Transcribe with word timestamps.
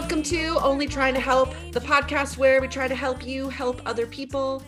Welcome 0.00 0.22
to 0.22 0.58
Only 0.62 0.86
Trying 0.86 1.12
to 1.12 1.20
Help, 1.20 1.52
the 1.72 1.78
podcast 1.78 2.38
where 2.38 2.58
we 2.62 2.68
try 2.68 2.88
to 2.88 2.94
help 2.94 3.24
you 3.26 3.50
help 3.50 3.82
other 3.84 4.06
people. 4.06 4.62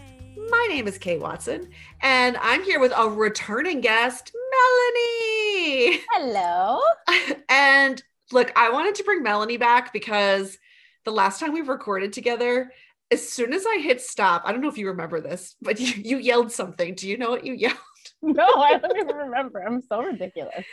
My 0.50 0.66
name 0.68 0.86
is 0.86 0.98
Kate 0.98 1.20
Watson, 1.20 1.70
and 2.02 2.36
I'm 2.36 2.62
here 2.62 2.78
with 2.78 2.92
a 2.94 3.08
returning 3.08 3.80
guest, 3.80 4.30
Melanie. 4.52 6.00
Hello. 6.10 6.80
and 7.48 8.00
look, 8.30 8.52
I 8.56 8.68
wanted 8.70 8.94
to 8.96 9.04
bring 9.04 9.22
Melanie 9.22 9.56
back 9.56 9.90
because 9.94 10.58
the 11.06 11.12
last 11.12 11.40
time 11.40 11.54
we 11.54 11.62
recorded 11.62 12.12
together, 12.12 12.70
as 13.10 13.26
soon 13.26 13.54
as 13.54 13.64
I 13.64 13.78
hit 13.78 14.02
stop, 14.02 14.42
I 14.44 14.52
don't 14.52 14.60
know 14.60 14.68
if 14.68 14.76
you 14.76 14.88
remember 14.88 15.22
this, 15.22 15.56
but 15.62 15.80
you, 15.80 15.94
you 15.94 16.18
yelled 16.18 16.52
something. 16.52 16.94
Do 16.94 17.08
you 17.08 17.16
know 17.16 17.30
what 17.30 17.46
you 17.46 17.54
yelled? 17.54 17.76
No, 18.20 18.46
I 18.46 18.76
don't 18.76 18.98
even 18.98 19.16
remember. 19.16 19.60
I'm 19.60 19.80
so 19.80 20.02
ridiculous. 20.02 20.66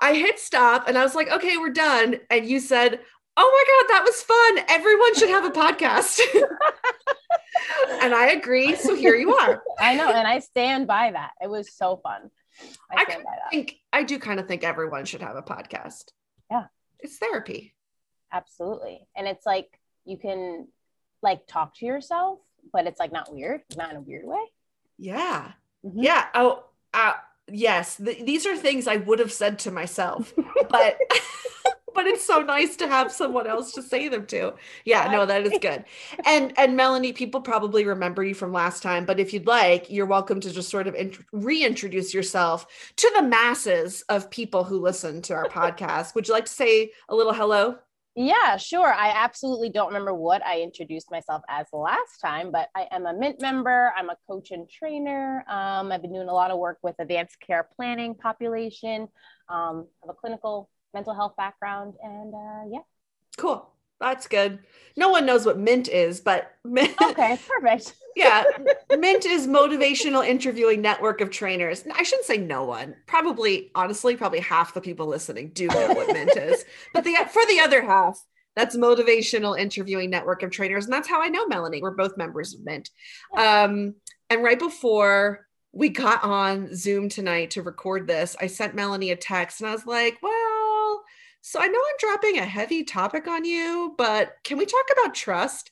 I 0.00 0.14
hit 0.14 0.38
stop 0.38 0.86
and 0.86 0.96
I 0.96 1.02
was 1.02 1.16
like, 1.16 1.28
okay, 1.28 1.56
we're 1.56 1.70
done. 1.70 2.20
And 2.30 2.46
you 2.46 2.60
said, 2.60 3.00
oh 3.40 3.50
my 3.54 3.86
God, 3.86 3.94
that 3.94 4.04
was 4.04 4.22
fun. 4.22 4.64
Everyone 4.68 5.14
should 5.14 5.28
have 5.30 5.44
a 5.44 5.50
podcast. 5.50 6.20
and 8.02 8.14
I 8.14 8.30
agree. 8.32 8.74
So 8.76 8.94
here 8.94 9.14
you 9.14 9.34
are. 9.34 9.62
I 9.78 9.94
know, 9.94 10.10
and 10.10 10.26
I 10.26 10.40
stand 10.40 10.86
by 10.86 11.12
that. 11.12 11.30
It 11.40 11.48
was 11.48 11.72
so 11.72 11.98
fun. 12.02 12.30
I 12.90 13.00
I 13.00 13.04
stand 13.04 13.24
by 13.24 13.30
that. 13.30 13.50
think 13.50 13.76
I 13.92 14.02
do 14.02 14.18
kind 14.18 14.40
of 14.40 14.48
think 14.48 14.64
everyone 14.64 15.04
should 15.04 15.22
have 15.22 15.36
a 15.36 15.42
podcast. 15.42 16.06
Yeah. 16.50 16.64
It's 16.98 17.16
therapy. 17.18 17.74
Absolutely. 18.32 19.06
And 19.16 19.26
it's 19.28 19.46
like 19.46 19.78
you 20.04 20.18
can 20.18 20.66
like 21.22 21.46
talk 21.46 21.76
to 21.76 21.86
yourself, 21.86 22.40
but 22.72 22.86
it's 22.86 22.98
like 22.98 23.12
not 23.12 23.32
weird, 23.32 23.62
not 23.76 23.90
in 23.90 23.96
a 23.96 24.00
weird 24.00 24.26
way. 24.26 24.42
Yeah. 24.98 25.52
Mhm. 25.84 25.92
Yeah. 25.96 26.26
Oh, 26.34 26.64
uh, 26.92 27.12
yes. 27.46 27.96
Th- 27.96 28.24
these 28.24 28.46
are 28.46 28.56
things 28.56 28.88
I 28.88 28.96
would 28.96 29.20
have 29.20 29.32
said 29.32 29.60
to 29.60 29.70
myself, 29.70 30.34
but 30.68 30.96
but 31.98 32.06
it's 32.06 32.24
so 32.24 32.42
nice 32.42 32.76
to 32.76 32.86
have 32.86 33.10
someone 33.10 33.48
else 33.48 33.72
to 33.72 33.82
say 33.82 34.08
them 34.08 34.24
to. 34.24 34.54
Yeah, 34.84 35.10
no, 35.10 35.26
that 35.26 35.44
is 35.44 35.58
good. 35.60 35.84
And 36.24 36.52
and 36.56 36.76
Melanie, 36.76 37.12
people 37.12 37.40
probably 37.40 37.84
remember 37.84 38.22
you 38.22 38.36
from 38.36 38.52
last 38.52 38.84
time, 38.84 39.04
but 39.04 39.18
if 39.18 39.32
you'd 39.32 39.48
like, 39.48 39.90
you're 39.90 40.06
welcome 40.06 40.38
to 40.42 40.52
just 40.52 40.68
sort 40.68 40.86
of 40.86 40.94
int- 40.94 41.18
reintroduce 41.32 42.14
yourself 42.14 42.68
to 42.94 43.12
the 43.16 43.22
masses 43.22 44.02
of 44.02 44.30
people 44.30 44.62
who 44.62 44.78
listen 44.78 45.22
to 45.22 45.34
our 45.34 45.48
podcast. 45.48 46.14
Would 46.14 46.28
you 46.28 46.34
like 46.34 46.44
to 46.44 46.52
say 46.52 46.92
a 47.08 47.16
little 47.16 47.34
hello? 47.34 47.78
Yeah, 48.14 48.56
sure. 48.58 48.94
I 48.94 49.08
absolutely 49.08 49.70
don't 49.70 49.88
remember 49.88 50.14
what 50.14 50.46
I 50.46 50.60
introduced 50.60 51.10
myself 51.10 51.42
as 51.48 51.66
last 51.72 52.20
time, 52.22 52.52
but 52.52 52.68
I 52.76 52.86
am 52.92 53.06
a 53.06 53.12
Mint 53.12 53.40
member. 53.40 53.92
I'm 53.96 54.08
a 54.08 54.16
coach 54.28 54.52
and 54.52 54.70
trainer. 54.70 55.44
Um, 55.48 55.90
I've 55.90 56.02
been 56.02 56.12
doing 56.12 56.28
a 56.28 56.32
lot 56.32 56.52
of 56.52 56.58
work 56.58 56.78
with 56.80 56.94
advanced 57.00 57.40
care 57.40 57.68
planning 57.74 58.14
population. 58.14 59.08
Um, 59.48 59.88
I 60.00 60.06
have 60.06 60.10
a 60.10 60.14
clinical 60.14 60.70
mental 60.94 61.14
health 61.14 61.36
background, 61.36 61.94
and 62.02 62.34
uh, 62.34 62.68
yeah. 62.70 62.80
Cool. 63.36 63.68
That's 64.00 64.28
good. 64.28 64.60
No 64.96 65.08
one 65.08 65.26
knows 65.26 65.44
what 65.44 65.58
Mint 65.58 65.88
is, 65.88 66.20
but 66.20 66.52
Mint, 66.64 66.94
Okay, 67.02 67.36
perfect. 67.48 67.94
yeah, 68.14 68.44
Mint 68.96 69.26
is 69.26 69.48
motivational 69.48 70.24
interviewing 70.26 70.80
network 70.80 71.20
of 71.20 71.30
trainers. 71.30 71.84
I 71.92 72.04
shouldn't 72.04 72.26
say 72.26 72.36
no 72.36 72.62
one. 72.64 72.94
Probably, 73.06 73.72
honestly, 73.74 74.14
probably 74.16 74.38
half 74.38 74.72
the 74.72 74.80
people 74.80 75.08
listening 75.08 75.50
do 75.52 75.66
know 75.66 75.88
what 75.94 76.12
Mint 76.12 76.30
is. 76.36 76.64
But 76.94 77.02
the 77.02 77.16
for 77.32 77.44
the 77.46 77.58
other 77.58 77.82
half, 77.82 78.22
that's 78.54 78.76
motivational 78.76 79.58
interviewing 79.58 80.10
network 80.10 80.44
of 80.44 80.52
trainers, 80.52 80.84
and 80.84 80.92
that's 80.92 81.08
how 81.08 81.20
I 81.20 81.26
know 81.28 81.46
Melanie. 81.48 81.82
We're 81.82 81.90
both 81.90 82.16
members 82.16 82.54
of 82.54 82.64
Mint. 82.64 82.90
Um, 83.36 83.96
and 84.30 84.44
right 84.44 84.58
before 84.60 85.46
we 85.72 85.88
got 85.88 86.22
on 86.22 86.72
Zoom 86.74 87.08
tonight 87.08 87.50
to 87.52 87.62
record 87.62 88.06
this, 88.06 88.36
I 88.40 88.46
sent 88.46 88.76
Melanie 88.76 89.10
a 89.10 89.16
text, 89.16 89.60
and 89.60 89.68
I 89.68 89.72
was 89.72 89.86
like, 89.86 90.18
"Well, 90.22 90.32
so 91.40 91.60
I 91.60 91.66
know 91.66 91.78
I'm 91.78 91.96
dropping 91.98 92.38
a 92.38 92.44
heavy 92.44 92.84
topic 92.84 93.26
on 93.26 93.44
you, 93.44 93.94
but 93.96 94.36
can 94.44 94.58
we 94.58 94.66
talk 94.66 94.84
about 94.92 95.14
trust?" 95.14 95.70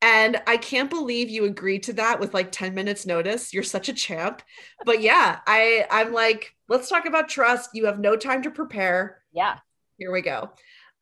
And 0.00 0.40
I 0.46 0.56
can't 0.56 0.90
believe 0.90 1.28
you 1.28 1.44
agreed 1.44 1.82
to 1.84 1.92
that 1.94 2.20
with 2.20 2.32
like 2.32 2.52
10 2.52 2.72
minutes 2.74 3.04
notice. 3.04 3.52
You're 3.52 3.64
such 3.64 3.88
a 3.88 3.92
champ. 3.92 4.42
But 4.84 5.00
yeah, 5.00 5.40
I 5.46 5.86
I'm 5.90 6.12
like, 6.12 6.54
let's 6.68 6.88
talk 6.88 7.06
about 7.06 7.28
trust. 7.28 7.70
You 7.74 7.86
have 7.86 7.98
no 7.98 8.16
time 8.16 8.42
to 8.42 8.50
prepare. 8.50 9.22
Yeah. 9.32 9.58
Here 9.96 10.12
we 10.12 10.22
go. 10.22 10.50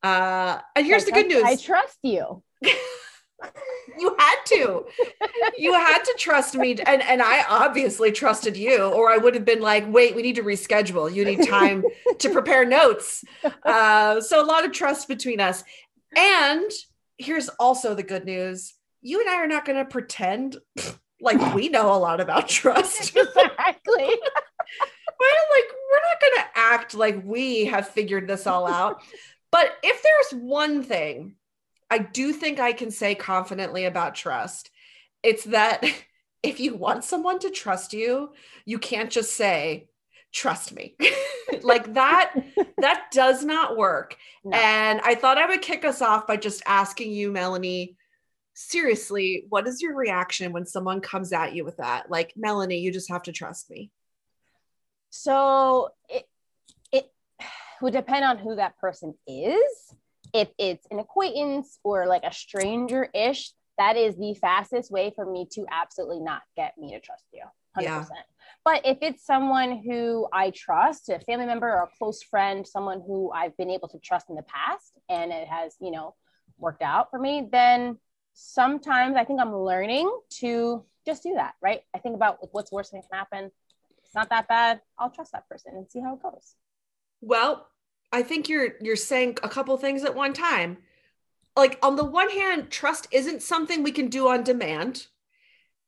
Uh 0.01 0.59
and 0.75 0.85
here's 0.85 1.03
I 1.03 1.05
the 1.05 1.11
good 1.11 1.27
news. 1.27 1.43
I 1.45 1.55
trust 1.55 1.99
you. 2.01 2.43
you 3.97 4.15
had 4.17 4.35
to. 4.45 4.85
You 5.57 5.73
had 5.73 5.99
to 5.99 6.15
trust 6.17 6.55
me 6.55 6.77
and 6.85 7.01
and 7.01 7.21
I 7.21 7.43
obviously 7.47 8.11
trusted 8.11 8.57
you 8.57 8.83
or 8.83 9.09
I 9.09 9.17
would 9.17 9.35
have 9.35 9.45
been 9.45 9.61
like, 9.61 9.91
"Wait, 9.91 10.15
we 10.15 10.21
need 10.21 10.35
to 10.35 10.43
reschedule. 10.43 11.13
You 11.13 11.25
need 11.25 11.47
time 11.47 11.83
to 12.19 12.29
prepare 12.29 12.65
notes." 12.65 13.23
Uh 13.63 14.21
so 14.21 14.43
a 14.43 14.45
lot 14.45 14.65
of 14.65 14.71
trust 14.71 15.07
between 15.07 15.39
us. 15.39 15.63
And 16.15 16.69
here's 17.17 17.49
also 17.49 17.93
the 17.93 18.03
good 18.03 18.25
news. 18.25 18.73
You 19.01 19.19
and 19.21 19.29
I 19.29 19.35
are 19.35 19.47
not 19.47 19.65
going 19.65 19.77
to 19.77 19.85
pretend 19.85 20.57
like 21.21 21.55
we 21.55 21.69
know 21.69 21.93
a 21.93 21.97
lot 21.97 22.21
about 22.21 22.47
trust. 22.47 22.99
exactly. 23.15 23.95
we're 23.95 24.05
like 25.55 25.69
we're 25.91 26.03
not 26.03 26.21
going 26.21 26.35
to 26.35 26.45
act 26.55 26.93
like 26.93 27.21
we 27.23 27.65
have 27.65 27.87
figured 27.87 28.27
this 28.27 28.47
all 28.47 28.67
out. 28.67 29.01
But 29.51 29.77
if 29.81 30.03
there's 30.03 30.41
one 30.41 30.83
thing 30.83 31.36
I 31.89 31.99
do 31.99 32.33
think 32.33 32.59
I 32.59 32.73
can 32.73 32.91
say 32.91 33.15
confidently 33.15 33.85
about 33.85 34.15
trust, 34.15 34.69
it's 35.23 35.45
that 35.45 35.83
if 36.43 36.59
you 36.59 36.75
want 36.75 37.03
someone 37.03 37.39
to 37.39 37.49
trust 37.49 37.93
you, 37.93 38.33
you 38.65 38.79
can't 38.79 39.09
just 39.09 39.35
say 39.35 39.89
trust 40.33 40.73
me. 40.73 40.95
like 41.61 41.93
that 41.93 42.33
that 42.77 43.05
does 43.11 43.43
not 43.43 43.77
work. 43.77 44.17
No. 44.43 44.55
And 44.57 45.01
I 45.01 45.15
thought 45.15 45.37
I 45.37 45.47
would 45.47 45.61
kick 45.61 45.85
us 45.85 46.01
off 46.01 46.27
by 46.27 46.37
just 46.37 46.61
asking 46.65 47.11
you 47.11 47.31
Melanie 47.31 47.97
seriously, 48.53 49.45
what 49.49 49.67
is 49.67 49.81
your 49.83 49.95
reaction 49.95 50.51
when 50.51 50.65
someone 50.65 50.99
comes 50.99 51.31
at 51.31 51.53
you 51.53 51.63
with 51.63 51.77
that? 51.77 52.09
Like, 52.09 52.33
Melanie, 52.35 52.79
you 52.79 52.91
just 52.91 53.11
have 53.11 53.23
to 53.23 53.31
trust 53.31 53.69
me. 53.69 53.91
So 55.09 55.89
it 56.09 56.27
it 56.91 57.11
would 57.81 57.93
depend 57.93 58.25
on 58.25 58.37
who 58.37 58.55
that 58.55 58.77
person 58.77 59.13
is. 59.27 59.93
If 60.33 60.49
it's 60.57 60.85
an 60.91 60.99
acquaintance 60.99 61.79
or 61.83 62.05
like 62.07 62.23
a 62.23 62.33
stranger 62.33 63.09
ish, 63.13 63.51
that 63.77 63.95
is 63.95 64.15
the 64.15 64.33
fastest 64.33 64.91
way 64.91 65.11
for 65.15 65.25
me 65.25 65.47
to 65.51 65.65
absolutely 65.71 66.19
not 66.19 66.41
get 66.55 66.77
me 66.77 66.91
to 66.91 66.99
trust 66.99 67.25
you. 67.31 67.43
100%. 67.77 67.83
Yeah. 67.83 68.05
But 68.65 68.85
if 68.85 68.97
it's 69.01 69.25
someone 69.25 69.83
who 69.83 70.27
I 70.33 70.51
trust, 70.51 71.09
a 71.09 71.19
family 71.19 71.45
member 71.45 71.67
or 71.67 71.83
a 71.83 71.97
close 71.97 72.23
friend, 72.23 72.65
someone 72.67 73.01
who 73.05 73.31
I've 73.31 73.55
been 73.55 73.69
able 73.69 73.87
to 73.89 73.99
trust 73.99 74.29
in 74.29 74.35
the 74.35 74.43
past 74.43 74.93
and 75.09 75.31
it 75.31 75.47
has, 75.47 75.75
you 75.79 75.91
know, 75.91 76.15
worked 76.57 76.81
out 76.81 77.09
for 77.11 77.19
me, 77.19 77.47
then 77.51 77.97
sometimes 78.33 79.15
I 79.15 79.23
think 79.23 79.39
I'm 79.39 79.55
learning 79.55 80.11
to 80.39 80.83
just 81.05 81.23
do 81.23 81.33
that, 81.35 81.53
right? 81.61 81.81
I 81.95 81.99
think 81.99 82.15
about 82.15 82.39
what's 82.51 82.71
worst 82.71 82.91
that 82.91 83.03
can 83.09 83.17
happen. 83.17 83.51
It's 84.03 84.15
not 84.15 84.29
that 84.29 84.47
bad. 84.47 84.81
I'll 84.97 85.09
trust 85.09 85.31
that 85.33 85.47
person 85.47 85.73
and 85.75 85.89
see 85.89 85.99
how 85.99 86.15
it 86.15 86.23
goes. 86.23 86.55
Well, 87.21 87.67
I 88.17 88.23
think 88.23 88.49
you're 88.49 88.73
you're 88.81 88.95
saying 88.95 89.37
a 89.43 89.49
couple 89.49 89.77
things 89.77 90.03
at 90.03 90.15
one 90.15 90.33
time. 90.33 90.77
Like 91.55 91.77
on 91.83 91.95
the 91.95 92.03
one 92.03 92.31
hand, 92.31 92.71
trust 92.71 93.07
isn't 93.11 93.43
something 93.43 93.83
we 93.83 93.91
can 93.91 94.07
do 94.07 94.27
on 94.27 94.43
demand. 94.43 95.05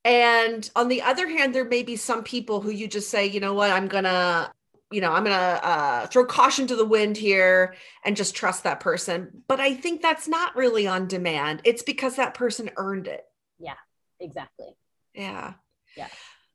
And 0.06 0.70
on 0.76 0.90
the 0.90 1.02
other 1.02 1.28
hand, 1.28 1.56
there 1.56 1.66
may 1.66 1.82
be 1.82 1.96
some 1.96 2.24
people 2.24 2.62
who 2.62 2.70
you 2.70 2.88
just 2.88 3.10
say, 3.10 3.26
you 3.26 3.40
know 3.40 3.56
what, 3.56 3.72
I'm 3.72 3.88
gonna, 3.88 4.52
you 4.92 5.02
know, 5.02 5.12
I'm 5.12 5.24
gonna 5.24 5.60
uh, 5.64 6.06
throw 6.06 6.24
caution 6.24 6.68
to 6.68 6.76
the 6.76 6.86
wind 6.86 7.18
here 7.18 7.74
and 8.06 8.16
just 8.16 8.36
trust 8.36 8.64
that 8.64 8.80
person. 8.80 9.42
But 9.48 9.60
I 9.60 9.74
think 9.74 10.04
that's 10.04 10.28
not 10.28 10.56
really 10.56 10.86
on 10.86 11.08
demand. 11.08 11.62
It's 11.64 11.82
because 11.82 12.18
that 12.18 12.36
person 12.36 12.70
earned 12.78 13.08
it. 13.08 13.26
Yeah, 13.58 13.74
exactly. 14.20 14.68
Yeah. 15.16 15.56
Yeah. 15.98 16.10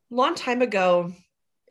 Long 0.08 0.36
time 0.36 0.62
ago, 0.62 1.12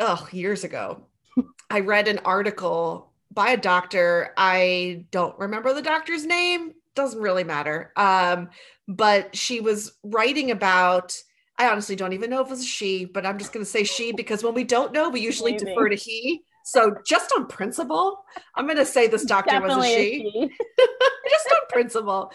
oh, 0.01 0.27
years 0.33 0.65
ago, 0.65 1.05
I 1.69 1.79
read 1.79 2.09
an 2.09 2.19
article 2.25 3.12
by 3.33 3.51
a 3.51 3.57
doctor. 3.57 4.33
I 4.38 5.06
don't 5.12 5.38
remember 5.39 5.74
the 5.74 5.81
doctor's 5.81 6.25
name, 6.25 6.74
doesn't 6.95 7.21
really 7.21 7.44
matter. 7.44 7.91
Um, 7.95 8.50
but 8.88 9.35
she 9.35 9.59
was 9.59 9.94
writing 10.03 10.51
about, 10.51 11.18
I 11.57 11.68
honestly 11.69 11.95
don't 11.95 12.13
even 12.13 12.30
know 12.30 12.41
if 12.41 12.47
it 12.47 12.51
was 12.51 12.62
a 12.62 12.65
she, 12.65 13.06
but 13.06 13.25
I'm 13.25 13.38
just 13.39 13.53
going 13.53 13.65
to 13.65 13.69
say 13.69 13.83
she 13.83 14.12
because 14.12 14.44
when 14.44 14.53
we 14.53 14.63
don't 14.63 14.94
know, 14.94 15.09
we 15.09 15.21
usually 15.21 15.53
Maybe. 15.53 15.65
defer 15.65 15.89
to 15.89 15.95
he. 15.95 16.44
So 16.65 16.95
just 17.06 17.31
on 17.35 17.47
principle, 17.47 18.24
I'm 18.56 18.65
going 18.65 18.77
to 18.77 18.85
say 18.85 19.07
this 19.07 19.25
doctor 19.25 19.59
was 19.59 19.77
a 19.77 19.83
she 19.83 19.94
a 19.94 20.31
she. 20.31 20.50
just 21.29 21.47
on 21.51 21.68
principle. 21.69 22.31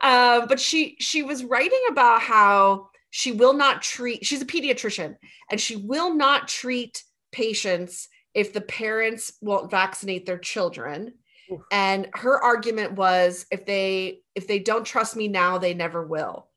Um, 0.00 0.46
but 0.46 0.60
she 0.60 0.96
she 1.00 1.22
was 1.22 1.44
writing 1.44 1.80
about 1.90 2.20
how 2.20 2.90
she 3.10 3.32
will 3.32 3.54
not 3.54 3.82
treat. 3.82 4.24
She's 4.24 4.42
a 4.42 4.46
pediatrician, 4.46 5.16
and 5.50 5.60
she 5.60 5.74
will 5.74 6.14
not 6.14 6.46
treat 6.46 7.02
patients 7.32 8.08
if 8.34 8.52
the 8.52 8.60
parents 8.60 9.32
won't 9.40 9.70
vaccinate 9.70 10.26
their 10.26 10.38
children. 10.38 11.14
Oof. 11.52 11.60
And 11.70 12.08
her 12.14 12.42
argument 12.42 12.92
was 12.92 13.46
if 13.50 13.64
they 13.64 14.20
if 14.34 14.46
they 14.46 14.58
don't 14.58 14.84
trust 14.84 15.16
me 15.16 15.28
now, 15.28 15.58
they 15.58 15.74
never 15.74 16.04
will. 16.04 16.48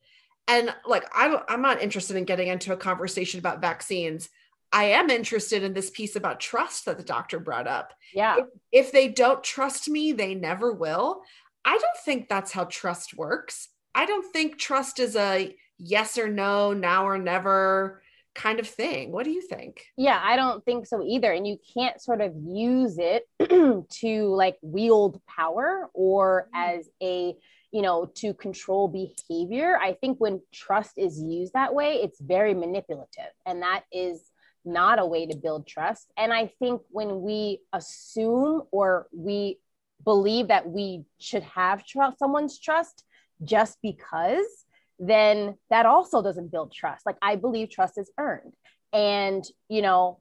And 0.48 0.74
like 0.86 1.06
I 1.14 1.28
don't, 1.28 1.44
I'm 1.48 1.62
not 1.62 1.82
interested 1.82 2.16
in 2.16 2.26
getting 2.26 2.48
into 2.48 2.74
a 2.74 2.78
conversation 2.78 3.40
about 3.40 3.62
vaccines. 3.62 4.30
I 4.72 4.86
am 4.86 5.10
interested 5.10 5.64
in 5.64 5.74
this 5.74 5.90
piece 5.90 6.16
about 6.16 6.40
trust 6.40 6.86
that 6.86 6.98
the 6.98 7.04
doctor 7.04 7.40
brought 7.40 7.68
up. 7.68 7.94
Yeah. 8.14 8.38
If 8.72 8.92
they 8.92 9.08
don't 9.08 9.44
trust 9.44 9.90
me, 9.90 10.12
they 10.12 10.36
never 10.36 10.74
will. 10.74 11.22
I 11.64 11.72
don't 11.72 12.04
think 12.04 12.28
that's 12.28 12.52
how 12.52 12.66
trust 12.66 13.18
works. 13.18 13.70
I 13.96 14.06
don't 14.06 14.32
think 14.32 14.58
trust 14.58 15.00
is 15.00 15.16
a 15.16 15.56
yes 15.78 16.18
or 16.18 16.28
no, 16.28 16.74
now 16.74 17.08
or 17.08 17.18
never 17.18 18.02
kind 18.38 18.60
of 18.60 18.68
thing. 18.68 19.12
What 19.12 19.26
do 19.26 19.32
you 19.32 19.42
think? 19.42 19.84
Yeah, 19.98 20.20
I 20.24 20.36
don't 20.36 20.64
think 20.64 20.86
so 20.86 21.04
either. 21.04 21.32
And 21.34 21.46
you 21.46 21.58
can't 21.74 22.00
sort 22.00 22.22
of 22.22 22.34
use 22.36 22.98
it 23.00 23.28
to 24.02 24.28
like 24.28 24.58
wield 24.62 25.20
power 25.26 25.90
or 25.94 26.48
Mm. 26.56 26.78
as 26.78 26.90
a, 27.02 27.36
you 27.72 27.82
know, 27.82 28.06
to 28.22 28.34
control 28.34 28.88
behavior. 28.88 29.78
I 29.82 29.94
think 29.94 30.20
when 30.20 30.42
trust 30.54 30.94
is 30.98 31.20
used 31.20 31.54
that 31.54 31.74
way, 31.74 31.96
it's 31.96 32.22
very 32.22 32.54
manipulative. 32.54 33.34
And 33.46 33.64
that 33.64 33.84
is 33.92 34.30
not 34.64 35.00
a 35.00 35.06
way 35.06 35.26
to 35.26 35.36
build 35.36 35.66
trust. 35.68 36.12
And 36.16 36.32
I 36.32 36.52
think 36.60 36.82
when 36.90 37.22
we 37.22 37.62
assume 37.74 38.64
or 38.72 39.08
we 39.12 39.60
believe 40.04 40.50
that 40.50 40.70
we 40.70 41.06
should 41.20 41.44
have 41.44 41.86
trust, 41.86 42.20
someone's 42.20 42.60
trust 42.60 43.04
just 43.44 43.78
because, 43.82 44.66
then 45.00 45.58
that 45.70 45.86
also 45.86 46.22
doesn't 46.22 46.52
build 46.52 46.72
trust. 46.74 47.06
Like 47.06 47.18
I 47.22 47.36
believe 47.36 47.70
trust 47.70 47.98
is 47.98 48.12
earned. 48.18 48.54
And, 48.94 49.44
you 49.70 49.82
know, 49.82 50.20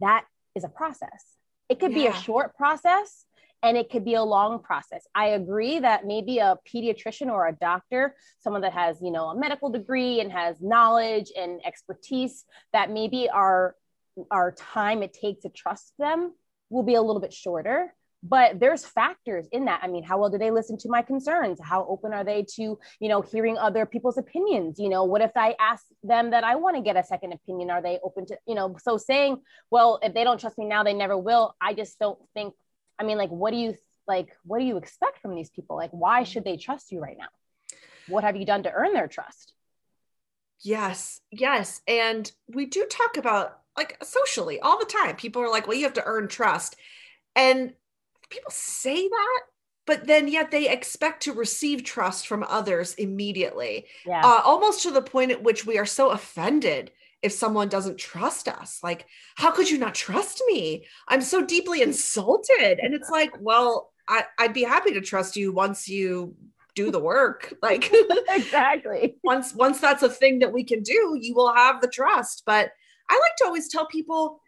that 0.00 0.24
is 0.54 0.64
a 0.64 0.68
process. 0.68 1.24
It 1.68 1.80
could 1.80 1.94
be 1.94 2.06
a 2.06 2.12
short 2.14 2.56
process 2.56 3.24
and 3.62 3.76
it 3.76 3.90
could 3.90 4.04
be 4.04 4.14
a 4.14 4.22
long 4.22 4.62
process. 4.62 5.06
I 5.14 5.28
agree 5.28 5.80
that 5.80 6.06
maybe 6.06 6.38
a 6.38 6.56
pediatrician 6.72 7.28
or 7.28 7.48
a 7.48 7.52
doctor, 7.52 8.14
someone 8.40 8.62
that 8.62 8.72
has, 8.72 9.00
you 9.00 9.10
know, 9.10 9.28
a 9.28 9.38
medical 9.38 9.70
degree 9.70 10.20
and 10.20 10.30
has 10.30 10.60
knowledge 10.60 11.32
and 11.36 11.60
expertise, 11.64 12.44
that 12.72 12.90
maybe 12.90 13.28
our 13.28 13.74
our 14.30 14.52
time 14.52 15.02
it 15.02 15.12
takes 15.12 15.42
to 15.42 15.50
trust 15.50 15.92
them 15.98 16.32
will 16.70 16.82
be 16.82 16.94
a 16.94 17.02
little 17.02 17.20
bit 17.20 17.32
shorter. 17.32 17.94
But 18.28 18.58
there's 18.58 18.84
factors 18.84 19.46
in 19.52 19.66
that. 19.66 19.80
I 19.82 19.88
mean, 19.88 20.02
how 20.02 20.18
well 20.18 20.30
do 20.30 20.38
they 20.38 20.50
listen 20.50 20.76
to 20.78 20.88
my 20.88 21.02
concerns? 21.02 21.58
How 21.62 21.86
open 21.88 22.12
are 22.12 22.24
they 22.24 22.44
to, 22.56 22.78
you 23.00 23.08
know, 23.08 23.20
hearing 23.20 23.56
other 23.58 23.86
people's 23.86 24.18
opinions? 24.18 24.78
You 24.78 24.88
know, 24.88 25.04
what 25.04 25.20
if 25.20 25.32
I 25.36 25.54
ask 25.60 25.84
them 26.02 26.30
that 26.30 26.42
I 26.42 26.56
want 26.56 26.76
to 26.76 26.82
get 26.82 26.96
a 26.96 27.04
second 27.04 27.32
opinion? 27.32 27.70
Are 27.70 27.82
they 27.82 27.98
open 28.02 28.26
to, 28.26 28.38
you 28.46 28.54
know, 28.54 28.76
so 28.82 28.96
saying, 28.96 29.42
well, 29.70 30.00
if 30.02 30.14
they 30.14 30.24
don't 30.24 30.40
trust 30.40 30.58
me 30.58 30.64
now, 30.64 30.82
they 30.82 30.94
never 30.94 31.16
will. 31.16 31.54
I 31.60 31.74
just 31.74 31.98
don't 31.98 32.18
think 32.34 32.54
I 32.98 33.04
mean, 33.04 33.18
like, 33.18 33.30
what 33.30 33.50
do 33.50 33.56
you 33.56 33.74
like? 34.06 34.28
What 34.44 34.58
do 34.58 34.64
you 34.64 34.76
expect 34.76 35.20
from 35.20 35.34
these 35.34 35.50
people? 35.50 35.76
Like, 35.76 35.90
why 35.90 36.22
should 36.22 36.44
they 36.44 36.56
trust 36.56 36.92
you 36.92 37.00
right 37.00 37.16
now? 37.18 37.28
What 38.08 38.24
have 38.24 38.36
you 38.36 38.46
done 38.46 38.62
to 38.64 38.72
earn 38.72 38.92
their 38.92 39.08
trust? 39.08 39.52
Yes, 40.60 41.20
yes. 41.30 41.82
And 41.86 42.30
we 42.48 42.66
do 42.66 42.86
talk 42.86 43.16
about 43.16 43.58
like 43.76 44.02
socially 44.02 44.60
all 44.60 44.78
the 44.78 44.86
time. 44.86 45.16
People 45.16 45.42
are 45.42 45.50
like, 45.50 45.66
well, 45.66 45.76
you 45.76 45.84
have 45.84 45.94
to 45.94 46.04
earn 46.04 46.28
trust. 46.28 46.76
And 47.34 47.74
people 48.30 48.50
say 48.50 49.08
that, 49.08 49.40
but 49.86 50.06
then 50.06 50.28
yet 50.28 50.50
they 50.50 50.68
expect 50.68 51.22
to 51.24 51.32
receive 51.32 51.84
trust 51.84 52.26
from 52.26 52.44
others 52.48 52.94
immediately, 52.94 53.86
Yeah, 54.04 54.20
uh, 54.24 54.42
almost 54.44 54.82
to 54.82 54.90
the 54.90 55.02
point 55.02 55.30
at 55.30 55.42
which 55.42 55.64
we 55.66 55.78
are 55.78 55.86
so 55.86 56.10
offended 56.10 56.90
if 57.22 57.32
someone 57.32 57.68
doesn't 57.68 57.98
trust 57.98 58.46
us. 58.48 58.80
Like, 58.82 59.06
how 59.36 59.50
could 59.50 59.70
you 59.70 59.78
not 59.78 59.94
trust 59.94 60.42
me? 60.48 60.86
I'm 61.08 61.22
so 61.22 61.44
deeply 61.44 61.82
insulted. 61.82 62.78
And 62.80 62.94
it's 62.94 63.10
like, 63.10 63.30
well, 63.40 63.90
I, 64.08 64.24
I'd 64.38 64.52
be 64.52 64.62
happy 64.64 64.92
to 64.92 65.00
trust 65.00 65.36
you 65.36 65.52
once 65.52 65.88
you 65.88 66.34
do 66.74 66.90
the 66.90 67.00
work. 67.00 67.54
Like, 67.62 67.90
exactly. 68.28 69.16
once 69.24 69.54
once 69.54 69.80
that's 69.80 70.02
a 70.02 70.10
thing 70.10 70.40
that 70.40 70.52
we 70.52 70.62
can 70.62 70.82
do 70.82 71.16
you 71.20 71.34
will 71.34 71.52
have 71.52 71.80
the 71.80 71.88
trust 71.88 72.42
but 72.46 72.70
i 73.10 73.14
like 73.14 73.36
to 73.38 73.44
always 73.46 73.68
tell 73.68 73.86
people 73.86 74.40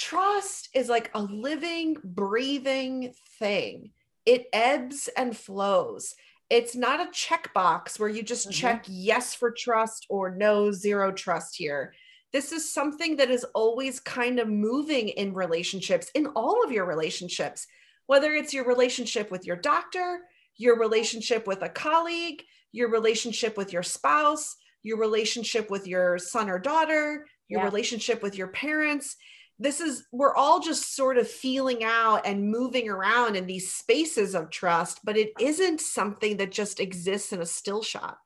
trust 0.00 0.70
is 0.74 0.88
like 0.88 1.10
a 1.12 1.20
living 1.22 1.94
breathing 2.02 3.12
thing 3.38 3.90
it 4.24 4.46
ebbs 4.54 5.10
and 5.14 5.36
flows 5.36 6.14
it's 6.48 6.74
not 6.74 7.00
a 7.06 7.10
checkbox 7.10 7.98
where 8.00 8.08
you 8.08 8.22
just 8.22 8.48
Mhm. 8.48 8.52
check 8.54 8.84
yes 8.88 9.34
for 9.34 9.50
trust 9.50 10.06
or 10.08 10.34
no 10.34 10.72
zero 10.72 11.12
trust 11.12 11.54
here 11.56 11.92
this 12.32 12.50
is 12.50 12.72
something 12.72 13.16
that 13.16 13.30
is 13.30 13.44
always 13.54 14.00
kind 14.00 14.38
of 14.38 14.48
moving 14.48 15.10
in 15.10 15.34
relationships 15.34 16.10
in 16.14 16.28
all 16.28 16.64
of 16.64 16.72
your 16.72 16.86
relationships 16.86 17.66
whether 18.06 18.32
it's 18.34 18.54
your 18.54 18.64
relationship 18.64 19.30
with 19.30 19.44
your 19.44 19.56
doctor 19.56 20.20
your 20.56 20.78
relationship 20.78 21.46
with 21.46 21.60
a 21.62 21.68
colleague 21.68 22.42
your 22.72 22.88
relationship 22.88 23.56
with 23.56 23.72
your 23.72 23.82
spouse, 23.82 24.56
your 24.82 24.96
relationship 24.96 25.68
with 25.70 25.88
your 25.88 26.18
son 26.18 26.48
or 26.48 26.58
daughter, 26.58 27.26
your 27.48 27.60
Yeah. 27.60 27.64
relationship 27.64 28.22
with 28.22 28.36
your 28.38 28.46
parents. 28.46 29.16
This 29.60 29.80
is, 29.80 30.04
we're 30.10 30.34
all 30.34 30.60
just 30.60 30.96
sort 30.96 31.18
of 31.18 31.28
feeling 31.28 31.84
out 31.84 32.22
and 32.24 32.50
moving 32.50 32.88
around 32.88 33.36
in 33.36 33.46
these 33.46 33.72
spaces 33.72 34.34
of 34.34 34.48
trust, 34.50 35.00
but 35.04 35.18
it 35.18 35.32
isn't 35.38 35.82
something 35.82 36.38
that 36.38 36.50
just 36.50 36.80
exists 36.80 37.32
in 37.32 37.42
a 37.42 37.46
still 37.46 37.82
shot. 37.82 38.16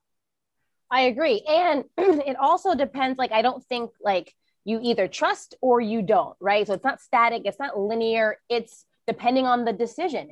I 0.90 1.02
agree. 1.02 1.42
And 1.48 1.84
it 1.98 2.36
also 2.36 2.76
depends. 2.76 3.18
Like, 3.18 3.32
I 3.32 3.42
don't 3.42 3.64
think 3.66 3.90
like 4.00 4.32
you 4.64 4.78
either 4.80 5.08
trust 5.08 5.56
or 5.60 5.80
you 5.80 6.02
don't, 6.02 6.36
right? 6.40 6.66
So 6.66 6.74
it's 6.74 6.84
not 6.84 7.00
static, 7.00 7.42
it's 7.44 7.58
not 7.58 7.78
linear, 7.78 8.38
it's 8.48 8.84
depending 9.06 9.44
on 9.44 9.64
the 9.64 9.72
decision. 9.72 10.30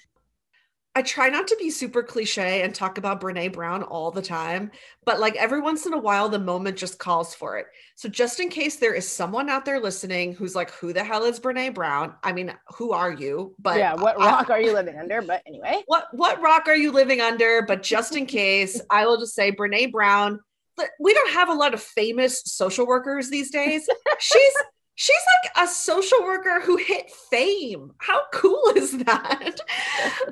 I 0.94 1.00
try 1.00 1.28
not 1.30 1.46
to 1.48 1.56
be 1.56 1.70
super 1.70 2.02
cliche 2.02 2.62
and 2.62 2.74
talk 2.74 2.98
about 2.98 3.18
Brene 3.20 3.52
Brown 3.52 3.82
all 3.82 4.10
the 4.10 4.20
time, 4.20 4.70
but 5.06 5.20
like 5.20 5.34
every 5.36 5.60
once 5.60 5.86
in 5.86 5.94
a 5.94 5.98
while, 5.98 6.28
the 6.28 6.38
moment 6.38 6.76
just 6.76 6.98
calls 6.98 7.34
for 7.34 7.56
it. 7.56 7.66
So, 7.94 8.10
just 8.10 8.40
in 8.40 8.50
case 8.50 8.76
there 8.76 8.92
is 8.92 9.08
someone 9.08 9.48
out 9.48 9.64
there 9.64 9.80
listening 9.80 10.34
who's 10.34 10.54
like, 10.54 10.70
who 10.72 10.92
the 10.92 11.02
hell 11.02 11.24
is 11.24 11.40
Brene 11.40 11.72
Brown? 11.72 12.14
I 12.22 12.32
mean, 12.32 12.52
who 12.76 12.92
are 12.92 13.10
you? 13.10 13.54
But 13.58 13.78
yeah, 13.78 13.94
what 13.94 14.20
I- 14.20 14.26
rock 14.26 14.50
are 14.50 14.60
you 14.60 14.74
living 14.74 14.98
under? 15.00 15.22
But 15.22 15.42
anyway, 15.46 15.82
what 15.86 16.08
what 16.12 16.42
rock 16.42 16.68
are 16.68 16.76
you 16.76 16.92
living 16.92 17.22
under? 17.22 17.62
But 17.62 17.82
just 17.82 18.14
in 18.14 18.26
case, 18.26 18.78
I 18.90 19.06
will 19.06 19.18
just 19.18 19.34
say 19.34 19.50
Brene 19.50 19.92
Brown. 19.92 20.40
We 21.00 21.14
don't 21.14 21.32
have 21.32 21.48
a 21.48 21.54
lot 21.54 21.74
of 21.74 21.82
famous 21.82 22.42
social 22.44 22.86
workers 22.86 23.30
these 23.30 23.50
days. 23.50 23.88
She's 24.18 24.54
she's 24.94 25.16
like 25.44 25.66
a 25.66 25.70
social 25.70 26.22
worker 26.22 26.60
who 26.60 26.76
hit 26.76 27.10
fame. 27.30 27.92
How 27.98 28.22
cool 28.32 28.72
is 28.76 28.98
that? 29.04 29.60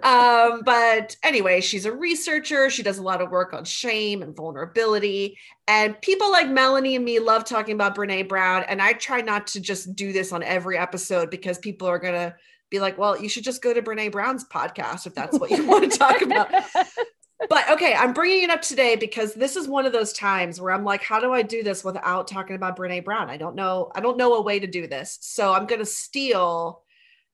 Um, 0.03 0.63
but 0.65 1.17
anyway, 1.23 1.61
she's 1.61 1.85
a 1.85 1.93
researcher. 1.93 2.71
She 2.71 2.83
does 2.83 2.99
a 2.99 3.03
lot 3.03 3.21
of 3.21 3.31
work 3.31 3.53
on 3.53 3.65
shame 3.65 4.23
and 4.23 4.35
vulnerability. 4.35 5.37
And 5.69 6.01
people 6.01 6.31
like 6.31 6.49
Melanie 6.49 6.97
and 6.97 7.05
me 7.05 7.19
love 7.19 7.45
talking 7.45 7.75
about 7.75 7.95
Brene 7.95 8.27
Brown. 8.27 8.65
And 8.67 8.81
I 8.81 8.95
try 8.95 9.21
not 9.21 9.47
to 9.49 9.61
just 9.61 9.95
do 9.95 10.13
this 10.13 10.33
on 10.33 10.43
every 10.43 10.79
episode 10.79 11.31
because 11.31 11.59
people 11.59 11.87
are 11.87 11.99
gonna 11.99 12.35
be 12.71 12.81
like, 12.81 12.97
well, 12.97 13.21
you 13.21 13.29
should 13.29 13.45
just 13.45 13.63
go 13.63 13.75
to 13.75 13.83
Brene 13.83 14.11
Brown's 14.13 14.45
podcast 14.45 15.07
if 15.07 15.15
that's 15.15 15.39
what 15.39 15.51
you 15.51 15.67
want 15.67 15.93
to 15.93 15.99
talk 15.99 16.23
about. 16.23 16.51
But 17.49 17.71
okay, 17.71 17.95
I'm 17.95 18.13
bringing 18.13 18.45
it 18.45 18.51
up 18.51 18.61
today 18.61 18.97
because 18.97 19.33
this 19.33 19.57
is 19.57 19.67
one 19.67 19.87
of 19.87 19.93
those 19.93 20.13
times 20.13 20.61
where 20.61 20.73
I'm 20.73 20.85
like, 20.85 21.03
how 21.03 21.21
do 21.21 21.33
I 21.33 21.41
do 21.43 21.63
this 21.63 21.83
without 21.83 22.29
talking 22.29 22.55
about 22.55 22.77
Brene 22.77 23.05
Brown? 23.05 23.31
I 23.31 23.39
don't 23.39 23.55
know. 23.55 23.91
I 23.95 24.01
don't 24.01 24.19
know 24.19 24.35
a 24.35 24.43
way 24.43 24.61
to 24.61 24.67
do 24.67 24.87
this. 24.87 25.17
So 25.23 25.53
I'm 25.53 25.67
going 25.67 25.81
to 25.81 25.87
steal 25.87 26.83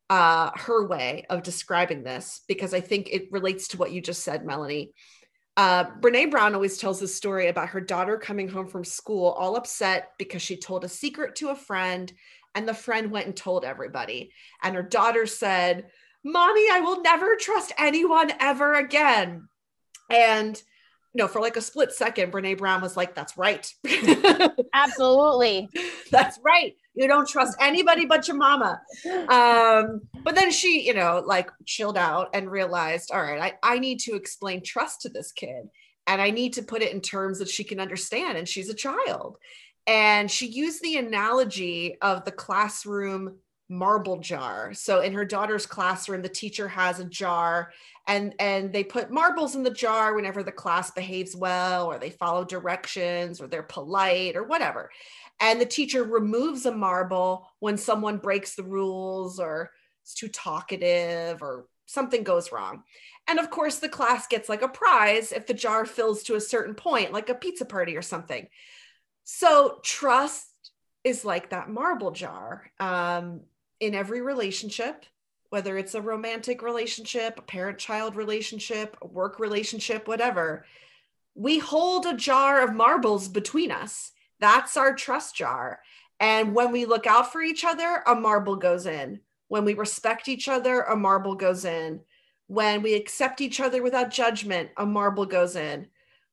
uh, 0.08 0.50
her 0.54 0.86
way 0.86 1.26
of 1.28 1.42
describing 1.42 2.04
this 2.04 2.42
because 2.46 2.72
I 2.72 2.80
think 2.80 3.08
it 3.10 3.32
relates 3.32 3.68
to 3.68 3.78
what 3.78 3.90
you 3.90 4.00
just 4.00 4.22
said, 4.22 4.46
Melanie. 4.46 4.92
Uh, 5.56 5.84
Brene 6.00 6.30
Brown 6.30 6.54
always 6.54 6.78
tells 6.78 7.00
this 7.00 7.14
story 7.14 7.48
about 7.48 7.70
her 7.70 7.80
daughter 7.80 8.16
coming 8.18 8.48
home 8.48 8.68
from 8.68 8.84
school 8.84 9.30
all 9.30 9.56
upset 9.56 10.10
because 10.18 10.42
she 10.42 10.56
told 10.56 10.84
a 10.84 10.88
secret 10.88 11.34
to 11.36 11.48
a 11.48 11.56
friend 11.56 12.12
and 12.54 12.68
the 12.68 12.74
friend 12.74 13.10
went 13.10 13.26
and 13.26 13.36
told 13.36 13.64
everybody. 13.64 14.30
And 14.62 14.76
her 14.76 14.82
daughter 14.82 15.26
said, 15.26 15.86
Mommy, 16.22 16.66
I 16.70 16.80
will 16.80 17.02
never 17.02 17.36
trust 17.36 17.72
anyone 17.78 18.32
ever 18.38 18.74
again. 18.74 19.48
And 20.10 20.60
you 21.16 21.22
know, 21.22 21.28
for 21.28 21.40
like 21.40 21.56
a 21.56 21.62
split 21.62 21.92
second, 21.92 22.30
Brene 22.30 22.58
Brown 22.58 22.82
was 22.82 22.94
like, 22.94 23.14
That's 23.14 23.38
right. 23.38 23.66
Absolutely. 24.74 25.66
That's 26.10 26.38
right. 26.44 26.76
You 26.94 27.08
don't 27.08 27.26
trust 27.26 27.56
anybody 27.58 28.04
but 28.04 28.28
your 28.28 28.36
mama. 28.36 28.82
Um, 29.28 30.02
but 30.22 30.34
then 30.34 30.50
she, 30.50 30.86
you 30.86 30.92
know, 30.92 31.22
like 31.24 31.50
chilled 31.64 31.96
out 31.96 32.30
and 32.34 32.50
realized, 32.50 33.10
all 33.12 33.22
right, 33.22 33.54
I, 33.62 33.76
I 33.76 33.78
need 33.78 34.00
to 34.00 34.14
explain 34.14 34.62
trust 34.62 35.02
to 35.02 35.08
this 35.08 35.32
kid 35.32 35.68
and 36.06 36.20
I 36.20 36.30
need 36.30 36.52
to 36.54 36.62
put 36.62 36.82
it 36.82 36.92
in 36.92 37.00
terms 37.00 37.38
that 37.38 37.48
she 37.48 37.64
can 37.64 37.80
understand. 37.80 38.36
And 38.36 38.46
she's 38.46 38.68
a 38.68 38.74
child. 38.74 39.38
And 39.86 40.30
she 40.30 40.46
used 40.46 40.82
the 40.82 40.96
analogy 40.96 41.96
of 42.02 42.24
the 42.24 42.32
classroom 42.32 43.38
marble 43.68 44.18
jar. 44.18 44.72
So 44.74 45.00
in 45.00 45.12
her 45.14 45.24
daughter's 45.24 45.66
classroom, 45.66 46.22
the 46.22 46.28
teacher 46.28 46.68
has 46.68 47.00
a 47.00 47.04
jar 47.04 47.72
and 48.06 48.34
and 48.38 48.72
they 48.72 48.84
put 48.84 49.10
marbles 49.10 49.56
in 49.56 49.62
the 49.62 49.70
jar 49.70 50.14
whenever 50.14 50.42
the 50.42 50.52
class 50.52 50.90
behaves 50.92 51.34
well 51.34 51.86
or 51.86 51.98
they 51.98 52.10
follow 52.10 52.44
directions 52.44 53.40
or 53.40 53.48
they're 53.48 53.62
polite 53.64 54.36
or 54.36 54.44
whatever. 54.44 54.90
And 55.40 55.60
the 55.60 55.66
teacher 55.66 56.04
removes 56.04 56.66
a 56.66 56.72
marble 56.72 57.48
when 57.58 57.76
someone 57.76 58.18
breaks 58.18 58.54
the 58.54 58.62
rules 58.62 59.38
or 59.38 59.70
is 60.06 60.14
too 60.14 60.28
talkative 60.28 61.42
or 61.42 61.66
something 61.86 62.22
goes 62.22 62.52
wrong. 62.52 62.84
And 63.28 63.38
of 63.38 63.50
course, 63.50 63.78
the 63.78 63.88
class 63.88 64.26
gets 64.28 64.48
like 64.48 64.62
a 64.62 64.68
prize 64.68 65.32
if 65.32 65.46
the 65.46 65.54
jar 65.54 65.84
fills 65.84 66.22
to 66.24 66.36
a 66.36 66.40
certain 66.40 66.74
point, 66.74 67.12
like 67.12 67.28
a 67.28 67.34
pizza 67.34 67.64
party 67.64 67.96
or 67.96 68.02
something. 68.02 68.46
So 69.24 69.80
trust 69.82 70.46
is 71.02 71.24
like 71.24 71.50
that 71.50 71.68
marble 71.68 72.12
jar 72.12 72.70
um, 72.78 73.42
in 73.80 73.94
every 73.94 74.20
relationship, 74.20 75.04
whether 75.50 75.78
it's 75.78 75.94
a 75.94 76.02
romantic 76.02 76.62
relationship, 76.62 77.38
a 77.38 77.42
parent 77.42 77.78
child 77.78 78.16
relationship, 78.16 78.96
a 79.02 79.06
work 79.06 79.38
relationship, 79.38 80.08
whatever. 80.08 80.64
We 81.34 81.58
hold 81.58 82.06
a 82.06 82.16
jar 82.16 82.62
of 82.62 82.74
marbles 82.74 83.28
between 83.28 83.70
us. 83.70 84.12
That's 84.40 84.76
our 84.76 84.94
trust 84.94 85.36
jar. 85.36 85.80
And 86.18 86.54
when 86.54 86.72
we 86.72 86.86
look 86.86 87.06
out 87.06 87.32
for 87.32 87.42
each 87.42 87.64
other, 87.64 88.02
a 88.06 88.14
marble 88.14 88.56
goes 88.56 88.86
in. 88.86 89.20
When 89.48 89.64
we 89.64 89.74
respect 89.74 90.28
each 90.28 90.48
other, 90.48 90.82
a 90.82 90.96
marble 90.96 91.34
goes 91.34 91.64
in. 91.64 92.00
When 92.48 92.82
we 92.82 92.94
accept 92.94 93.40
each 93.40 93.60
other 93.60 93.82
without 93.82 94.10
judgment, 94.10 94.70
a 94.76 94.86
marble 94.86 95.26
goes 95.26 95.56
in. 95.56 95.88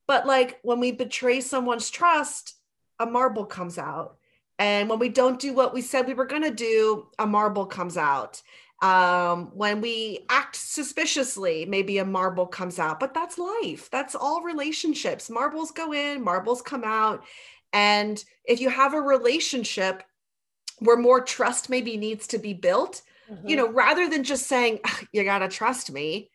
But 0.07 0.25
like 0.25 0.59
when 0.63 0.79
we 0.79 0.91
betray 0.91 1.41
someone's 1.41 1.89
trust, 1.89 2.55
a 2.99 3.05
marble 3.05 3.45
comes 3.45 3.77
out. 3.77 4.17
And 4.59 4.89
when 4.89 4.99
we 4.99 5.09
don't 5.09 5.39
do 5.39 5.53
what 5.53 5.73
we 5.73 5.81
said 5.81 6.07
we 6.07 6.13
were 6.13 6.25
going 6.25 6.43
to 6.43 6.51
do, 6.51 7.07
a 7.19 7.25
marble 7.25 7.65
comes 7.65 7.97
out. 7.97 8.41
Um, 8.81 9.51
when 9.53 9.79
we 9.81 10.25
act 10.29 10.55
suspiciously, 10.57 11.65
maybe 11.65 11.99
a 11.99 12.05
marble 12.05 12.45
comes 12.45 12.79
out, 12.79 12.99
but 12.99 13.13
that's 13.13 13.37
life. 13.37 13.89
That's 13.91 14.13
all 14.13 14.41
relationships. 14.43 15.29
Marbles 15.29 15.71
go 15.71 15.93
in, 15.93 16.23
marbles 16.23 16.61
come 16.61 16.83
out. 16.83 17.23
And 17.71 18.23
if 18.45 18.59
you 18.59 18.69
have 18.69 18.93
a 18.93 19.01
relationship 19.01 20.03
where 20.79 20.97
more 20.97 21.21
trust 21.21 21.69
maybe 21.69 21.95
needs 21.97 22.27
to 22.27 22.37
be 22.37 22.53
built, 22.53 23.01
Mhm. 23.31 23.49
you 23.49 23.55
know, 23.55 23.69
rather 23.69 24.09
than 24.09 24.23
just 24.23 24.47
saying, 24.47 24.81
you 25.13 25.23
got 25.23 25.39
to 25.39 25.47
trust 25.47 25.91
me. 25.91 26.29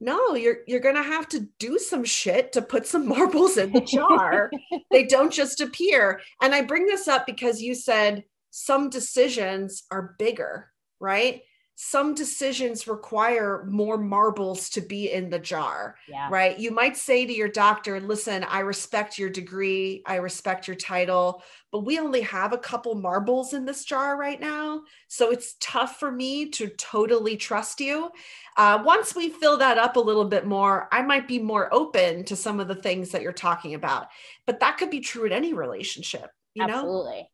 No, 0.00 0.34
you're 0.34 0.58
you're 0.66 0.80
going 0.80 0.96
to 0.96 1.02
have 1.02 1.28
to 1.28 1.48
do 1.58 1.78
some 1.78 2.04
shit 2.04 2.52
to 2.52 2.62
put 2.62 2.86
some 2.86 3.06
marbles 3.16 3.56
in 3.56 3.72
the 3.72 3.80
jar. 3.80 4.50
they 4.90 5.04
don't 5.04 5.32
just 5.32 5.60
appear. 5.60 6.20
And 6.42 6.54
I 6.54 6.62
bring 6.62 6.86
this 6.86 7.08
up 7.08 7.26
because 7.26 7.62
you 7.62 7.74
said 7.74 8.24
some 8.50 8.90
decisions 8.90 9.84
are 9.90 10.14
bigger, 10.18 10.70
right? 11.00 11.42
Some 11.78 12.14
decisions 12.14 12.88
require 12.88 13.66
more 13.68 13.98
marbles 13.98 14.70
to 14.70 14.80
be 14.80 15.12
in 15.12 15.28
the 15.28 15.38
jar 15.38 15.96
yeah. 16.08 16.28
right? 16.30 16.58
You 16.58 16.70
might 16.70 16.96
say 16.96 17.26
to 17.26 17.32
your 17.32 17.48
doctor, 17.48 18.00
listen, 18.00 18.44
I 18.44 18.60
respect 18.60 19.18
your 19.18 19.28
degree, 19.28 20.02
I 20.06 20.16
respect 20.16 20.66
your 20.66 20.76
title, 20.76 21.42
but 21.76 21.84
we 21.84 21.98
only 21.98 22.22
have 22.22 22.54
a 22.54 22.58
couple 22.58 22.94
marbles 22.94 23.52
in 23.52 23.66
this 23.66 23.84
jar 23.84 24.16
right 24.16 24.40
now. 24.40 24.80
So 25.08 25.30
it's 25.30 25.56
tough 25.60 26.00
for 26.00 26.10
me 26.10 26.48
to 26.52 26.68
totally 26.68 27.36
trust 27.36 27.80
you. 27.80 28.12
Uh, 28.56 28.82
once 28.82 29.14
we 29.14 29.28
fill 29.28 29.58
that 29.58 29.76
up 29.76 29.96
a 29.96 30.00
little 30.00 30.24
bit 30.24 30.46
more, 30.46 30.88
I 30.90 31.02
might 31.02 31.28
be 31.28 31.38
more 31.38 31.68
open 31.74 32.24
to 32.24 32.34
some 32.34 32.60
of 32.60 32.68
the 32.68 32.74
things 32.74 33.10
that 33.10 33.20
you're 33.20 33.34
talking 33.34 33.74
about. 33.74 34.06
But 34.46 34.60
that 34.60 34.78
could 34.78 34.88
be 34.88 35.00
true 35.00 35.26
in 35.26 35.32
any 35.32 35.52
relationship, 35.52 36.30
you 36.54 36.66
know? 36.66 36.72
Absolutely. 36.72 37.28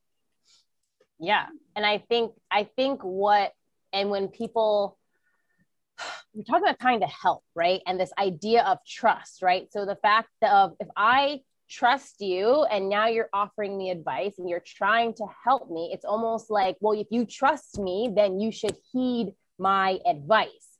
Yeah. 1.20 1.46
And 1.76 1.86
I 1.86 1.98
think, 1.98 2.32
I 2.50 2.64
think 2.74 3.02
what, 3.02 3.52
and 3.92 4.10
when 4.10 4.26
people, 4.26 4.98
we're 6.34 6.42
talking 6.42 6.64
about 6.64 6.80
trying 6.80 6.98
to 7.02 7.06
help, 7.06 7.44
right? 7.54 7.80
And 7.86 8.00
this 8.00 8.10
idea 8.18 8.64
of 8.64 8.78
trust, 8.84 9.40
right? 9.40 9.68
So 9.70 9.86
the 9.86 9.98
fact 10.02 10.30
of 10.42 10.72
if 10.80 10.88
I 10.96 11.42
trust 11.72 12.20
you 12.20 12.64
and 12.70 12.88
now 12.88 13.06
you're 13.06 13.30
offering 13.32 13.78
me 13.78 13.90
advice 13.90 14.34
and 14.38 14.48
you're 14.48 14.62
trying 14.64 15.14
to 15.14 15.24
help 15.44 15.70
me, 15.70 15.90
it's 15.92 16.04
almost 16.04 16.50
like, 16.50 16.76
well, 16.80 16.98
if 16.98 17.06
you 17.10 17.24
trust 17.24 17.78
me, 17.78 18.10
then 18.14 18.38
you 18.38 18.52
should 18.52 18.76
heed 18.92 19.32
my 19.58 19.98
advice. 20.06 20.78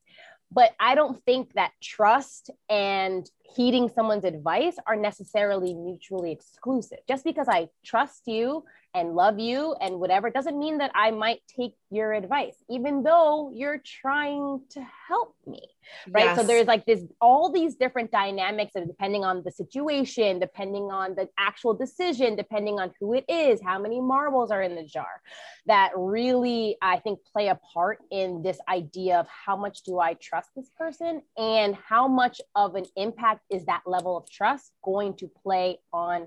But 0.51 0.73
I 0.79 0.95
don't 0.95 1.23
think 1.25 1.55
that 1.55 1.73
trust 1.83 2.51
and 2.69 3.29
heeding 3.57 3.89
someone's 3.89 4.25
advice 4.25 4.77
are 4.87 4.97
necessarily 4.97 5.73
mutually 5.73 6.31
exclusive. 6.31 6.99
Just 7.09 7.25
because 7.25 7.49
I 7.49 7.69
trust 7.85 8.23
you 8.27 8.65
and 8.95 9.15
love 9.15 9.39
you 9.39 9.75
and 9.81 9.99
whatever 9.99 10.31
doesn't 10.31 10.59
mean 10.59 10.79
that 10.79 10.91
I 10.95 11.11
might 11.11 11.41
take 11.57 11.75
your 11.91 12.13
advice, 12.13 12.57
even 12.69 13.03
though 13.03 13.51
you're 13.55 13.83
trying 13.85 14.61
to 14.71 14.87
help 15.09 15.35
me 15.47 15.63
right? 16.11 16.37
So 16.37 16.43
there's 16.43 16.67
like 16.67 16.87
this 16.87 17.03
all 17.21 17.51
these 17.51 17.75
different 17.77 18.11
dynamics 18.11 18.73
of 18.77 18.87
depending 18.87 19.25
on 19.25 19.43
the 19.45 19.51
situation 19.51 20.39
depending 20.39 20.85
on 20.91 21.15
the 21.15 21.29
actual 21.39 21.75
decision 21.75 22.37
depending 22.37 22.79
on 22.79 22.93
who 23.01 23.15
it 23.15 23.25
is 23.29 23.61
how 23.65 23.79
many 23.79 24.01
marbles 24.01 24.51
are 24.51 24.63
in 24.63 24.75
the 24.75 24.85
jar 24.85 25.21
that 25.67 25.91
really 25.97 26.77
i 26.83 26.99
think 26.99 27.19
play 27.33 27.49
a 27.49 27.59
part 27.73 27.99
in 28.11 28.43
this 28.43 28.59
idea 28.69 29.19
of 29.19 29.27
how 29.29 29.57
much 29.57 29.83
do 29.83 29.99
i 29.99 30.15
trust 30.15 30.51
this 30.57 30.71
person 30.77 31.23
and 31.37 31.77
how 31.77 32.09
much 32.09 32.41
of 32.55 32.75
an 32.75 32.85
impact 32.97 33.41
is 33.51 33.65
that 33.67 33.83
level 33.87 34.17
of 34.17 34.29
trust 34.31 34.73
going 34.85 35.15
to 35.15 35.29
play 35.43 35.79
on 35.93 36.27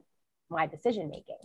my 0.50 0.68
decision 0.68 1.10
making 1.10 1.38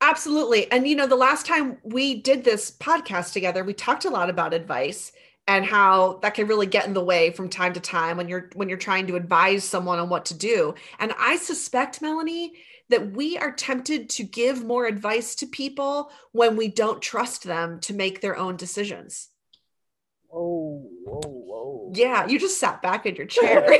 Absolutely. 0.00 0.70
And 0.70 0.86
you 0.86 0.94
know, 0.94 1.06
the 1.06 1.16
last 1.16 1.46
time 1.46 1.78
we 1.82 2.20
did 2.20 2.44
this 2.44 2.70
podcast 2.70 3.32
together, 3.32 3.64
we 3.64 3.72
talked 3.72 4.04
a 4.04 4.10
lot 4.10 4.30
about 4.30 4.52
advice 4.54 5.12
and 5.48 5.64
how 5.64 6.18
that 6.22 6.34
can 6.34 6.46
really 6.46 6.66
get 6.66 6.86
in 6.86 6.94
the 6.94 7.04
way 7.04 7.30
from 7.30 7.48
time 7.48 7.72
to 7.72 7.80
time 7.80 8.16
when 8.16 8.28
you're 8.28 8.50
when 8.54 8.68
you're 8.68 8.78
trying 8.78 9.06
to 9.06 9.16
advise 9.16 9.64
someone 9.64 9.98
on 9.98 10.08
what 10.08 10.26
to 10.26 10.34
do. 10.34 10.74
And 10.98 11.14
I 11.18 11.36
suspect, 11.36 12.02
Melanie, 12.02 12.52
that 12.90 13.12
we 13.12 13.38
are 13.38 13.52
tempted 13.52 14.10
to 14.10 14.22
give 14.24 14.64
more 14.64 14.86
advice 14.86 15.34
to 15.36 15.46
people 15.46 16.10
when 16.32 16.56
we 16.56 16.68
don't 16.68 17.00
trust 17.00 17.44
them 17.44 17.80
to 17.80 17.94
make 17.94 18.20
their 18.20 18.36
own 18.36 18.56
decisions. 18.56 19.28
Oh, 20.32 20.88
whoa 21.04 21.20
whoa 21.24 21.92
Yeah, 21.94 22.26
you 22.26 22.38
just 22.38 22.60
sat 22.60 22.82
back 22.82 23.06
in 23.06 23.16
your 23.16 23.26
chair. 23.26 23.78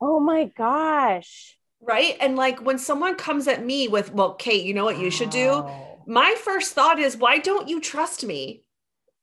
oh 0.00 0.18
my 0.18 0.46
gosh 0.56 1.56
right? 1.86 2.16
And 2.20 2.36
like 2.36 2.60
when 2.60 2.78
someone 2.78 3.16
comes 3.16 3.48
at 3.48 3.64
me 3.64 3.88
with, 3.88 4.12
"Well, 4.12 4.34
Kate, 4.34 4.64
you 4.64 4.74
know 4.74 4.84
what 4.84 4.98
you 4.98 5.10
should 5.10 5.30
do?" 5.30 5.66
My 6.06 6.34
first 6.38 6.72
thought 6.74 6.98
is 6.98 7.16
why 7.16 7.38
don't 7.38 7.68
you 7.68 7.80
trust 7.80 8.24
me 8.24 8.64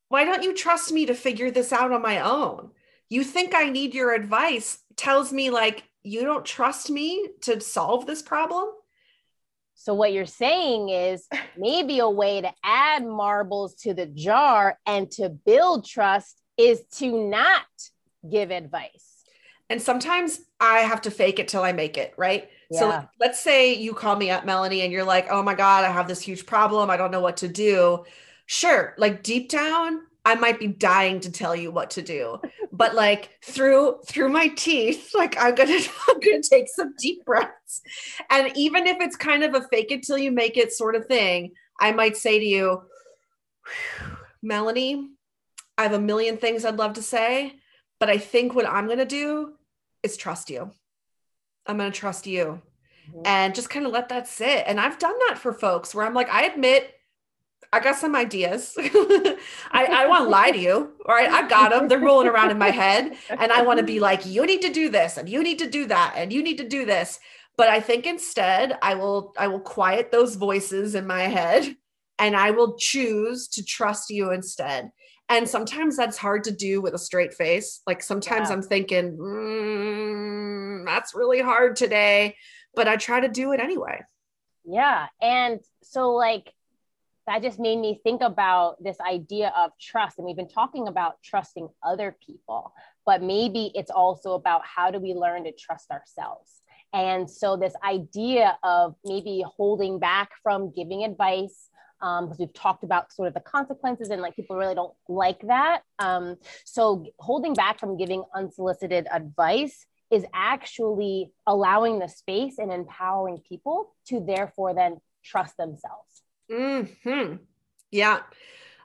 why 0.10 0.26
don't 0.26 0.44
you 0.44 0.54
trust 0.54 0.92
me 0.92 1.06
to 1.06 1.14
figure 1.14 1.50
this 1.52 1.72
out 1.72 1.92
on 1.94 2.02
my 2.02 2.20
own 2.20 2.72
you 3.10 3.24
think 3.24 3.56
i 3.56 3.70
need 3.70 3.94
your 3.94 4.14
advice 4.14 4.80
tells 4.98 5.32
me 5.32 5.50
like 5.50 5.84
you 6.04 6.22
don't 6.24 6.46
trust 6.46 6.90
me 6.90 7.30
to 7.42 7.62
solve 7.62 8.06
this 8.06 8.22
problem 8.22 8.68
So 9.76 9.94
what 9.94 10.14
you're 10.14 10.26
saying 10.26 10.90
is 10.90 11.28
maybe 11.58 12.00
a 12.00 12.10
way 12.10 12.42
to 12.42 12.52
add 12.64 13.06
marbles 13.06 13.76
to 13.84 13.94
the 13.94 14.06
jar 14.06 14.78
and 14.86 15.10
to 15.12 15.30
build 15.30 15.88
trust 15.88 16.40
is 16.58 16.84
to 16.98 17.30
not 17.30 17.66
give 18.30 18.52
advice. 18.52 19.11
And 19.72 19.82
sometimes 19.82 20.42
i 20.60 20.80
have 20.80 21.02
to 21.02 21.10
fake 21.10 21.40
it 21.40 21.48
till 21.48 21.64
i 21.64 21.72
make 21.72 21.98
it 21.98 22.14
right? 22.18 22.50
So 22.72 23.06
let's 23.20 23.42
say 23.42 23.74
you 23.74 23.94
call 23.94 24.16
me 24.16 24.30
up 24.30 24.46
melanie 24.46 24.82
and 24.82 24.94
you're 24.94 25.04
like 25.04 25.28
oh 25.30 25.44
my 25.44 25.56
god 25.56 25.84
i 25.84 25.90
have 25.90 26.08
this 26.08 26.22
huge 26.22 26.46
problem. 26.46 26.90
I 26.90 26.98
don't 26.98 27.12
know 27.12 27.22
what 27.22 27.38
to 27.38 27.48
do. 27.48 28.06
Sure 28.46 28.94
like 28.98 29.24
deep 29.24 29.50
down 29.50 30.02
i 30.24 30.36
might 30.36 30.60
be 30.60 30.68
dying 30.68 31.20
to 31.22 31.32
tell 31.32 31.56
you 31.56 31.72
what 31.72 31.92
to 31.92 32.02
do. 32.02 32.40
But 32.72 32.96
like 32.96 33.30
through 33.44 34.00
through 34.06 34.30
my 34.30 34.48
teeth 34.50 35.12
like 35.16 35.36
i'm 35.40 35.56
gonna 35.56 35.80
i'm 36.10 36.20
gonna 36.20 36.42
take 36.42 36.68
some 36.70 36.94
deep 37.00 37.26
breaths. 37.26 37.82
And 38.30 38.56
even 38.56 38.88
if 38.88 38.98
it's 39.00 39.16
kind 39.16 39.44
of 39.44 39.56
a 39.56 39.68
fake 39.68 39.92
it 39.92 40.04
till 40.04 40.18
you 40.18 40.32
make 40.32 40.58
it 40.58 40.74
sort 40.74 40.96
of 40.96 41.06
thing 41.08 41.52
i 41.80 41.92
might 41.92 42.18
say 42.18 42.40
to 42.40 42.46
you 42.46 42.84
melanie 44.42 45.10
i 45.78 45.84
have 45.84 45.94
a 45.94 46.00
million 46.00 46.38
things 46.38 46.66
i'd 46.66 46.78
love 46.78 46.94
to 46.94 47.02
say 47.02 47.54
but 48.00 48.10
i 48.10 48.18
think 48.18 48.56
what 48.56 48.66
i'm 48.68 48.88
gonna 48.88 49.06
do 49.06 49.54
is 50.04 50.18
trust 50.18 50.50
you 50.50 50.72
i'm 51.68 51.78
gonna 51.78 51.92
trust 51.92 52.28
you 52.28 52.62
Mhm. 53.12 53.22
and 53.26 53.56
just 53.56 53.70
kind 53.70 53.86
of 53.86 53.92
let 53.92 54.10
that 54.10 54.28
sit 54.28 54.64
and 54.68 54.80
i've 54.80 55.00
done 55.00 55.16
that 55.28 55.38
for 55.38 55.54
folks 55.54 55.94
where 55.96 56.06
i'm 56.06 56.14
like 56.14 56.30
i 56.30 56.44
admit 56.44 56.94
I 57.74 57.80
got 57.80 57.96
some 57.96 58.18
ideas. 58.18 58.74
I, 58.78 59.38
I 59.72 60.06
want 60.08 60.26
to 60.26 60.30
lie 60.30 60.52
to 60.52 60.58
you. 60.58 60.92
All 61.06 61.16
right. 61.16 61.30
I 61.30 61.48
got 61.48 61.72
them. 61.72 61.88
They're 61.88 62.00
rolling 62.00 62.28
around 62.28 62.52
in 62.52 62.58
my 62.58 62.70
head. 62.70 63.16
And 63.30 63.50
I 63.50 63.62
want 63.62 63.80
to 63.80 63.86
be 63.86 64.02
like, 64.02 64.26
you 64.26 64.46
need 64.46 64.62
to 64.64 64.74
do 64.74 64.90
this 64.90 65.16
and 65.16 65.30
you 65.30 65.42
need 65.42 65.60
to 65.60 65.70
do 65.70 65.86
that 65.86 66.16
and 66.18 66.34
you 66.34 66.44
need 66.44 66.58
to 66.58 66.68
do 66.68 66.86
this. 66.86 67.22
But 67.56 67.70
I 67.70 67.80
think 67.80 68.06
instead 68.06 68.78
I 68.82 68.96
will 68.96 69.34
I 69.38 69.48
will 69.48 69.62
quiet 69.62 70.12
those 70.12 70.36
voices 70.36 70.96
in 70.96 71.08
my 71.08 71.22
head 71.22 71.78
and 72.20 72.36
I 72.36 72.52
will 72.52 72.76
choose 72.78 73.48
to 73.50 73.64
trust 73.64 74.10
you 74.10 74.32
instead. 74.32 74.92
And 75.32 75.48
sometimes 75.48 75.96
that's 75.96 76.18
hard 76.18 76.44
to 76.44 76.52
do 76.52 76.82
with 76.82 76.94
a 76.94 76.98
straight 76.98 77.34
face. 77.34 77.82
Like 77.88 78.04
sometimes 78.04 78.50
Yeah. 78.50 78.56
I'm 78.56 78.62
thinking, 78.62 79.18
"Mm, 79.18 80.86
that's 80.86 81.16
really 81.16 81.40
hard 81.40 81.78
today, 81.78 82.36
but 82.76 82.88
I 82.88 82.98
try 82.98 83.22
to 83.22 83.30
do 83.30 83.54
it 83.54 83.60
anyway. 83.62 84.02
Yeah. 84.66 85.08
And 85.22 85.62
so 85.82 86.12
like 86.12 86.54
that 87.28 87.44
just 87.44 87.60
made 87.60 87.78
me 87.78 88.02
think 88.04 88.22
about 88.22 88.84
this 88.84 89.00
idea 89.00 89.54
of 89.56 89.72
trust. 89.80 90.18
And 90.18 90.26
we've 90.26 90.36
been 90.36 90.50
talking 90.50 90.88
about 90.88 91.22
trusting 91.24 91.70
other 91.84 92.18
people, 92.26 92.74
but 93.06 93.22
maybe 93.22 93.72
it's 93.76 93.92
also 93.92 94.34
about 94.34 94.66
how 94.66 94.92
do 94.92 95.00
we 95.00 95.14
learn 95.14 95.46
to 95.46 95.52
trust 95.52 95.92
ourselves. 95.92 96.62
And 96.94 97.30
so, 97.30 97.56
this 97.56 97.74
idea 97.86 98.58
of 98.64 98.96
maybe 99.06 99.46
holding 99.48 99.98
back 99.98 100.32
from 100.44 100.72
giving 100.74 101.06
advice, 101.06 101.70
because 102.02 102.32
um, 102.32 102.36
we've 102.40 102.54
talked 102.54 102.84
about 102.84 103.14
sort 103.14 103.28
of 103.28 103.34
the 103.34 103.40
consequences 103.40 104.10
and 104.10 104.22
like 104.22 104.36
people 104.36 104.56
really 104.56 104.76
don't 104.76 104.94
like 105.08 105.40
that. 105.42 105.84
Um, 106.00 106.38
so, 106.66 107.06
holding 107.20 107.54
back 107.54 107.80
from 107.80 107.98
giving 107.98 108.24
unsolicited 108.36 109.08
advice 109.12 109.86
is 110.10 110.26
actually 110.34 111.32
allowing 111.46 112.00
the 112.00 112.08
space 112.08 112.58
and 112.58 112.72
empowering 112.72 113.40
people 113.48 113.94
to 114.08 114.20
therefore 114.20 114.74
then 114.74 115.00
trust 115.24 115.56
themselves. 115.58 116.24
Hmm. 116.52 117.36
Yeah. 117.92 118.22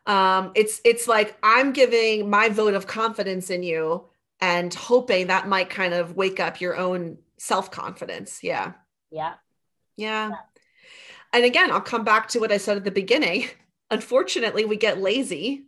Um, 0.06 0.52
it's 0.54 0.80
it's 0.85 1.08
like 1.08 1.37
I'm 1.42 1.73
giving 1.73 2.30
my 2.30 2.49
vote 2.49 2.75
of 2.75 2.87
confidence 2.87 3.50
in 3.50 3.62
you 3.62 4.04
and 4.40 4.73
hoping 4.73 5.28
that 5.28 5.49
might 5.49 5.70
kind 5.70 5.94
of 5.94 6.14
wake 6.14 6.38
up 6.38 6.61
your 6.61 6.76
own 6.76 7.18
self 7.38 7.70
confidence. 7.70 8.40
Yeah. 8.42 8.75
Yeah. 9.11 9.35
Yeah. 9.96 10.30
And 11.33 11.45
again, 11.45 11.71
I'll 11.71 11.80
come 11.80 12.04
back 12.04 12.28
to 12.28 12.40
what 12.40 12.52
I 12.52 12.56
said 12.56 12.76
at 12.76 12.85
the 12.85 12.90
beginning. 12.90 13.49
Unfortunately, 13.90 14.64
we 14.64 14.76
get 14.76 15.00
lazy. 15.00 15.64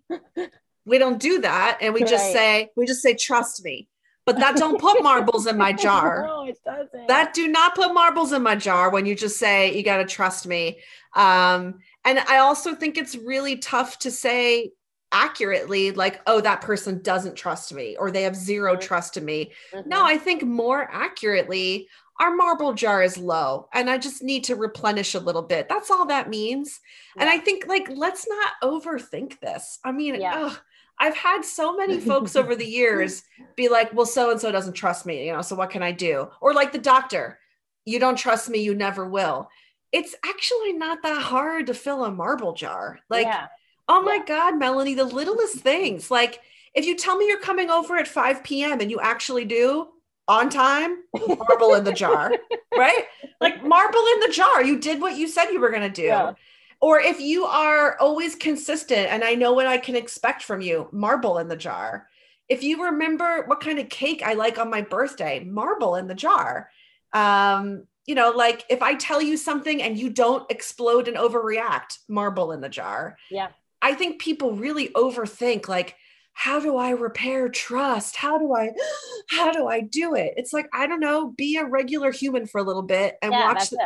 we 0.85 0.99
don't 0.99 1.21
do 1.21 1.41
that, 1.41 1.79
and 1.81 1.95
we 1.95 2.01
right. 2.01 2.11
just 2.11 2.33
say 2.33 2.71
we 2.77 2.87
just 2.87 3.03
say 3.03 3.15
trust 3.15 3.65
me 3.65 3.89
but 4.29 4.39
that 4.41 4.57
don't 4.57 4.79
put 4.79 5.03
marbles 5.03 5.47
in 5.47 5.57
my 5.57 5.73
jar. 5.73 6.25
no, 6.27 6.45
it 6.45 6.59
doesn't. 6.63 7.09
That 7.09 7.33
do 7.33 7.49
not 7.49 7.75
put 7.75 7.95
marbles 7.95 8.33
in 8.33 8.43
my 8.43 8.57
jar 8.57 8.91
when 8.91 9.07
you 9.07 9.15
just 9.15 9.39
say 9.39 9.75
you 9.75 9.83
got 9.83 9.97
to 9.97 10.05
trust 10.05 10.47
me. 10.47 10.81
Um, 11.15 11.79
and 12.05 12.19
I 12.19 12.37
also 12.37 12.75
think 12.75 12.99
it's 12.99 13.17
really 13.17 13.57
tough 13.57 13.99
to 14.01 14.11
say 14.11 14.73
accurately 15.11 15.91
like 15.93 16.21
oh 16.27 16.39
that 16.43 16.61
person 16.61 17.01
doesn't 17.01 17.35
trust 17.35 17.73
me 17.73 17.97
or 17.99 18.11
they 18.11 18.25
have 18.25 18.37
0 18.37 18.75
mm-hmm. 18.75 18.83
trust 18.83 19.17
in 19.17 19.25
me 19.25 19.51
mm-hmm. 19.73 19.89
no 19.89 20.05
i 20.05 20.19
think 20.19 20.43
more 20.43 20.87
accurately 20.93 21.89
our 22.21 22.35
marble 22.35 22.75
jar 22.75 23.03
is 23.03 23.17
low 23.17 23.69
and 23.73 23.89
i 23.89 23.97
just 23.97 24.23
need 24.23 24.45
to 24.45 24.57
replenish 24.57 25.15
a 25.15 25.21
little 25.21 25.43
bit 25.43 25.69
that's 25.69 25.91
all 25.91 26.07
that 26.07 26.29
means 26.29 26.81
yeah. 27.17 27.23
and 27.23 27.31
i 27.31 27.39
think 27.39 27.67
like 27.67 27.89
let's 27.91 28.27
not 28.29 28.53
overthink 28.63 29.39
this 29.41 29.79
i 29.85 29.93
mean 29.93 30.21
yeah. 30.21 30.47
ugh, 30.47 30.59
I've 31.01 31.17
had 31.17 31.45
so 31.45 31.77
many 31.77 32.01
folks 32.11 32.37
over 32.37 32.55
the 32.57 32.67
years 32.67 33.23
be 33.57 33.69
like, 33.69 33.93
well, 33.95 34.07
so 34.07 34.31
and 34.31 34.41
so 34.41 34.51
doesn't 34.51 34.75
trust 34.75 35.07
me, 35.07 35.27
you 35.27 35.33
know, 35.33 35.43
so 35.43 35.57
what 35.57 35.71
can 35.71 35.83
I 35.83 35.93
do? 35.93 36.29
Or 36.41 36.53
like 36.55 36.73
the 36.73 36.79
doctor, 36.79 37.39
you 37.85 37.99
don't 37.99 38.17
trust 38.17 38.49
me, 38.49 38.59
you 38.59 38.75
never 38.75 39.09
will. 39.09 39.49
It's 39.93 40.15
actually 40.25 40.75
not 40.75 41.03
that 41.03 41.23
hard 41.23 41.67
to 41.69 41.75
fill 41.75 42.05
a 42.05 42.11
marble 42.11 42.53
jar. 42.53 42.99
Like, 43.09 43.27
yeah. 43.27 43.47
oh 43.89 44.03
my. 44.03 44.23
God, 44.27 44.59
Melanie, 44.59 44.95
the 44.95 45.05
littlest 45.05 45.57
things. 45.57 46.11
Like, 46.11 46.41
if 46.75 46.85
you 46.85 46.95
tell 46.95 47.17
me 47.17 47.27
you're 47.27 47.41
coming 47.41 47.71
over 47.71 47.97
at 47.97 48.07
5 48.07 48.45
p.m. 48.45 48.81
and 48.81 48.91
you 48.91 49.01
actually 49.01 49.47
do 49.47 49.89
on 50.29 50.51
time, 50.51 50.99
marble 51.15 51.75
in 51.75 51.85
the 51.85 51.93
jar, 51.93 52.31
right? 52.77 53.05
Like, 53.41 53.65
marble 53.65 54.05
in 54.15 54.21
the 54.21 54.33
jar. 54.33 54.63
You 54.63 54.79
did 54.79 55.01
what 55.01 55.17
you 55.17 55.27
said 55.27 55.47
you 55.47 55.61
were 55.61 55.71
going 55.71 55.83
to 55.83 55.89
do. 55.89 56.03
Yeah. 56.03 56.35
Or 56.81 57.01
if 57.01 57.19
you 57.19 57.45
are 57.45 57.99
always 57.99 58.37
consistent 58.37 59.09
and 59.09 59.25
I 59.25 59.35
know 59.35 59.53
what 59.53 59.67
I 59.67 59.79
can 59.79 59.97
expect 59.97 60.43
from 60.45 60.61
you, 60.61 60.89
marble 60.93 61.39
in 61.39 61.49
the 61.49 61.57
jar. 61.57 62.09
If 62.49 62.63
you 62.63 62.85
remember 62.85 63.45
what 63.47 63.61
kind 63.61 63.79
of 63.79 63.89
cake 63.89 64.23
I 64.25 64.35
like 64.35 64.59
on 64.59 64.71
my 64.71 64.83
birthday, 64.83 65.43
marble 65.43 65.97
in 65.97 66.07
the 66.07 66.15
jar. 66.15 66.71
Um, 67.13 67.87
you 68.07 68.15
know, 68.15 68.31
like 68.31 68.65
if 68.71 68.81
I 68.81 68.95
tell 68.95 69.21
you 69.21 69.37
something 69.37 69.83
and 69.83 69.99
you 69.99 70.09
don't 70.09 70.49
explode 70.51 71.09
and 71.09 71.17
overreact, 71.17 71.99
marble 72.09 72.53
in 72.53 72.61
the 72.61 72.69
jar. 72.69 73.17
Yeah. 73.31 73.49
I 73.83 73.95
think 73.95 74.21
people 74.21 74.53
really 74.53 74.89
overthink 74.91 75.69
like, 75.69 75.97
how 76.39 76.61
do 76.61 76.77
I 76.77 76.91
repair 76.91 77.49
trust? 77.49 78.15
How 78.15 78.39
do 78.39 78.55
I, 78.55 78.71
how 79.29 79.51
do 79.51 79.67
I 79.67 79.81
do 79.81 80.15
it? 80.15 80.35
It's 80.37 80.53
like, 80.53 80.69
I 80.73 80.87
don't 80.87 81.01
know, 81.01 81.33
be 81.37 81.57
a 81.57 81.65
regular 81.65 82.13
human 82.13 82.47
for 82.47 82.61
a 82.61 82.63
little 82.63 82.85
bit 82.85 83.17
and 83.21 83.33
yeah, 83.33 83.45
watch, 83.45 83.71
them, 83.71 83.81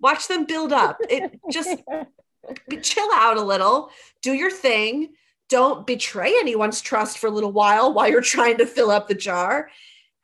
watch 0.00 0.26
them 0.26 0.46
build 0.46 0.72
up. 0.72 0.96
It 1.00 1.38
just, 1.52 1.68
chill 2.82 3.10
out 3.12 3.36
a 3.36 3.42
little, 3.42 3.90
do 4.22 4.32
your 4.32 4.50
thing. 4.50 5.10
Don't 5.50 5.86
betray 5.86 6.32
anyone's 6.40 6.80
trust 6.80 7.18
for 7.18 7.26
a 7.26 7.30
little 7.30 7.52
while 7.52 7.92
while 7.92 8.08
you're 8.08 8.22
trying 8.22 8.56
to 8.56 8.64
fill 8.66 8.90
up 8.90 9.06
the 9.06 9.14
jar. 9.14 9.68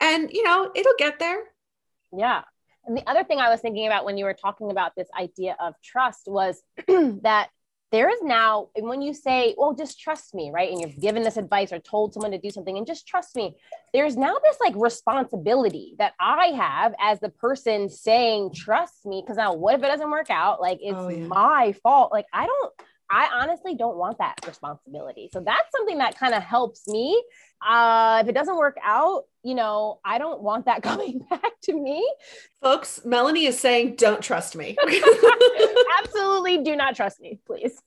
And, 0.00 0.30
you 0.32 0.42
know, 0.42 0.70
it'll 0.74 0.94
get 0.96 1.18
there. 1.18 1.42
Yeah. 2.16 2.44
And 2.86 2.96
the 2.96 3.06
other 3.06 3.24
thing 3.24 3.40
I 3.40 3.50
was 3.50 3.60
thinking 3.60 3.86
about 3.86 4.06
when 4.06 4.16
you 4.16 4.24
were 4.24 4.32
talking 4.32 4.70
about 4.70 4.92
this 4.96 5.08
idea 5.18 5.54
of 5.60 5.74
trust 5.82 6.28
was 6.28 6.62
that 6.88 7.50
there 7.94 8.10
is 8.10 8.20
now, 8.22 8.70
and 8.74 8.88
when 8.88 9.00
you 9.00 9.14
say, 9.14 9.54
well, 9.56 9.72
just 9.72 10.00
trust 10.00 10.34
me, 10.34 10.50
right? 10.52 10.68
And 10.68 10.80
you've 10.80 11.00
given 11.00 11.22
this 11.22 11.36
advice 11.36 11.72
or 11.72 11.78
told 11.78 12.12
someone 12.12 12.32
to 12.32 12.38
do 12.38 12.50
something 12.50 12.76
and 12.76 12.84
just 12.84 13.06
trust 13.06 13.36
me, 13.36 13.54
there's 13.92 14.16
now 14.16 14.34
this 14.42 14.56
like 14.60 14.74
responsibility 14.76 15.94
that 15.98 16.14
I 16.18 16.46
have 16.46 16.92
as 16.98 17.20
the 17.20 17.28
person 17.28 17.88
saying, 17.88 18.50
trust 18.52 19.06
me. 19.06 19.22
Cause 19.24 19.36
now 19.36 19.54
what 19.54 19.76
if 19.76 19.84
it 19.84 19.86
doesn't 19.86 20.10
work 20.10 20.28
out? 20.28 20.60
Like 20.60 20.80
it's 20.82 20.96
oh, 20.98 21.08
yeah. 21.08 21.26
my 21.26 21.72
fault. 21.84 22.10
Like 22.10 22.26
I 22.32 22.46
don't, 22.46 22.72
I 23.14 23.28
honestly 23.32 23.76
don't 23.76 23.96
want 23.96 24.18
that 24.18 24.34
responsibility. 24.44 25.30
So 25.32 25.38
that's 25.38 25.70
something 25.70 25.98
that 25.98 26.18
kind 26.18 26.34
of 26.34 26.42
helps 26.42 26.88
me. 26.88 27.22
Uh, 27.64 28.18
if 28.24 28.28
it 28.28 28.32
doesn't 28.32 28.56
work 28.56 28.76
out, 28.82 29.26
you 29.44 29.54
know, 29.54 30.00
I 30.04 30.18
don't 30.18 30.42
want 30.42 30.64
that 30.64 30.82
coming 30.82 31.20
back 31.30 31.52
to 31.62 31.80
me. 31.80 32.04
Folks, 32.60 33.04
Melanie 33.04 33.46
is 33.46 33.56
saying, 33.56 33.94
don't 33.94 34.20
trust 34.20 34.56
me. 34.56 34.76
Absolutely 36.02 36.64
do 36.64 36.74
not 36.74 36.96
trust 36.96 37.20
me, 37.20 37.38
please. 37.46 37.80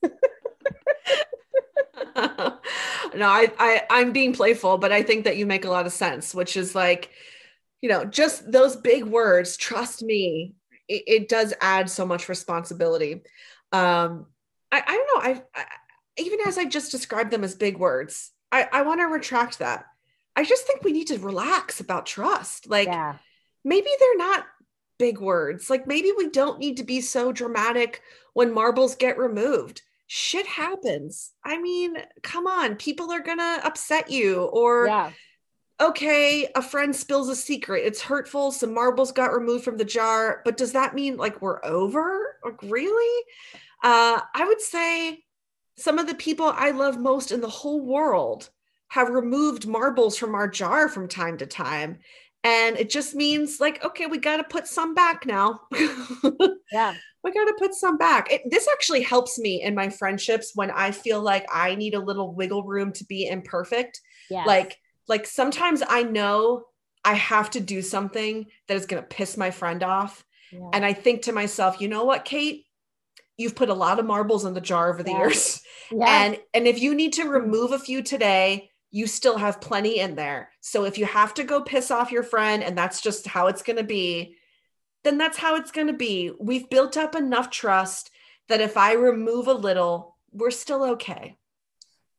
no, 2.16 3.28
I, 3.28 3.52
I 3.60 3.84
I'm 3.90 4.14
being 4.14 4.32
playful, 4.32 4.78
but 4.78 4.94
I 4.94 5.04
think 5.04 5.26
that 5.26 5.36
you 5.36 5.46
make 5.46 5.66
a 5.66 5.70
lot 5.70 5.86
of 5.86 5.92
sense, 5.92 6.34
which 6.34 6.56
is 6.56 6.74
like, 6.74 7.10
you 7.82 7.90
know, 7.90 8.06
just 8.06 8.50
those 8.50 8.78
big 8.78 9.04
words, 9.04 9.58
trust 9.58 10.04
me, 10.04 10.56
it, 10.88 11.04
it 11.06 11.28
does 11.28 11.54
add 11.60 11.90
so 11.90 12.06
much 12.06 12.30
responsibility. 12.30 13.24
Um, 13.74 14.28
I, 14.72 14.84
I 14.86 14.94
don't 14.94 15.08
know. 15.24 15.32
I, 15.32 15.44
I 15.56 15.66
even 16.18 16.40
as 16.46 16.58
I 16.58 16.66
just 16.66 16.92
described 16.92 17.32
them 17.32 17.44
as 17.44 17.56
big 17.56 17.78
words, 17.78 18.32
I, 18.52 18.68
I 18.72 18.82
want 18.84 19.02
to 19.02 19.06
retract 19.06 19.60
that. 19.60 19.86
I 20.36 20.44
just 20.44 20.66
think 20.68 20.84
we 20.84 20.92
need 20.92 21.08
to 21.08 21.20
relax 21.20 21.80
about 21.80 22.06
trust. 22.06 22.70
Like 22.70 22.88
yeah. 22.88 23.16
maybe 23.64 23.90
they're 24.00 24.18
not 24.18 24.46
big 24.98 25.20
words. 25.20 25.70
Like 25.70 25.88
maybe 25.88 26.12
we 26.16 26.30
don't 26.30 26.60
need 26.60 26.78
to 26.78 26.84
be 26.84 27.02
so 27.02 27.32
dramatic 27.32 28.02
when 28.34 28.54
marbles 28.54 28.96
get 28.96 29.18
removed. 29.18 29.82
Shit 30.08 30.48
happens. 30.48 31.34
I 31.44 31.60
mean, 31.60 31.98
come 32.24 32.48
on, 32.48 32.76
people 32.76 33.12
are 33.12 33.22
gonna 33.22 33.60
upset 33.64 34.10
you 34.10 34.44
or 34.44 34.88
yeah. 34.88 35.12
okay, 35.82 36.48
a 36.56 36.62
friend 36.62 36.96
spills 36.96 37.30
a 37.30 37.36
secret. 37.36 37.84
It's 37.86 38.02
hurtful. 38.02 38.52
Some 38.52 38.74
marbles 38.74 39.12
got 39.12 39.34
removed 39.34 39.66
from 39.66 39.78
the 39.78 39.86
jar, 39.86 40.42
but 40.46 40.56
does 40.56 40.74
that 40.74 40.96
mean 40.96 41.18
like 41.18 41.42
we're 41.42 41.64
over? 41.66 42.38
Like 42.44 42.62
really? 42.64 43.26
Uh, 43.84 44.22
I 44.34 44.46
would 44.46 44.62
say 44.62 45.24
some 45.78 46.00
of 46.00 46.08
the 46.08 46.16
people 46.16 46.46
I 46.46 46.72
love 46.72 47.00
most 47.00 47.32
in 47.32 47.42
the 47.42 47.50
whole 47.50 47.86
world 47.86 48.50
have 48.90 49.10
removed 49.10 49.68
marbles 49.68 50.18
from 50.18 50.34
our 50.34 50.48
jar 50.48 50.90
from 50.90 51.08
time 51.08 51.38
to 51.38 51.46
time. 51.46 52.00
And 52.44 52.78
it 52.78 52.90
just 52.90 53.14
means 53.14 53.60
like, 53.60 53.84
okay, 53.84 54.06
we 54.06 54.20
got 54.20 54.38
to 54.38 54.44
put 54.44 54.68
some 54.68 54.94
back 54.94 55.26
now. 55.26 55.62
yeah. 56.72 56.96
We 57.24 57.34
got 57.34 57.46
to 57.46 57.56
put 57.60 57.74
some 57.74 57.98
back. 57.98 58.32
It, 58.32 58.44
this 58.50 58.70
actually 58.72 59.02
helps 59.02 59.38
me 59.38 59.62
in 59.62 59.76
my 59.76 59.90
friendships 59.90 60.52
when 60.56 60.72
I 60.72 60.92
feel 60.92 61.22
like 61.22 61.46
I 61.52 61.76
need 61.76 61.94
a 61.94 62.00
little 62.00 62.34
wiggle 62.34 62.64
room 62.64 62.94
to 62.94 63.06
be 63.06 63.28
imperfect. 63.28 64.00
Yes. 64.30 64.48
Like, 64.48 64.78
like 65.10 65.26
sometimes 65.26 65.84
I 65.88 66.04
know 66.04 66.66
I 67.04 67.16
have 67.16 67.50
to 67.52 67.60
do 67.60 67.82
something 67.82 68.46
that 68.68 68.78
is 68.78 68.86
going 68.86 69.02
to 69.02 69.08
piss 69.08 69.36
my 69.36 69.52
friend 69.52 69.84
off. 69.84 70.24
Yeah. 70.54 70.70
And 70.72 70.86
I 70.86 70.94
think 70.94 71.24
to 71.24 71.34
myself, 71.34 71.82
you 71.82 71.90
know 71.90 72.06
what, 72.06 72.24
Kate? 72.24 72.67
You've 73.38 73.56
put 73.56 73.70
a 73.70 73.74
lot 73.74 74.00
of 74.00 74.06
marbles 74.06 74.46
in 74.46 74.54
the 74.54 74.62
jar 74.62 74.92
over 74.92 75.04
the 75.04 75.12
yeah. 75.12 75.18
years. 75.20 75.62
Yeah. 75.90 76.26
And 76.26 76.40
and 76.54 76.68
if 76.68 76.82
you 76.82 76.94
need 76.94 77.14
to 77.14 77.30
remove 77.30 77.72
a 77.72 77.80
few 77.80 78.04
today, 78.04 78.72
you 78.92 79.08
still 79.08 79.38
have 79.38 79.62
plenty 79.62 80.00
in 80.00 80.16
there. 80.16 80.50
So 80.60 80.84
if 80.84 80.98
you 80.98 81.06
have 81.06 81.34
to 81.36 81.46
go 81.46 81.62
piss 81.62 81.92
off 81.92 82.12
your 82.12 82.24
friend 82.24 82.62
and 82.62 82.78
that's 82.78 83.00
just 83.00 83.26
how 83.26 83.48
it's 83.48 83.64
going 83.64 83.78
to 83.78 83.86
be, 83.86 84.36
then 85.06 85.18
that's 85.18 85.38
how 85.38 85.56
it's 85.56 85.72
going 85.72 85.88
to 85.88 85.94
be. 85.94 86.34
We've 86.42 86.70
built 86.70 86.98
up 86.98 87.16
enough 87.16 87.50
trust 87.52 88.12
that 88.50 88.60
if 88.60 88.76
I 88.76 88.96
remove 88.96 89.48
a 89.48 89.54
little, 89.54 90.18
we're 90.34 90.52
still 90.52 90.84
okay. 90.92 91.38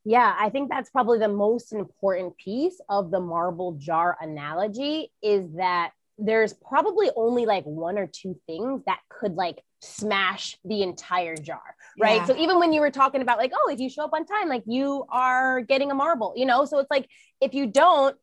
Yeah, 0.04 0.34
I 0.38 0.48
think 0.48 0.70
that's 0.70 0.88
probably 0.88 1.18
the 1.18 1.28
most 1.28 1.74
important 1.74 2.38
piece 2.38 2.80
of 2.88 3.10
the 3.10 3.20
marble 3.20 3.72
jar 3.72 4.16
analogy 4.18 5.12
is 5.22 5.44
that 5.56 5.90
there's 6.16 6.54
probably 6.54 7.10
only 7.14 7.44
like 7.44 7.64
one 7.64 7.98
or 7.98 8.06
two 8.06 8.40
things 8.46 8.82
that 8.86 9.00
could 9.10 9.34
like 9.34 9.58
smash 9.80 10.56
the 10.64 10.82
entire 10.82 11.36
jar 11.36 11.76
right? 12.00 12.16
Yeah. 12.16 12.26
so 12.26 12.36
even 12.36 12.58
when 12.58 12.72
you 12.72 12.80
were 12.80 12.90
talking 12.90 13.22
about 13.22 13.38
like 13.38 13.52
oh 13.54 13.70
if 13.70 13.80
you 13.80 13.90
show 13.90 14.04
up 14.04 14.12
on 14.12 14.24
time 14.24 14.48
like 14.48 14.62
you 14.66 15.04
are 15.10 15.60
getting 15.60 15.90
a 15.90 15.94
marble 15.94 16.32
you 16.36 16.46
know? 16.46 16.64
So 16.64 16.78
it's 16.78 16.90
like 16.90 17.08
if 17.40 17.54
you 17.54 17.66
don't 17.66 18.16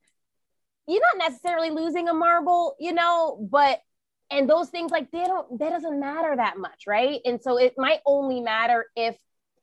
you're 0.88 1.02
not 1.02 1.30
necessarily 1.30 1.72
losing 1.72 2.10
a 2.10 2.14
marble 2.14 2.76
you 2.80 2.94
know? 2.94 3.48
But 3.50 3.80
and 4.32 4.50
those 4.50 4.70
things 4.70 4.92
like 4.92 5.12
they 5.12 5.24
don't 5.24 5.60
that 5.60 5.70
doesn't 5.70 6.00
matter 6.00 6.36
that 6.36 6.58
much 6.58 6.84
right? 6.88 7.20
And 7.26 7.42
so 7.42 7.58
it 7.58 7.74
might 7.78 8.00
only 8.06 8.42
matter 8.42 8.86
if 8.96 9.16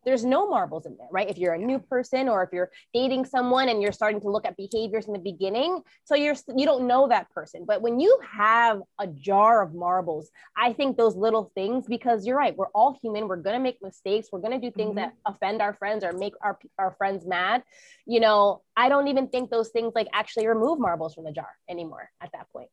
there's 0.05 0.25
no 0.25 0.49
marbles 0.49 0.87
in 0.87 0.97
there, 0.97 1.09
right? 1.11 1.29
If 1.29 1.39
you're 1.39 1.55
a 1.55 1.59
new 1.59 1.79
person 1.79 2.29
or 2.29 2.43
if 2.43 2.51
you're 2.53 2.71
dating 2.93 3.25
someone 3.25 3.69
and 3.69 3.81
you're 3.81 3.93
starting 3.93 4.21
to 4.23 4.29
look 4.29 4.45
at 4.45 4.57
behaviors 4.57 5.07
in 5.07 5.13
the 5.13 5.19
beginning, 5.19 5.81
so 6.05 6.15
you're 6.15 6.35
you 6.57 6.67
don't 6.67 6.87
know 6.87 7.09
that 7.09 7.31
person. 7.31 7.65
But 7.67 7.83
when 7.83 8.01
you 8.01 8.19
have 8.37 8.83
a 8.99 9.07
jar 9.07 9.63
of 9.63 9.75
marbles, 9.75 10.31
I 10.57 10.73
think 10.73 10.97
those 10.97 11.17
little 11.17 11.53
things 11.55 11.87
because 11.87 12.27
you're 12.27 12.37
right, 12.37 12.57
we're 12.57 12.71
all 12.75 12.99
human, 13.01 13.29
we're 13.29 13.37
going 13.37 13.57
to 13.57 13.63
make 13.63 13.79
mistakes, 13.83 14.29
we're 14.33 14.41
going 14.41 14.61
to 14.61 14.71
do 14.71 14.73
things 14.73 14.97
mm-hmm. 14.97 15.11
that 15.11 15.15
offend 15.25 15.63
our 15.63 15.75
friends 15.75 16.05
or 16.05 16.13
make 16.13 16.35
our 16.43 16.59
our 16.79 16.93
friends 16.93 17.27
mad. 17.27 17.63
You 18.07 18.21
know, 18.21 18.63
I 18.77 18.89
don't 18.89 19.09
even 19.09 19.29
think 19.29 19.51
those 19.51 19.69
things 19.69 19.93
like 19.95 20.09
actually 20.13 20.47
remove 20.47 20.79
marbles 20.79 21.15
from 21.15 21.25
the 21.25 21.33
jar 21.33 21.49
anymore 21.69 22.11
at 22.21 22.31
that 22.33 22.51
point. 22.53 22.69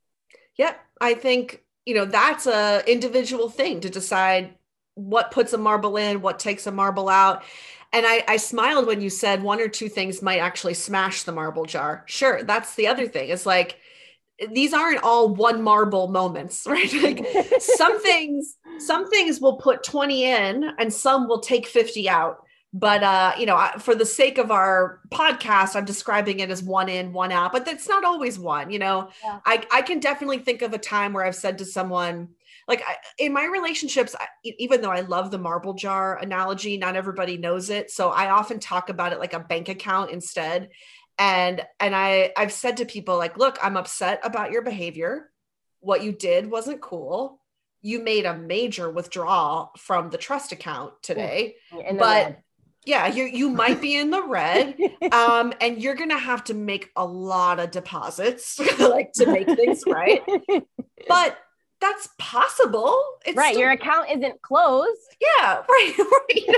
Yeah, 0.57 0.73
I 0.99 1.13
think 1.13 1.63
you 1.85 1.95
know 1.95 2.05
that's 2.05 2.47
a 2.47 2.83
individual 2.87 3.49
thing 3.49 3.81
to 3.81 3.89
decide 3.89 4.55
what 4.99 5.31
puts 5.31 5.53
a 5.53 5.57
marble 5.57 5.97
in, 5.97 6.21
what 6.21 6.39
takes 6.39 6.67
a 6.67 6.71
marble 6.71 7.09
out. 7.09 7.43
And 7.91 8.05
I, 8.05 8.23
I, 8.27 8.37
smiled 8.37 8.85
when 8.85 9.01
you 9.01 9.09
said 9.09 9.41
one 9.41 9.59
or 9.59 9.67
two 9.67 9.89
things 9.89 10.21
might 10.21 10.39
actually 10.39 10.75
smash 10.75 11.23
the 11.23 11.31
marble 11.31 11.65
jar. 11.65 12.03
Sure, 12.05 12.43
that's 12.43 12.75
the 12.75 12.87
other 12.87 13.07
thing. 13.07 13.29
It's 13.29 13.47
like 13.47 13.79
these 14.51 14.73
aren't 14.73 15.03
all 15.03 15.33
one 15.33 15.63
marble 15.63 16.07
moments, 16.07 16.65
right? 16.67 16.93
Like 16.93 17.25
some 17.59 17.99
things, 18.03 18.57
some 18.79 19.09
things 19.09 19.41
will 19.41 19.57
put 19.57 19.83
20 19.83 20.23
in 20.23 20.71
and 20.77 20.93
some 20.93 21.27
will 21.27 21.39
take 21.39 21.65
50 21.65 22.07
out. 22.09 22.43
But 22.71 23.01
uh, 23.01 23.33
you 23.39 23.47
know, 23.47 23.67
for 23.79 23.95
the 23.95 24.05
sake 24.05 24.37
of 24.37 24.51
our 24.51 24.99
podcast, 25.09 25.75
I'm 25.75 25.85
describing 25.85 26.39
it 26.39 26.51
as 26.51 26.61
one 26.61 26.87
in, 26.87 27.13
one 27.13 27.31
out. 27.31 27.51
But 27.51 27.65
that's 27.65 27.89
not 27.89 28.03
always 28.03 28.37
one. 28.37 28.69
You 28.69 28.77
know, 28.77 29.09
yeah. 29.23 29.39
I 29.43 29.65
I 29.71 29.81
can 29.81 29.99
definitely 29.99 30.37
think 30.37 30.61
of 30.61 30.71
a 30.73 30.77
time 30.77 31.13
where 31.13 31.25
I've 31.25 31.35
said 31.35 31.57
to 31.57 31.65
someone, 31.65 32.29
like 32.69 32.83
I, 32.87 32.95
in 33.17 33.33
my 33.33 33.45
relationships 33.45 34.15
I, 34.17 34.27
even 34.59 34.81
though 34.81 34.91
i 34.91 35.01
love 35.01 35.31
the 35.31 35.39
marble 35.39 35.73
jar 35.73 36.17
analogy 36.19 36.77
not 36.77 36.95
everybody 36.95 37.35
knows 37.35 37.69
it 37.69 37.91
so 37.91 38.11
i 38.11 38.29
often 38.29 38.59
talk 38.59 38.89
about 38.89 39.11
it 39.11 39.19
like 39.19 39.33
a 39.33 39.39
bank 39.39 39.67
account 39.67 40.11
instead. 40.11 40.69
And 41.17 41.61
and 41.81 41.93
i 41.93 42.31
i've 42.37 42.53
said 42.53 42.77
to 42.77 42.85
people 42.85 43.17
like 43.17 43.37
look 43.37 43.57
i'm 43.61 43.75
upset 43.75 44.21
about 44.23 44.51
your 44.51 44.61
behavior. 44.61 45.31
What 45.81 46.03
you 46.03 46.11
did 46.13 46.49
wasn't 46.49 46.81
cool. 46.81 47.41
You 47.81 48.01
made 48.01 48.25
a 48.25 48.37
major 48.37 48.89
withdrawal 48.89 49.71
from 49.77 50.09
the 50.09 50.17
trust 50.17 50.51
account 50.53 50.93
today 51.01 51.55
but 51.71 52.25
red. 52.25 52.37
yeah 52.85 53.07
you 53.07 53.25
you 53.25 53.49
might 53.49 53.81
be 53.81 53.97
in 53.97 54.11
the 54.11 54.23
red 54.23 54.77
um 55.11 55.53
and 55.59 55.81
you're 55.81 55.95
gonna 55.95 56.17
have 56.17 56.45
to 56.45 56.53
make 56.53 56.89
a 56.95 57.05
lot 57.05 57.59
of 57.59 57.71
deposits 57.71 58.59
like 58.79 59.11
to 59.13 59.25
make 59.25 59.47
things 59.47 59.83
right. 59.87 60.21
But 61.07 61.37
that's 61.81 62.09
possible. 62.17 63.01
It's 63.25 63.37
right. 63.37 63.49
Still- 63.49 63.61
your 63.61 63.71
account 63.71 64.09
isn't 64.11 64.41
closed. 64.41 65.15
Yeah. 65.21 65.63
Right. 65.69 65.93
Right. 65.97 66.57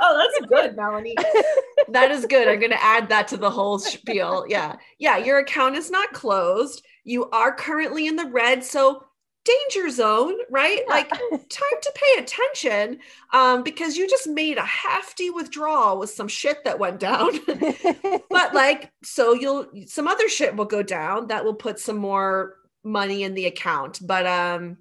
oh, 0.00 0.16
that's 0.16 0.46
good, 0.48 0.76
Melanie. 0.76 1.14
that 1.88 2.10
is 2.10 2.26
good. 2.26 2.48
I'm 2.48 2.58
going 2.58 2.70
to 2.70 2.82
add 2.82 3.08
that 3.08 3.28
to 3.28 3.36
the 3.36 3.50
whole 3.50 3.78
spiel. 3.78 4.46
Yeah. 4.48 4.76
Yeah. 4.98 5.18
Your 5.18 5.38
account 5.38 5.76
is 5.76 5.90
not 5.90 6.12
closed. 6.12 6.82
You 7.04 7.28
are 7.30 7.54
currently 7.54 8.06
in 8.06 8.16
the 8.16 8.26
red. 8.26 8.64
So 8.64 9.04
danger 9.44 9.90
zone, 9.90 10.34
right? 10.50 10.80
Yeah. 10.86 10.94
Like 10.94 11.10
time 11.10 11.78
to 11.82 11.92
pay 11.94 12.22
attention 12.22 12.98
um, 13.32 13.62
because 13.62 13.96
you 13.96 14.08
just 14.08 14.26
made 14.26 14.58
a 14.58 14.64
hefty 14.64 15.30
withdrawal 15.30 15.98
with 15.98 16.10
some 16.10 16.28
shit 16.28 16.64
that 16.64 16.78
went 16.78 17.00
down. 17.00 17.38
but 18.30 18.54
like, 18.54 18.92
so 19.02 19.32
you'll, 19.34 19.66
some 19.86 20.06
other 20.08 20.28
shit 20.28 20.56
will 20.56 20.64
go 20.66 20.82
down 20.82 21.28
that 21.28 21.44
will 21.44 21.54
put 21.54 21.78
some 21.78 21.96
more 21.96 22.56
money 22.84 23.22
in 23.22 23.34
the 23.34 23.46
account. 23.46 24.00
But 24.06 24.26
um 24.26 24.78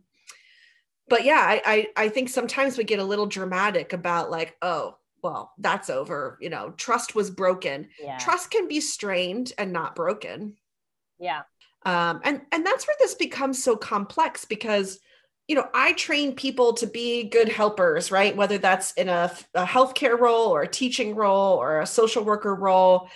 but 1.09 1.23
yeah 1.23 1.41
I, 1.41 1.61
I 1.65 2.05
i 2.05 2.09
think 2.09 2.29
sometimes 2.29 2.77
we 2.77 2.83
get 2.83 2.99
a 2.99 3.03
little 3.03 3.25
dramatic 3.25 3.93
about 3.93 4.29
like 4.29 4.57
oh 4.61 4.97
well 5.23 5.53
that's 5.57 5.89
over 5.89 6.37
you 6.41 6.49
know 6.49 6.73
trust 6.77 7.15
was 7.15 7.29
broken. 7.29 7.89
Yeah. 8.01 8.17
trust 8.17 8.51
can 8.51 8.67
be 8.67 8.79
strained 8.81 9.53
and 9.57 9.73
not 9.73 9.95
broken. 9.95 10.55
Yeah. 11.19 11.41
Um 11.85 12.21
and 12.23 12.41
and 12.51 12.65
that's 12.65 12.87
where 12.87 12.95
this 12.99 13.15
becomes 13.15 13.63
so 13.63 13.75
complex 13.75 14.45
because 14.45 14.99
you 15.47 15.55
know 15.55 15.67
i 15.73 15.93
train 15.93 16.35
people 16.35 16.73
to 16.73 16.87
be 16.87 17.23
good 17.23 17.49
helpers 17.49 18.11
right? 18.11 18.35
Whether 18.35 18.57
that's 18.57 18.91
in 18.93 19.09
a, 19.09 19.31
a 19.53 19.65
healthcare 19.65 20.19
role 20.19 20.49
or 20.49 20.63
a 20.63 20.67
teaching 20.67 21.15
role 21.15 21.55
or 21.57 21.79
a 21.79 21.87
social 21.87 22.23
worker 22.23 22.53
role. 22.53 23.09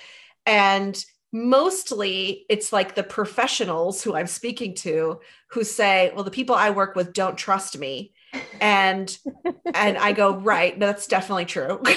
And 0.45 1.03
mostly 1.31 2.45
it's 2.49 2.73
like 2.73 2.95
the 2.95 3.03
professionals 3.03 4.03
who 4.03 4.15
I'm 4.15 4.27
speaking 4.27 4.75
to 4.75 5.19
who 5.47 5.63
say, 5.63 6.11
well, 6.13 6.23
the 6.23 6.31
people 6.31 6.55
I 6.55 6.71
work 6.71 6.95
with 6.95 7.13
don't 7.13 7.37
trust 7.37 7.77
me. 7.77 8.13
And 8.59 9.15
and 9.73 9.97
I 9.97 10.13
go, 10.13 10.35
right, 10.35 10.77
no, 10.77 10.87
that's 10.87 11.07
definitely 11.07 11.45
true. 11.45 11.81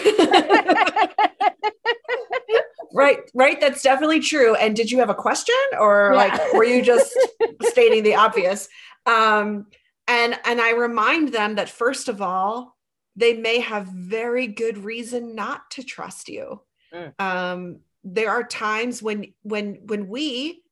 right, 2.92 3.18
right, 3.34 3.60
that's 3.60 3.82
definitely 3.82 4.20
true. 4.20 4.54
And 4.54 4.74
did 4.74 4.90
you 4.90 4.98
have 4.98 5.10
a 5.10 5.14
question 5.14 5.54
or 5.78 6.10
yeah. 6.12 6.16
like 6.16 6.52
were 6.52 6.64
you 6.64 6.82
just 6.82 7.16
stating 7.62 8.02
the 8.02 8.16
obvious? 8.16 8.68
Um, 9.06 9.66
and 10.06 10.38
and 10.44 10.60
I 10.60 10.72
remind 10.72 11.32
them 11.32 11.56
that 11.56 11.68
first 11.68 12.08
of 12.08 12.20
all, 12.20 12.76
they 13.16 13.34
may 13.34 13.60
have 13.60 13.86
very 13.86 14.46
good 14.46 14.78
reason 14.78 15.34
not 15.34 15.70
to 15.72 15.82
trust 15.82 16.28
you. 16.28 16.60
Mm. 16.92 17.20
Um, 17.20 17.80
there 18.04 18.30
are 18.30 18.44
times 18.44 19.02
when 19.02 19.32
when 19.42 19.78
when 19.86 20.08
we 20.08 20.62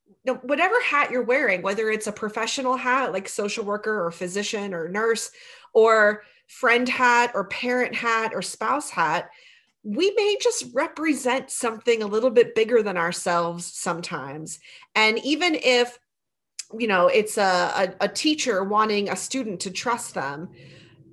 whatever 0.42 0.81
hat 0.83 1.11
you're 1.11 1.25
wearing 1.25 1.62
whether 1.62 1.90
it's 1.90 2.07
a 2.07 2.12
professional 2.12 2.77
hat 2.77 3.12
like 3.12 3.29
social 3.29 3.64
worker 3.64 4.05
or 4.05 4.11
physician 4.11 4.73
or 4.73 4.88
nurse 4.88 5.33
or 5.73 6.23
friend 6.47 6.88
hat 6.88 7.33
or 7.35 7.45
parent 7.45 7.95
hat 7.95 8.33
or 8.35 8.42
spouse 8.42 8.90
hat 8.90 9.31
we 9.85 10.12
may 10.12 10.37
just 10.40 10.66
represent 10.73 11.51
something 11.51 12.03
a 12.03 12.07
little 12.07 12.31
bit 12.31 12.55
bigger 12.55 12.85
than 12.85 12.97
ourselves 12.97 13.64
sometimes. 13.66 14.61
And 14.95 15.18
even 15.25 15.57
if 15.57 15.99
you 16.79 16.87
know 16.87 17.09
it's 17.09 17.37
a, 17.37 17.95
a, 18.01 18.05
a 18.05 18.09
teacher 18.09 18.64
wanting 18.64 19.11
a 19.11 19.16
student 19.16 19.61
to 19.61 19.71
trust 19.71 20.14
them 20.14 20.49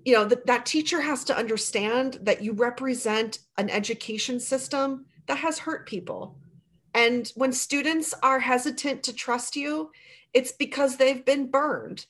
you 0.06 0.14
know 0.14 0.24
that 0.24 0.46
that 0.46 0.66
teacher 0.66 1.02
has 1.02 1.26
to 1.26 1.36
understand 1.36 2.18
that 2.22 2.42
you 2.42 2.54
represent 2.54 3.40
an 3.58 3.70
education 3.70 4.40
system 4.40 5.06
that 5.30 5.38
has 5.38 5.60
hurt 5.60 5.88
people. 5.88 6.36
And 6.94 7.32
when 7.36 7.54
students 7.54 8.13
are 8.22 8.39
hesitant 8.39 9.04
to 9.04 9.13
trust 9.13 9.56
you, 9.56 9.92
it's 10.34 10.52
because 10.52 10.98
they've 10.98 11.24
been 11.24 11.50
burned. 11.50 12.06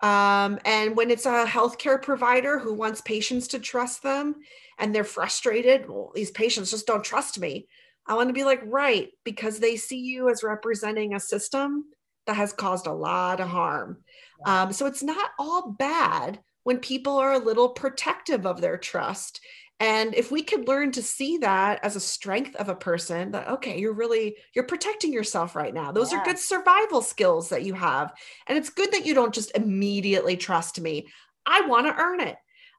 Um, 0.00 0.58
and 0.64 0.96
when 0.96 1.10
it's 1.10 1.24
a 1.24 1.46
healthcare 1.46 2.02
provider 2.02 2.58
who 2.58 2.74
wants 2.74 3.00
patients 3.00 3.48
to 3.48 3.58
trust 3.58 4.02
them 4.02 4.34
and 4.78 4.94
they're 4.94 5.04
frustrated, 5.04 5.88
well, 5.88 6.10
these 6.14 6.32
patients 6.32 6.72
just 6.72 6.86
don't 6.86 7.04
trust 7.04 7.38
me. 7.38 7.68
I 8.06 8.14
want 8.14 8.28
to 8.28 8.34
be 8.34 8.44
like, 8.44 8.60
right, 8.64 9.10
because 9.24 9.60
they 9.60 9.76
see 9.76 10.00
you 10.00 10.28
as 10.28 10.42
representing 10.42 11.14
a 11.14 11.20
system 11.20 11.84
that 12.26 12.36
has 12.36 12.52
caused 12.52 12.86
a 12.86 12.92
lot 12.92 13.40
of 13.40 13.48
harm. 13.48 13.98
Um, 14.44 14.72
so 14.72 14.86
it's 14.86 15.02
not 15.02 15.30
all 15.38 15.70
bad 15.70 16.40
when 16.64 16.78
people 16.78 17.16
are 17.18 17.32
a 17.32 17.38
little 17.38 17.68
protective 17.68 18.46
of 18.46 18.60
their 18.60 18.76
trust 18.76 19.40
and 19.80 20.14
if 20.14 20.30
we 20.30 20.42
could 20.42 20.68
learn 20.68 20.92
to 20.92 21.02
see 21.02 21.38
that 21.38 21.80
as 21.82 21.96
a 21.96 22.00
strength 22.00 22.54
of 22.56 22.68
a 22.68 22.76
person 22.76 23.32
that 23.32 23.48
okay 23.48 23.78
you're 23.78 23.92
really 23.92 24.36
you're 24.54 24.66
protecting 24.66 25.12
yourself 25.12 25.56
right 25.56 25.74
now. 25.74 25.90
Those 25.90 26.12
yeah. 26.12 26.18
are 26.18 26.24
good 26.24 26.38
survival 26.38 27.02
skills 27.02 27.48
that 27.48 27.64
you 27.64 27.74
have. 27.74 28.12
And 28.46 28.56
it's 28.56 28.70
good 28.70 28.92
that 28.92 29.04
you 29.04 29.14
don't 29.14 29.34
just 29.34 29.56
immediately 29.56 30.36
trust 30.36 30.80
me. 30.80 31.08
I 31.44 31.62
want 31.62 31.86
to 31.86 32.00
earn 32.00 32.20
it. 32.20 32.36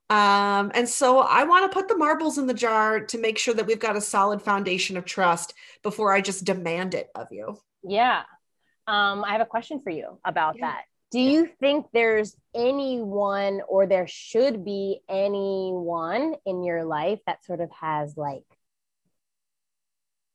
Um, 0.10 0.72
and 0.76 0.88
so 0.88 1.18
i 1.20 1.46
want 1.46 1.70
to 1.70 1.76
put 1.76 1.88
the 1.88 1.98
marbles 1.98 2.38
in 2.38 2.46
the 2.46 2.54
jar 2.54 3.00
to 3.00 3.18
make 3.18 3.40
sure 3.40 3.56
that 3.56 3.66
we've 3.66 3.80
got 3.80 3.96
a 3.96 4.02
solid 4.02 4.40
foundation 4.40 4.98
of 4.98 5.06
trust 5.06 5.56
before 5.82 6.14
i 6.14 6.22
just 6.22 6.46
demand 6.46 6.94
it 6.94 7.08
of 7.16 7.28
you. 7.32 7.58
Yeah. 7.84 8.22
Um, 8.88 9.24
i 9.24 9.32
have 9.32 9.42
a 9.42 9.46
question 9.46 9.82
for 9.84 9.90
you 9.90 10.20
about 10.24 10.58
yeah. 10.58 10.68
that 10.68 10.84
do 11.12 11.20
you 11.20 11.50
think 11.60 11.88
there's 11.94 12.36
anyone 12.54 13.62
or 13.68 13.86
there 13.88 14.08
should 14.08 14.66
be 14.66 15.00
anyone 15.08 16.36
in 16.46 16.64
your 16.64 16.84
life 16.84 17.20
that 17.26 17.46
sort 17.46 17.62
of 17.62 17.72
has 17.72 18.18
like 18.18 18.46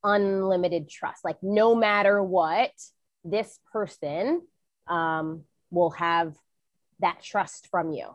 unlimited 0.02 0.88
trust? 0.88 1.24
Like 1.24 1.42
no 1.42 1.74
matter 1.74 2.22
what 2.22 2.72
this 3.24 3.58
person 3.72 4.42
um, 4.86 5.42
will 5.70 5.90
have 5.90 6.34
that 7.00 7.22
trust 7.22 7.68
from 7.70 7.92
you. 7.92 8.06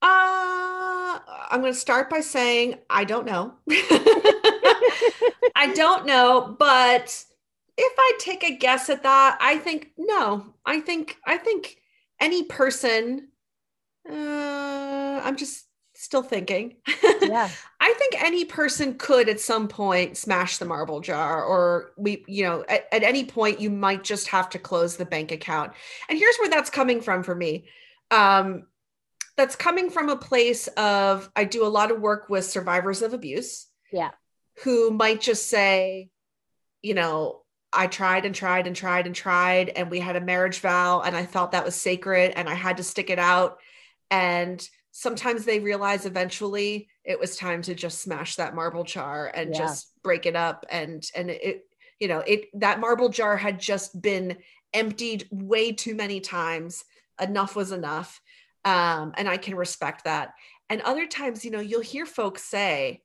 Uh 0.00 1.18
i'm 1.50 1.60
going 1.60 1.72
to 1.72 1.78
start 1.78 2.08
by 2.08 2.20
saying 2.20 2.76
i 2.88 3.02
don't 3.04 3.26
know. 3.26 3.54
I 5.56 5.72
don't 5.74 6.06
know 6.06 6.54
but 6.56 7.24
if 7.80 7.92
I 7.96 8.12
take 8.18 8.42
a 8.44 8.56
guess 8.56 8.90
at 8.90 9.04
that, 9.04 9.38
I 9.40 9.56
think 9.58 9.92
no. 9.96 10.54
I 10.66 10.80
think 10.80 11.16
I 11.24 11.38
think 11.38 11.78
any 12.20 12.42
person. 12.42 13.28
Uh, 14.10 15.20
I'm 15.22 15.36
just 15.36 15.64
still 15.94 16.22
thinking. 16.22 16.76
Yeah. 17.20 17.50
I 17.80 17.92
think 17.98 18.22
any 18.22 18.46
person 18.46 18.94
could 18.94 19.28
at 19.28 19.38
some 19.40 19.68
point 19.68 20.16
smash 20.16 20.56
the 20.56 20.64
marble 20.64 21.00
jar, 21.00 21.44
or 21.44 21.90
we, 21.98 22.24
you 22.26 22.44
know, 22.44 22.64
at, 22.66 22.86
at 22.90 23.02
any 23.02 23.24
point 23.24 23.60
you 23.60 23.68
might 23.68 24.02
just 24.02 24.28
have 24.28 24.48
to 24.50 24.58
close 24.58 24.96
the 24.96 25.04
bank 25.04 25.30
account. 25.30 25.72
And 26.08 26.18
here's 26.18 26.36
where 26.38 26.48
that's 26.48 26.70
coming 26.70 27.02
from 27.02 27.22
for 27.22 27.34
me. 27.34 27.66
Um, 28.10 28.66
that's 29.36 29.56
coming 29.56 29.90
from 29.90 30.08
a 30.08 30.16
place 30.16 30.68
of 30.68 31.28
I 31.36 31.44
do 31.44 31.66
a 31.66 31.68
lot 31.68 31.90
of 31.90 32.00
work 32.00 32.30
with 32.30 32.46
survivors 32.46 33.02
of 33.02 33.12
abuse 33.12 33.66
Yeah. 33.92 34.10
who 34.62 34.90
might 34.92 35.20
just 35.20 35.48
say, 35.48 36.08
you 36.80 36.94
know, 36.94 37.42
I 37.72 37.86
tried 37.86 38.24
and 38.24 38.34
tried 38.34 38.66
and 38.66 38.74
tried 38.74 39.06
and 39.06 39.14
tried, 39.14 39.70
and 39.70 39.90
we 39.90 40.00
had 40.00 40.16
a 40.16 40.20
marriage 40.20 40.60
vow, 40.60 41.00
and 41.02 41.16
I 41.16 41.26
felt 41.26 41.52
that 41.52 41.64
was 41.64 41.74
sacred, 41.74 42.32
and 42.34 42.48
I 42.48 42.54
had 42.54 42.78
to 42.78 42.82
stick 42.82 43.10
it 43.10 43.18
out. 43.18 43.58
And 44.10 44.66
sometimes 44.90 45.44
they 45.44 45.60
realize 45.60 46.06
eventually 46.06 46.88
it 47.04 47.20
was 47.20 47.36
time 47.36 47.62
to 47.62 47.74
just 47.74 48.00
smash 48.00 48.36
that 48.36 48.54
marble 48.54 48.84
jar 48.84 49.30
and 49.34 49.52
Yeah. 49.52 49.58
just 49.58 49.92
break 50.02 50.26
it 50.26 50.34
up. 50.36 50.64
And 50.70 51.04
and 51.14 51.30
it, 51.30 51.66
you 52.00 52.08
know, 52.08 52.20
it 52.20 52.46
that 52.54 52.80
marble 52.80 53.08
jar 53.10 53.36
had 53.36 53.60
just 53.60 54.00
been 54.00 54.38
emptied 54.72 55.28
way 55.30 55.72
too 55.72 55.94
many 55.94 56.20
times. 56.20 56.84
Enough 57.20 57.54
was 57.56 57.72
enough. 57.72 58.20
Um, 58.64 59.12
and 59.16 59.28
I 59.28 59.36
can 59.36 59.54
respect 59.54 60.04
that. 60.04 60.34
And 60.68 60.80
other 60.82 61.06
times, 61.06 61.44
you 61.44 61.50
know, 61.50 61.60
you'll 61.60 61.80
hear 61.80 62.06
folks 62.06 62.42
say, 62.44 63.02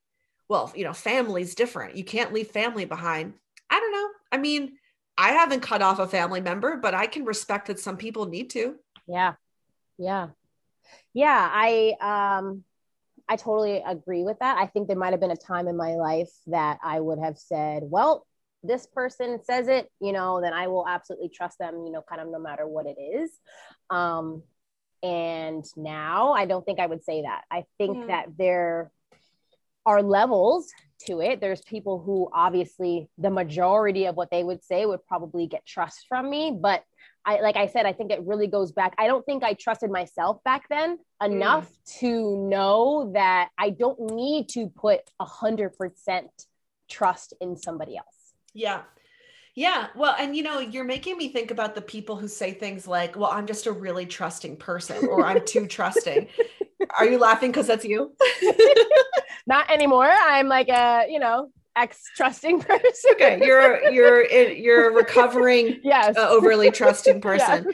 well, 0.49 0.71
you 0.75 0.83
know, 0.83 0.93
family's 0.93 1.55
different. 1.55 1.95
You 1.95 2.03
can't 2.03 2.33
leave 2.33 2.47
family 2.49 2.85
behind. 2.85 3.33
I 3.69 3.79
don't 3.79 3.91
know. 3.91 4.09
I 4.33 4.37
mean, 4.37 4.73
I 5.15 5.29
haven't 5.29 5.61
cut 5.61 5.83
off 5.83 5.99
a 5.99 6.07
family 6.07 6.41
member, 6.41 6.75
but 6.77 6.95
I 6.95 7.05
can 7.05 7.23
respect 7.23 7.67
that 7.67 7.79
some 7.79 7.97
people 7.97 8.25
need 8.25 8.49
to. 8.49 8.75
Yeah. 9.07 9.35
Yeah. 9.99 10.29
Yeah. 11.13 11.49
I 11.53 11.93
um 12.01 12.63
I 13.29 13.35
totally 13.35 13.83
agree 13.85 14.23
with 14.23 14.39
that. 14.39 14.57
I 14.57 14.65
think 14.65 14.87
there 14.87 14.97
might 14.97 15.11
have 15.11 15.19
been 15.19 15.31
a 15.31 15.35
time 15.35 15.67
in 15.67 15.77
my 15.77 15.95
life 15.95 16.31
that 16.47 16.79
I 16.83 16.99
would 16.99 17.19
have 17.19 17.37
said, 17.37 17.83
well, 17.85 18.25
this 18.63 18.87
person 18.87 19.39
says 19.43 19.67
it, 19.67 19.89
you 20.01 20.13
know, 20.13 20.41
then 20.41 20.53
I 20.53 20.67
will 20.67 20.87
absolutely 20.87 21.29
trust 21.29 21.59
them, 21.59 21.85
you 21.85 21.91
know, 21.91 22.01
kind 22.01 22.19
of 22.19 22.27
no 22.29 22.39
matter 22.39 22.67
what 22.67 22.87
it 22.87 22.97
is. 22.99 23.29
Um, 23.89 24.41
and 25.03 25.63
now 25.77 26.33
I 26.33 26.45
don't 26.45 26.65
think 26.65 26.79
I 26.79 26.87
would 26.87 27.03
say 27.03 27.21
that. 27.21 27.43
I 27.51 27.65
think 27.77 27.99
Yeah. 27.99 28.07
that 28.07 28.37
there 28.37 28.91
are 29.85 30.01
levels 30.01 30.71
to 31.07 31.21
it. 31.21 31.41
There's 31.41 31.61
people 31.61 31.99
who 31.99 32.29
obviously 32.33 33.09
the 33.17 33.29
majority 33.29 34.05
of 34.05 34.15
what 34.15 34.29
they 34.31 34.43
would 34.43 34.63
say 34.63 34.85
would 34.85 35.05
probably 35.05 35.47
get 35.47 35.65
trust 35.65 36.05
from 36.07 36.29
me, 36.29 36.57
but 36.59 36.83
I 37.25 37.39
like 37.39 37.55
I 37.55 37.67
said, 37.67 37.85
I 37.85 37.93
think 37.93 38.11
it 38.11 38.21
really 38.23 38.47
goes 38.47 38.71
back. 38.71 38.93
I 38.97 39.07
don't 39.07 39.25
think 39.25 39.43
I 39.43 39.53
trusted 39.53 39.89
myself 39.89 40.43
back 40.43 40.67
then 40.69 40.99
enough 41.23 41.69
mm. 41.69 41.99
to 41.99 42.47
know 42.49 43.11
that 43.13 43.49
I 43.57 43.69
don't 43.69 44.11
need 44.11 44.49
to 44.49 44.67
put 44.67 45.01
a 45.19 45.25
hundred 45.25 45.77
percent 45.77 46.29
trust 46.89 47.33
in 47.39 47.55
somebody 47.57 47.97
else. 47.97 48.33
Yeah. 48.53 48.81
Yeah. 49.55 49.87
Well, 49.95 50.15
and 50.17 50.35
you 50.35 50.41
know, 50.43 50.59
you're 50.59 50.83
making 50.83 51.17
me 51.17 51.29
think 51.29 51.51
about 51.51 51.75
the 51.75 51.81
people 51.81 52.15
who 52.15 52.27
say 52.27 52.53
things 52.53 52.87
like, 52.87 53.15
well, 53.15 53.29
I'm 53.31 53.45
just 53.45 53.67
a 53.67 53.71
really 53.71 54.05
trusting 54.05 54.57
person 54.57 55.05
or 55.07 55.25
I'm 55.25 55.45
too 55.45 55.67
trusting. 55.67 56.27
Are 56.97 57.05
you 57.05 57.19
laughing 57.19 57.51
because 57.51 57.67
that's 57.67 57.85
you? 57.85 58.15
Not 59.47 59.69
anymore. 59.69 60.09
I'm 60.09 60.47
like 60.47 60.69
a, 60.69 61.05
you 61.09 61.19
know, 61.19 61.49
ex 61.75 62.01
trusting 62.15 62.59
person. 62.61 63.11
okay. 63.13 63.39
You're 63.45 63.91
you're 63.91 64.25
you're 64.25 64.89
a 64.89 64.93
recovering 64.93 65.79
yes. 65.83 66.17
uh, 66.17 66.29
overly 66.29 66.71
trusting 66.71 67.21
person. 67.29 67.71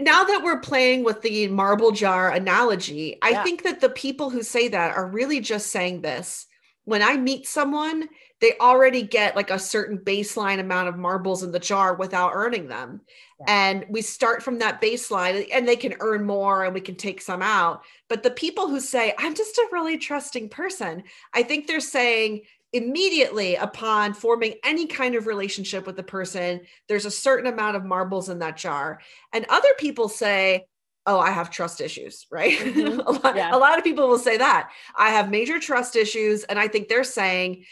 Now 0.00 0.24
that 0.24 0.42
we're 0.42 0.60
playing 0.60 1.04
with 1.04 1.20
the 1.22 1.48
marble 1.48 1.90
jar 1.92 2.30
analogy, 2.32 3.18
I 3.22 3.30
Yeah. 3.30 3.42
think 3.44 3.62
that 3.64 3.80
the 3.80 3.90
people 3.90 4.30
who 4.30 4.42
say 4.42 4.68
that 4.68 4.96
are 4.96 5.06
really 5.06 5.40
just 5.40 5.68
saying 5.68 6.00
this. 6.00 6.46
When 6.84 7.02
I 7.02 7.16
meet 7.16 7.46
someone, 7.46 8.08
they 8.40 8.52
already 8.60 9.02
get 9.02 9.34
like 9.34 9.50
a 9.50 9.58
certain 9.58 9.98
baseline 9.98 10.60
amount 10.60 10.88
of 10.88 10.96
marbles 10.98 11.42
in 11.42 11.52
the 11.52 11.58
jar 11.58 11.94
without 11.94 12.32
earning 12.34 12.68
them. 12.68 13.00
Yeah. 13.40 13.46
And 13.48 13.86
we 13.88 14.02
start 14.02 14.42
from 14.42 14.58
that 14.58 14.80
baseline 14.80 15.48
and 15.52 15.66
they 15.66 15.76
can 15.76 15.94
earn 16.00 16.24
more 16.24 16.64
and 16.64 16.74
we 16.74 16.80
can 16.82 16.96
take 16.96 17.22
some 17.22 17.40
out. 17.40 17.82
But 18.08 18.22
the 18.22 18.30
people 18.30 18.68
who 18.68 18.80
say, 18.80 19.14
I'm 19.18 19.34
just 19.34 19.56
a 19.56 19.68
really 19.72 19.96
trusting 19.96 20.50
person, 20.50 21.04
I 21.32 21.42
think 21.44 21.66
they're 21.66 21.80
saying, 21.80 22.42
immediately 22.72 23.54
upon 23.56 24.12
forming 24.12 24.54
any 24.64 24.86
kind 24.86 25.14
of 25.14 25.26
relationship 25.26 25.86
with 25.86 25.96
the 25.96 26.02
person 26.02 26.60
there's 26.88 27.06
a 27.06 27.10
certain 27.10 27.46
amount 27.50 27.76
of 27.76 27.84
marbles 27.84 28.28
in 28.28 28.40
that 28.40 28.56
jar 28.56 29.00
and 29.32 29.46
other 29.48 29.68
people 29.78 30.08
say 30.08 30.66
oh 31.06 31.18
i 31.18 31.30
have 31.30 31.48
trust 31.48 31.80
issues 31.80 32.26
right 32.30 32.58
Mhm. 32.58 32.98
a, 33.06 33.12
lot, 33.12 33.36
Yeah. 33.36 33.54
a 33.54 33.56
lot 33.56 33.78
of 33.78 33.84
people 33.84 34.08
will 34.08 34.18
say 34.18 34.36
that 34.38 34.70
i 34.96 35.10
have 35.10 35.30
major 35.30 35.60
trust 35.60 35.94
issues 35.94 36.42
and 36.44 36.58
i 36.58 36.66
think 36.66 36.88
they're 36.88 37.04
saying 37.04 37.64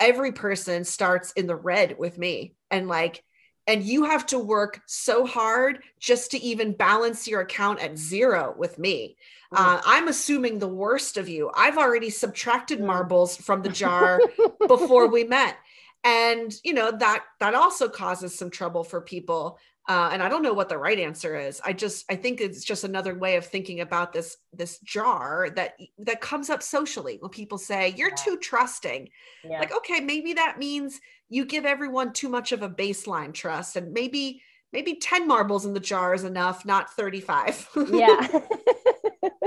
every 0.00 0.32
person 0.32 0.84
starts 0.84 1.32
in 1.32 1.46
the 1.46 1.56
red 1.56 1.96
with 1.98 2.18
me. 2.18 2.54
And 2.70 2.88
like 2.88 3.22
and 3.66 3.82
you 3.82 4.04
have 4.04 4.24
to 4.26 4.38
work 4.38 4.80
so 4.86 5.26
hard 5.26 5.82
just 6.00 6.30
to 6.30 6.38
even 6.38 6.72
balance 6.72 7.28
your 7.28 7.42
account 7.42 7.80
at 7.80 7.98
zero 7.98 8.54
with 8.56 8.78
me. 8.78 9.16
Uh, 9.52 9.80
i'm 9.84 10.08
assuming 10.08 10.58
the 10.58 10.68
worst 10.68 11.16
of 11.16 11.28
you. 11.28 11.50
I've 11.54 11.78
already 11.78 12.10
subtracted 12.10 12.78
Mm. 12.80 12.86
marbles 12.86 13.36
from 13.36 13.62
the 13.62 13.68
jar 13.68 14.20
before 14.68 15.08
we 15.08 15.24
met. 15.24 15.56
And 16.04 16.54
you 16.64 16.72
know 16.74 16.90
that 16.92 17.24
that 17.40 17.54
also 17.54 17.88
causes 17.88 18.38
some 18.38 18.50
trouble 18.50 18.84
for 18.84 19.00
people 19.00 19.58
uh, 19.88 20.10
and 20.12 20.22
i 20.22 20.28
don't 20.28 20.42
know 20.42 20.52
what 20.52 20.68
the 20.68 20.76
right 20.78 20.98
answer 20.98 21.36
is 21.36 21.60
i 21.64 21.72
just 21.72 22.04
i 22.10 22.14
think 22.16 22.40
it's 22.40 22.62
just 22.64 22.84
another 22.84 23.14
way 23.14 23.36
of 23.36 23.44
thinking 23.46 23.80
about 23.80 24.12
this 24.12 24.36
this 24.52 24.78
jar 24.80 25.48
that 25.56 25.76
that 25.98 26.20
comes 26.20 26.50
up 26.50 26.62
socially 26.62 27.16
when 27.20 27.30
people 27.30 27.58
say 27.58 27.94
you're 27.96 28.10
Yeah. 28.10 28.14
too 28.16 28.36
trusting 28.36 29.08
yeah. 29.44 29.58
like 29.60 29.74
okay 29.74 30.00
maybe 30.00 30.34
that 30.34 30.58
means 30.58 31.00
you 31.28 31.44
give 31.44 31.64
everyone 31.66 32.12
too 32.12 32.28
much 32.28 32.52
of 32.52 32.62
a 32.62 32.68
baseline 32.68 33.32
trust 33.34 33.76
and 33.76 33.92
maybe 33.92 34.42
maybe 34.72 34.94
10 34.96 35.26
marbles 35.26 35.64
in 35.64 35.72
the 35.74 35.80
jar 35.80 36.14
is 36.14 36.24
enough 36.24 36.64
not 36.66 36.92
35 36.92 37.68
yeah. 37.90 38.28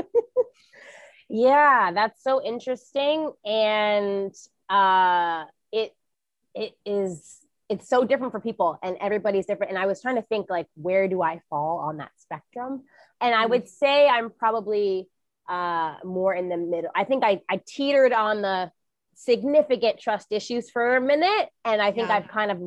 yeah, 1.30 1.91
that's 1.93 2.23
so 2.23 2.43
interesting. 2.43 3.32
And 3.45 4.34
uh 4.69 5.45
it 5.71 5.93
it 6.54 6.73
is 6.86 7.40
it's 7.71 7.88
so 7.88 8.03
different 8.10 8.31
for 8.34 8.39
people 8.39 8.69
and 8.84 8.97
everybody's 8.99 9.45
different. 9.45 9.71
And 9.71 9.79
I 9.84 9.86
was 9.91 10.01
trying 10.01 10.17
to 10.17 10.21
think 10.31 10.49
like 10.49 10.67
where 10.75 11.07
do 11.07 11.21
I 11.21 11.39
fall 11.49 11.79
on 11.88 11.97
that 11.97 12.12
spectrum? 12.17 12.84
And 13.21 13.34
I 13.34 13.45
would 13.51 13.67
say 13.67 14.07
I'm 14.07 14.29
probably 14.43 15.07
uh 15.49 15.95
more 16.03 16.34
in 16.41 16.49
the 16.49 16.57
middle. 16.57 16.91
I 16.95 17.03
think 17.10 17.23
I, 17.23 17.34
I 17.49 17.62
teetered 17.65 18.13
on 18.13 18.41
the 18.41 18.71
significant 19.15 19.99
trust 19.99 20.27
issues 20.31 20.69
for 20.71 20.95
a 20.95 21.01
minute 21.01 21.49
and 21.63 21.79
i 21.81 21.91
think 21.91 22.07
Yeah. 22.07 22.15
i've 22.17 22.27
kind 22.27 22.49
of 22.49 22.57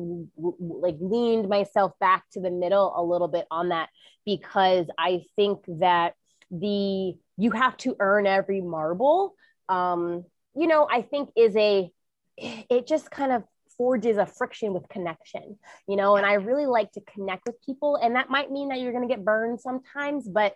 like 0.85 0.95
leaned 1.01 1.49
myself 1.49 1.91
back 1.99 2.23
to 2.33 2.39
the 2.39 2.51
middle 2.51 2.93
a 2.95 3.03
little 3.03 3.27
bit 3.27 3.45
on 3.51 3.69
that 3.69 3.89
because 4.25 4.85
i 4.97 5.11
think 5.35 5.59
that 5.79 6.13
the 6.51 7.15
you 7.37 7.51
have 7.51 7.75
to 7.77 7.95
earn 7.99 8.25
every 8.25 8.61
marble 8.61 9.35
um 9.67 10.23
you 10.55 10.67
know 10.67 10.87
i 10.89 11.01
think 11.01 11.29
is 11.35 11.55
a 11.57 11.91
it 12.37 12.87
just 12.87 13.11
kind 13.11 13.31
of 13.33 13.43
forges 13.77 14.17
a 14.17 14.25
friction 14.25 14.73
with 14.73 14.87
connection 14.89 15.57
you 15.87 15.95
know 15.95 16.15
and 16.15 16.25
i 16.25 16.33
really 16.33 16.65
like 16.65 16.91
to 16.91 17.01
connect 17.01 17.45
with 17.45 17.61
people 17.61 17.95
and 17.97 18.15
that 18.15 18.29
might 18.29 18.51
mean 18.51 18.69
that 18.69 18.79
you're 18.79 18.93
going 18.93 19.07
to 19.07 19.13
get 19.13 19.25
burned 19.25 19.59
sometimes 19.59 20.27
but 20.27 20.55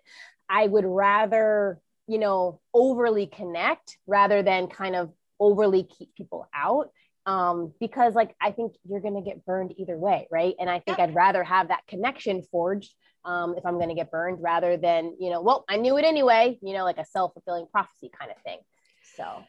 i 0.49 0.65
would 0.65 0.86
rather 0.86 1.79
you 2.08 2.17
know 2.17 2.60
overly 2.73 3.27
connect 3.27 3.97
rather 4.08 4.41
than 4.41 4.67
kind 4.67 4.95
of 4.95 5.12
overly 5.39 5.84
keep 5.84 6.13
people 6.15 6.47
out 6.53 6.89
um, 7.25 7.73
because 7.79 8.15
like 8.15 8.36
I 8.41 8.51
think 8.51 8.73
you're 8.89 9.01
gonna 9.01 9.21
get 9.21 9.45
burned 9.45 9.73
either 9.77 9.97
way, 9.97 10.27
right? 10.32 10.55
And 10.60 10.67
I 10.67 10.79
think 10.79 10.97
Yep. 10.97 11.10
I'd 11.10 11.15
rather 11.15 11.43
have 11.43 11.67
that 11.67 11.86
connection 11.88 12.41
forged 12.51 12.93
um, 13.23 13.55
if 13.55 13.65
I'm 13.65 13.79
gonna 13.79 13.93
get 13.93 14.10
burned 14.10 14.41
rather 14.41 14.77
than 14.77 15.15
you 15.19 15.29
know, 15.29 15.41
well, 15.41 15.63
I 15.69 15.77
knew 15.77 15.97
it 15.97 16.05
anyway, 16.05 16.58
you 16.63 16.73
know, 16.73 16.84
like 16.84 16.97
a 16.97 17.05
self 17.05 17.34
fulfilling 17.34 17.67
prophecy 17.71 18.10
kind 18.17 18.32
of 18.32 18.41
thing. 18.41 18.60
So 19.15 19.43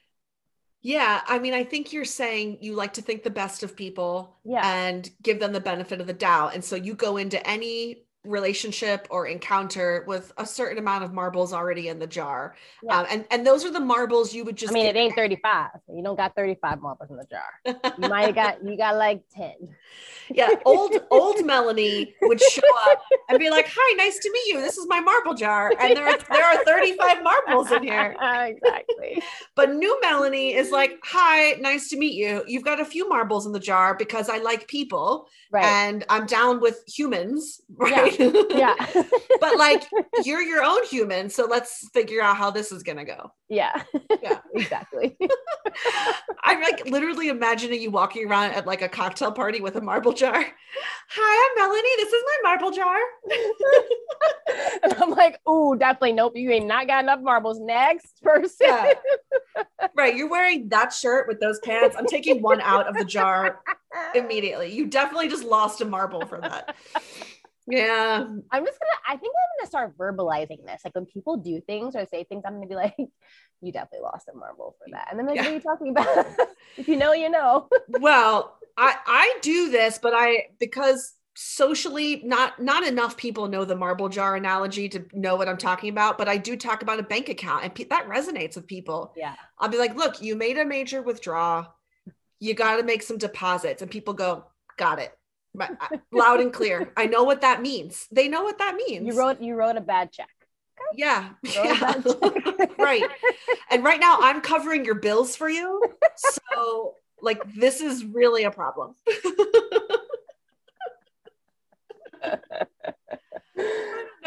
Yeah, 0.82 1.20
I 1.26 1.38
mean, 1.38 1.52
I 1.52 1.64
think 1.64 1.92
you're 1.92 2.04
saying 2.06 2.58
you 2.62 2.74
like 2.74 2.94
to 2.94 3.02
think 3.02 3.22
the 3.22 3.30
best 3.30 3.62
of 3.62 3.76
people 3.76 4.38
Yeah. 4.44 4.62
and 4.64 5.10
give 5.22 5.38
them 5.38 5.52
the 5.52 5.60
benefit 5.60 6.00
of 6.00 6.06
the 6.06 6.14
doubt. 6.14 6.54
And 6.54 6.64
so 6.64 6.74
you 6.76 6.94
go 6.94 7.16
into 7.18 7.44
any 7.46 8.04
relationship 8.24 9.06
or 9.10 9.26
encounter 9.26 10.04
with 10.06 10.32
a 10.36 10.44
certain 10.44 10.78
amount 10.78 11.04
of 11.04 11.12
marbles 11.12 11.52
already 11.52 11.88
in 11.88 11.98
the 11.98 12.06
jar. 12.06 12.54
Yeah. 12.82 12.98
Um, 13.00 13.06
and, 13.10 13.24
and 13.30 13.46
those 13.46 13.64
are 13.64 13.70
the 13.70 13.80
marbles 13.80 14.34
you 14.34 14.44
would 14.44 14.56
just 14.56 14.72
I 14.72 14.74
mean, 14.74 14.86
give- 14.86 14.96
it 14.96 14.98
ain't 14.98 15.14
35. 15.16 15.70
You 15.94 16.02
don't 16.02 16.16
got 16.16 16.34
35 16.36 16.80
marbles 16.82 17.10
in 17.10 17.16
the 17.16 17.24
jar. 17.26 17.80
You 18.00 18.08
might 18.08 18.26
have 18.26 18.34
got 18.34 18.64
you 18.64 18.76
got 18.76 18.96
like 18.96 19.22
10. 19.34 19.52
yeah, 20.30 20.48
old 20.64 20.94
old 21.10 21.44
Melanie 21.44 22.14
would 22.22 22.40
show 22.40 22.62
up 22.90 23.02
and 23.28 23.38
be 23.38 23.50
like, 23.50 23.66
"Hi, 23.68 23.94
nice 23.96 24.18
to 24.20 24.30
meet 24.32 24.46
you. 24.54 24.60
This 24.60 24.78
is 24.78 24.86
my 24.88 25.00
marble 25.00 25.34
jar, 25.34 25.72
and 25.78 25.96
there 25.96 26.06
are, 26.06 26.18
there 26.30 26.44
are 26.44 26.64
35 26.64 27.22
marbles 27.22 27.70
in 27.72 27.82
here." 27.82 28.14
exactly. 28.22 29.22
But 29.54 29.74
new 29.74 30.00
Melanie 30.00 30.54
is 30.54 30.70
like, 30.70 30.98
"Hi, 31.04 31.52
nice 31.60 31.88
to 31.90 31.98
meet 31.98 32.14
you. 32.14 32.42
You've 32.46 32.64
got 32.64 32.80
a 32.80 32.84
few 32.84 33.08
marbles 33.08 33.44
in 33.46 33.52
the 33.52 33.60
jar 33.60 33.94
because 33.94 34.28
I 34.28 34.38
like 34.38 34.66
people 34.68 35.28
Right. 35.52 35.64
and 35.64 36.04
I'm 36.08 36.26
down 36.26 36.60
with 36.60 36.84
humans, 36.86 37.60
right? 37.76 38.09
Fine. 38.10 38.34
Yeah. 38.50 38.74
but 39.40 39.56
like 39.56 39.84
you're 40.24 40.42
your 40.42 40.62
own 40.62 40.84
human, 40.84 41.30
so 41.30 41.46
let's 41.46 41.88
figure 41.94 42.20
out 42.20 42.36
how 42.36 42.50
this 42.50 42.72
is 42.72 42.82
gonna 42.82 43.04
go. 43.04 43.32
yeah. 43.48 43.82
Yeah. 44.22 44.40
Exactly. 44.54 45.16
I'm 46.44 46.60
like 46.60 46.86
literally 46.86 47.28
imagining 47.28 47.80
you 47.80 47.90
walking 47.90 48.28
around 48.28 48.52
at 48.52 48.66
like 48.66 48.82
a 48.82 48.88
cocktail 48.88 49.32
party 49.32 49.60
with 49.60 49.76
a 49.76 49.80
marble 49.80 50.12
jar. 50.12 50.34
Hi, 50.34 51.50
I'm 51.50 51.70
Melanie. 51.70 51.88
This 51.96 52.12
is 52.12 52.22
my 52.26 52.50
marble 52.50 52.70
jar. 52.70 52.98
and 54.84 54.94
I'm 55.02 55.10
like, 55.10 55.40
ooh, 55.48 55.76
definitely 55.78 56.12
nope. 56.12 56.32
You 56.36 56.50
ain't 56.50 56.66
not 56.66 56.86
got 56.86 57.04
enough 57.04 57.20
marbles. 57.20 57.58
Next 57.60 58.20
person. 58.22 58.66
Yeah. 58.66 58.92
right. 59.96 60.16
You're 60.16 60.28
wearing 60.28 60.68
that 60.68 60.92
shirt 60.92 61.28
with 61.28 61.40
those 61.40 61.58
pants. 61.60 61.96
I'm 61.98 62.06
taking 62.06 62.42
one 62.42 62.60
out 62.60 62.88
of 62.88 62.94
the 62.94 63.04
jar 63.04 63.60
immediately. 64.14 64.72
You 64.72 64.86
definitely 64.86 65.28
just 65.28 65.44
lost 65.44 65.80
a 65.80 65.84
marble 65.84 66.24
for 66.26 66.40
that. 66.40 66.76
Yeah. 67.70 68.24
I'm 68.50 68.64
just 68.66 68.78
gonna. 68.80 69.00
I 69.08 69.16
think 69.16 69.32
I'm 69.34 69.58
gonna 69.58 69.66
start 69.68 69.96
verbalizing 69.96 70.64
this. 70.66 70.82
Like 70.84 70.94
when 70.94 71.06
people 71.06 71.36
do 71.36 71.60
things 71.60 71.94
or 71.96 72.06
say 72.06 72.24
things, 72.24 72.42
I'm 72.46 72.54
gonna 72.54 72.66
be 72.66 72.74
like, 72.74 72.96
"You 73.60 73.72
definitely 73.72 74.04
lost 74.04 74.28
a 74.32 74.36
marble 74.36 74.76
for 74.78 74.90
that." 74.92 75.08
And 75.10 75.18
then 75.18 75.26
like, 75.26 75.36
Yeah. 75.36 75.42
what 75.42 75.50
are 75.50 75.54
you 75.54 75.60
talking 75.60 75.88
about? 75.90 76.26
if 76.76 76.88
you 76.88 76.96
know, 76.96 77.12
you 77.12 77.30
know. 77.30 77.68
Well, 77.88 78.58
I 78.76 78.96
I 79.06 79.38
do 79.42 79.70
this, 79.70 79.98
but 79.98 80.12
I 80.14 80.46
because 80.58 81.14
socially 81.36 82.20
not 82.24 82.60
not 82.60 82.84
enough 82.86 83.16
people 83.16 83.48
know 83.48 83.64
the 83.64 83.76
marble 83.76 84.08
jar 84.08 84.36
analogy 84.36 84.88
to 84.90 85.04
know 85.12 85.36
what 85.36 85.48
I'm 85.48 85.56
talking 85.56 85.88
about, 85.90 86.18
but 86.18 86.28
I 86.28 86.36
do 86.36 86.56
talk 86.56 86.82
about 86.82 86.98
a 86.98 87.02
bank 87.04 87.28
account 87.28 87.64
and 87.64 87.74
pe- 87.74 87.84
that 87.84 88.08
resonates 88.08 88.56
with 88.56 88.66
people. 88.66 89.12
Yeah. 89.16 89.34
I'll 89.58 89.68
be 89.68 89.78
like, 89.78 89.94
"Look, 89.96 90.20
you 90.20 90.36
made 90.36 90.58
a 90.58 90.64
major 90.64 91.02
withdrawal. 91.02 91.66
You 92.40 92.54
got 92.54 92.76
to 92.76 92.82
make 92.82 93.02
some 93.02 93.18
deposits." 93.18 93.80
And 93.82 93.90
people 93.90 94.14
go, 94.14 94.44
"Got 94.76 94.98
it." 94.98 95.12
But 95.54 95.72
uh, 95.80 95.96
loud 96.12 96.40
and 96.40 96.52
clear. 96.52 96.92
I 96.96 97.06
know 97.06 97.24
what 97.24 97.40
that 97.40 97.62
means. 97.62 98.06
They 98.10 98.28
know 98.28 98.42
what 98.42 98.58
that 98.58 98.76
means. 98.76 99.06
You 99.06 99.18
wrote. 99.18 99.40
You 99.40 99.54
wrote 99.54 99.76
a 99.76 99.80
bad 99.80 100.12
check. 100.12 100.28
Yeah. 100.94 101.30
Yeah. 101.42 101.78
bad 101.78 102.04
check. 102.04 102.70
right. 102.78 103.04
And 103.70 103.84
right 103.84 104.00
now 104.00 104.18
I'm 104.20 104.40
covering 104.40 104.84
your 104.84 104.96
bills 104.96 105.36
for 105.36 105.48
you. 105.48 105.82
So 106.16 106.94
like 107.20 107.42
this 107.54 107.80
is 107.80 108.04
really 108.04 108.44
a 108.44 108.50
problem. 108.50 108.94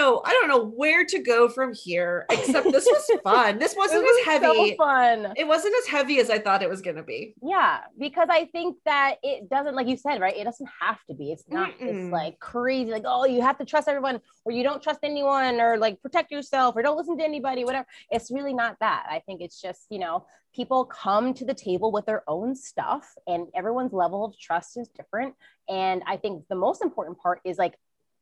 No, 0.04 0.22
I 0.26 0.32
don't 0.32 0.50
know 0.50 0.66
where 0.66 1.06
to 1.06 1.20
go 1.20 1.48
from 1.48 1.74
here, 1.74 2.26
except 2.30 2.70
this 2.72 2.86
was 2.86 3.10
fun. 3.24 3.58
This 3.58 3.74
wasn't 3.76 4.04
was 4.04 4.20
as 4.20 4.26
heavy. 4.26 4.70
so 4.72 4.76
fun. 4.76 5.34
it 5.38 5.48
wasn't 5.48 5.74
as 5.78 5.88
heavy 5.88 6.20
as 6.20 6.30
I 6.30 6.40
thought 6.40 6.62
it 6.62 6.70
was 6.70 6.82
gonna 6.82 7.04
be. 7.04 7.36
Yeah, 7.42 7.80
because 7.98 8.28
I 8.30 8.46
think 8.46 8.78
that 8.86 9.16
it 9.24 9.50
doesn't, 9.50 9.76
like 9.76 9.88
you 9.88 9.96
said, 9.96 10.20
right? 10.20 10.36
It 10.36 10.44
doesn't 10.44 10.70
have 10.82 11.00
to 11.10 11.14
be. 11.14 11.32
It's 11.32 11.46
not 11.48 11.72
this 11.80 11.96
Mm-mm. 11.96 12.12
like 12.12 12.38
crazy, 12.40 12.92
like, 12.92 13.04
oh, 13.06 13.26
you 13.26 13.42
have 13.42 13.58
to 13.60 13.66
trust 13.66 13.88
everyone, 13.88 14.20
or 14.44 14.52
you 14.52 14.64
don't 14.64 14.84
trust 14.84 15.00
anyone, 15.04 15.62
or 15.62 15.78
like 15.78 16.02
protect 16.02 16.32
yourself, 16.32 16.76
or 16.76 16.82
don't 16.82 16.98
listen 16.98 17.18
to 17.18 17.24
anybody, 17.24 17.64
whatever. 17.64 17.88
It's 18.12 18.30
really 18.30 18.54
not 18.54 18.76
that. 18.82 19.06
I 19.10 19.20
think 19.20 19.40
it's 19.40 19.62
just, 19.62 19.86
you 19.90 20.00
know, 20.00 20.26
people 20.54 20.84
come 20.86 21.34
to 21.34 21.46
the 21.46 21.54
table 21.54 21.94
with 21.94 22.06
their 22.06 22.24
own 22.28 22.56
stuff, 22.56 23.10
and 23.26 23.48
everyone's 23.56 23.94
level 23.94 24.26
of 24.26 24.38
trust 24.38 24.76
is 24.76 24.90
different. 24.90 25.34
And 25.70 26.04
I 26.06 26.18
think 26.18 26.44
the 26.50 26.56
most 26.56 26.82
important 26.82 27.18
part 27.20 27.40
is 27.46 27.58
like 27.58 27.76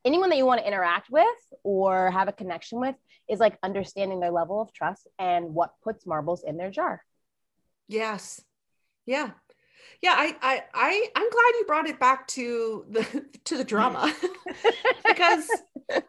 anyone 0.05 0.29
that 0.29 0.37
you 0.37 0.45
want 0.45 0.61
to 0.61 0.67
interact 0.67 1.09
with 1.09 1.27
or 1.63 2.11
have 2.11 2.27
a 2.27 2.33
connection 2.33 2.79
with 2.79 2.95
is 3.29 3.39
like 3.39 3.57
understanding 3.63 4.19
their 4.19 4.31
level 4.31 4.61
of 4.61 4.73
trust 4.73 5.07
and 5.19 5.53
what 5.53 5.73
puts 5.83 6.05
marbles 6.05 6.43
in 6.43 6.57
their 6.57 6.71
jar. 6.71 7.03
Yes. 7.87 8.41
Yeah. 9.05 9.31
Yeah, 10.01 10.13
I 10.15 10.35
I, 10.41 10.63
I 10.73 11.07
I'm 11.15 11.29
glad 11.29 11.59
you 11.59 11.65
brought 11.67 11.87
it 11.87 11.99
back 11.99 12.27
to 12.29 12.85
the 12.89 13.25
to 13.45 13.57
the 13.57 13.63
drama. 13.63 14.13
because 15.05 15.47
I 15.91 16.01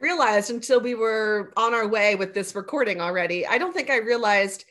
realized 0.00 0.50
until 0.50 0.80
we 0.80 0.94
were 0.94 1.52
on 1.56 1.74
our 1.74 1.88
way 1.88 2.14
with 2.14 2.34
this 2.34 2.54
recording 2.54 3.00
already. 3.00 3.46
I 3.46 3.58
don't 3.58 3.72
think 3.72 3.90
I 3.90 3.98
realized 3.98 4.64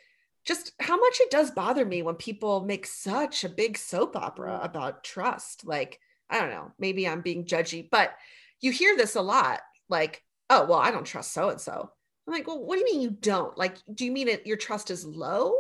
just 0.46 0.74
how 0.80 0.98
much 0.98 1.20
it 1.22 1.32
does 1.32 1.52
bother 1.52 1.84
me 1.84 2.04
when 2.04 2.16
people 2.16 2.64
make 2.64 2.86
such 2.86 3.44
a 3.44 3.50
big 3.50 3.78
soap 3.78 4.16
opera 4.16 4.60
about 4.62 5.04
trust. 5.04 5.66
Like, 5.66 6.00
I 6.30 6.40
don't 6.40 6.52
know, 6.52 6.72
maybe 6.78 7.08
I'm 7.08 7.22
being 7.22 7.46
judgy, 7.46 7.90
but 7.90 8.14
you 8.62 8.72
hear 8.72 8.96
this 8.96 9.16
a 9.16 9.22
lot 9.22 9.60
like, 9.90 10.24
oh, 10.50 10.66
well, 10.66 10.80
I 10.80 10.92
don't 10.92 11.06
trust 11.06 11.34
so 11.34 11.50
and 11.50 11.60
so. 11.62 11.90
I'm 12.28 12.34
like, 12.34 12.48
well, 12.48 12.64
what 12.64 12.76
do 12.76 12.80
you 12.80 12.86
mean 12.86 13.02
you 13.02 13.12
don't? 13.12 13.56
Like, 13.58 13.78
do 13.94 14.06
you 14.06 14.12
mean 14.12 14.28
it 14.28 14.48
your 14.48 14.58
trust 14.58 14.90
is 14.90 15.06
low? 15.06 15.54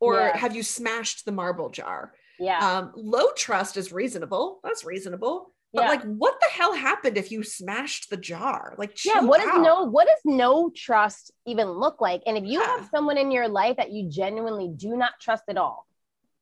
Or 0.00 0.18
Yeah. 0.18 0.36
have 0.36 0.54
you 0.56 0.62
smashed 0.62 1.24
the 1.24 1.32
marble 1.32 1.70
jar? 1.70 2.12
Yeah. 2.38 2.78
Um, 2.78 2.92
low 2.96 3.32
trust 3.36 3.76
is 3.76 3.92
reasonable. 3.92 4.60
That's 4.64 4.84
reasonable. 4.84 5.52
But 5.72 5.82
Yeah. 5.82 5.88
like, 5.90 6.02
what 6.02 6.38
the 6.40 6.48
hell 6.50 6.74
happened 6.74 7.16
if 7.16 7.30
you 7.30 7.42
smashed 7.42 8.10
the 8.10 8.16
jar? 8.16 8.74
Like, 8.76 9.02
yeah 9.04 9.20
what 9.20 9.40
no 9.60 9.84
what 9.84 10.08
does 10.08 10.20
no 10.24 10.70
trust 10.74 11.32
even 11.46 11.68
look 11.70 12.00
like 12.00 12.22
and 12.26 12.36
if 12.36 12.44
you 12.44 12.60
Yeah. 12.60 12.66
have 12.76 12.88
someone 12.90 13.16
in 13.18 13.30
your 13.30 13.48
life 13.48 13.76
that 13.76 13.92
you 13.92 14.08
genuinely 14.10 14.68
do 14.74 14.96
not 14.96 15.12
trust 15.20 15.44
at 15.48 15.56
all 15.56 15.86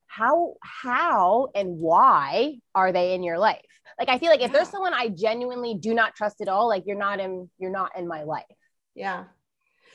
how 0.07 0.55
how 0.62 1.49
and 1.55 1.79
why 1.79 2.59
are 2.75 2.90
they 2.92 3.12
in 3.14 3.23
your 3.23 3.38
life 3.38 3.61
like 3.98 4.09
i 4.09 4.18
feel 4.18 4.31
like 4.31 4.40
if 4.40 4.53
there's 4.53 4.68
someone 4.68 4.92
i 4.94 5.09
genuinely 5.09 5.74
do 5.74 5.94
not 5.94 6.14
trust 6.14 6.40
at 6.40 6.48
all 6.48 6.68
like 6.68 6.85
you're 6.87 6.96
not 6.98 7.20
in 7.20 7.48
you're 7.59 7.70
not 7.70 7.90
in 7.98 8.07
my 8.07 8.22
life 8.24 8.44
Yeah. 8.94 9.24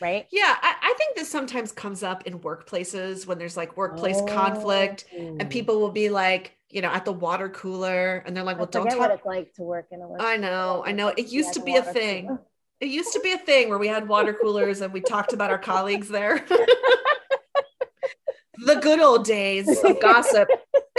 right 0.01 0.25
Yeah. 0.31 0.55
I, 0.61 0.75
I 0.81 0.93
think 0.97 1.15
this 1.15 1.29
sometimes 1.29 1.71
comes 1.71 2.03
up 2.03 2.25
in 2.27 2.39
workplaces 2.39 3.25
when 3.27 3.37
there's 3.37 3.55
like 3.57 3.77
workplace 3.77 4.21
conflict 4.27 5.05
Oh. 5.17 5.37
and 5.39 5.49
people 5.49 5.79
will 5.79 5.91
be 5.91 6.09
like, 6.09 6.55
you 6.69 6.81
know, 6.81 6.89
at 6.89 7.05
the 7.05 7.13
water 7.13 7.49
cooler 7.49 8.23
and 8.25 8.35
they're 8.35 8.43
like, 8.43 8.55
I 8.57 8.59
well, 8.59 8.67
don't 8.67 8.83
forget 8.83 8.97
what 8.99 9.07
talk. 9.09 9.17
it's 9.19 9.25
like 9.25 9.53
to 9.53 9.63
work 9.63 9.87
in 9.91 10.01
a 10.01 10.07
I 10.21 10.37
know, 10.37 10.83
I 10.85 10.91
know. 10.91 11.09
It 11.09 11.27
used 11.27 11.53
to 11.53 11.61
be 11.61 11.75
a 11.75 11.83
thing. 11.83 12.27
cooler. 12.27 12.41
It 12.79 12.87
used 12.89 13.13
to 13.13 13.19
be 13.21 13.31
a 13.31 13.37
thing 13.49 13.69
where 13.69 13.77
we 13.77 13.87
had 13.87 14.07
water 14.07 14.33
coolers 14.33 14.81
and 14.81 14.91
we 14.91 14.99
talked 15.01 15.33
about 15.33 15.51
our 15.51 15.59
colleagues 15.59 16.09
there. 16.09 16.43
the 18.65 18.75
good 18.75 18.99
old 18.99 19.25
days 19.25 19.67
of 19.83 19.99
gossip, 20.01 20.47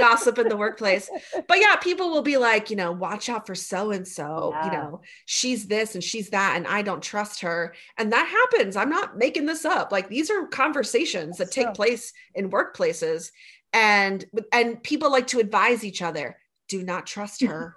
gossip 0.05 0.39
in 0.39 0.49
the 0.49 0.57
workplace. 0.57 1.11
But 1.49 1.61
yeah, 1.61 1.77
people 1.77 2.11
will 2.11 2.23
be 2.23 2.37
like, 2.37 2.71
you 2.71 2.77
know, 2.77 2.93
watch 2.93 3.29
out 3.29 3.47
for 3.47 3.55
so 3.55 3.91
and 3.91 4.07
so, 4.07 4.55
you 4.65 4.71
know, 4.71 5.01
she's 5.27 5.67
this 5.67 5.95
and 5.95 6.05
she's 6.05 6.31
that, 6.31 6.57
and 6.57 6.67
I 6.67 6.83
don't 6.83 7.03
trust 7.03 7.41
her. 7.41 7.75
And 7.99 8.13
that 8.13 8.27
happens. 8.27 8.77
I'm 8.77 8.91
not 8.91 9.17
making 9.17 9.47
this 9.47 9.65
up. 9.65 9.93
Like 9.93 10.09
these 10.09 10.31
are 10.31 10.47
conversations 10.47 11.39
that 11.39 11.51
take 11.51 11.75
place 11.75 12.13
in 12.35 12.51
workplaces. 12.51 13.31
And 13.73 14.25
and 14.53 14.83
people 14.83 15.11
like 15.11 15.27
to 15.29 15.41
advise 15.41 15.85
each 15.85 16.03
other, 16.03 16.37
do 16.69 16.83
not 16.83 17.07
trust 17.07 17.43
her. 17.43 17.75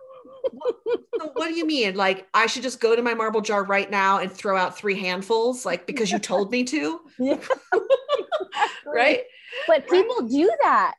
So 1.20 1.32
what 1.34 1.48
do 1.48 1.56
you 1.56 1.66
mean? 1.66 1.96
Like 1.96 2.28
I 2.34 2.46
should 2.48 2.64
just 2.64 2.80
go 2.80 2.96
to 2.96 3.02
my 3.02 3.14
marble 3.14 3.42
jar 3.42 3.64
right 3.64 3.90
now 3.90 4.20
and 4.20 4.32
throw 4.32 4.56
out 4.56 4.78
three 4.78 5.00
handfuls, 5.00 5.66
like 5.66 5.88
because 5.88 6.12
you 6.12 6.20
told 6.20 6.52
me 6.52 6.64
to, 6.66 7.02
Yeah. 7.20 7.40
right? 8.86 9.22
but 9.68 9.88
people 9.90 10.28
do 10.28 10.52
that 10.62 10.94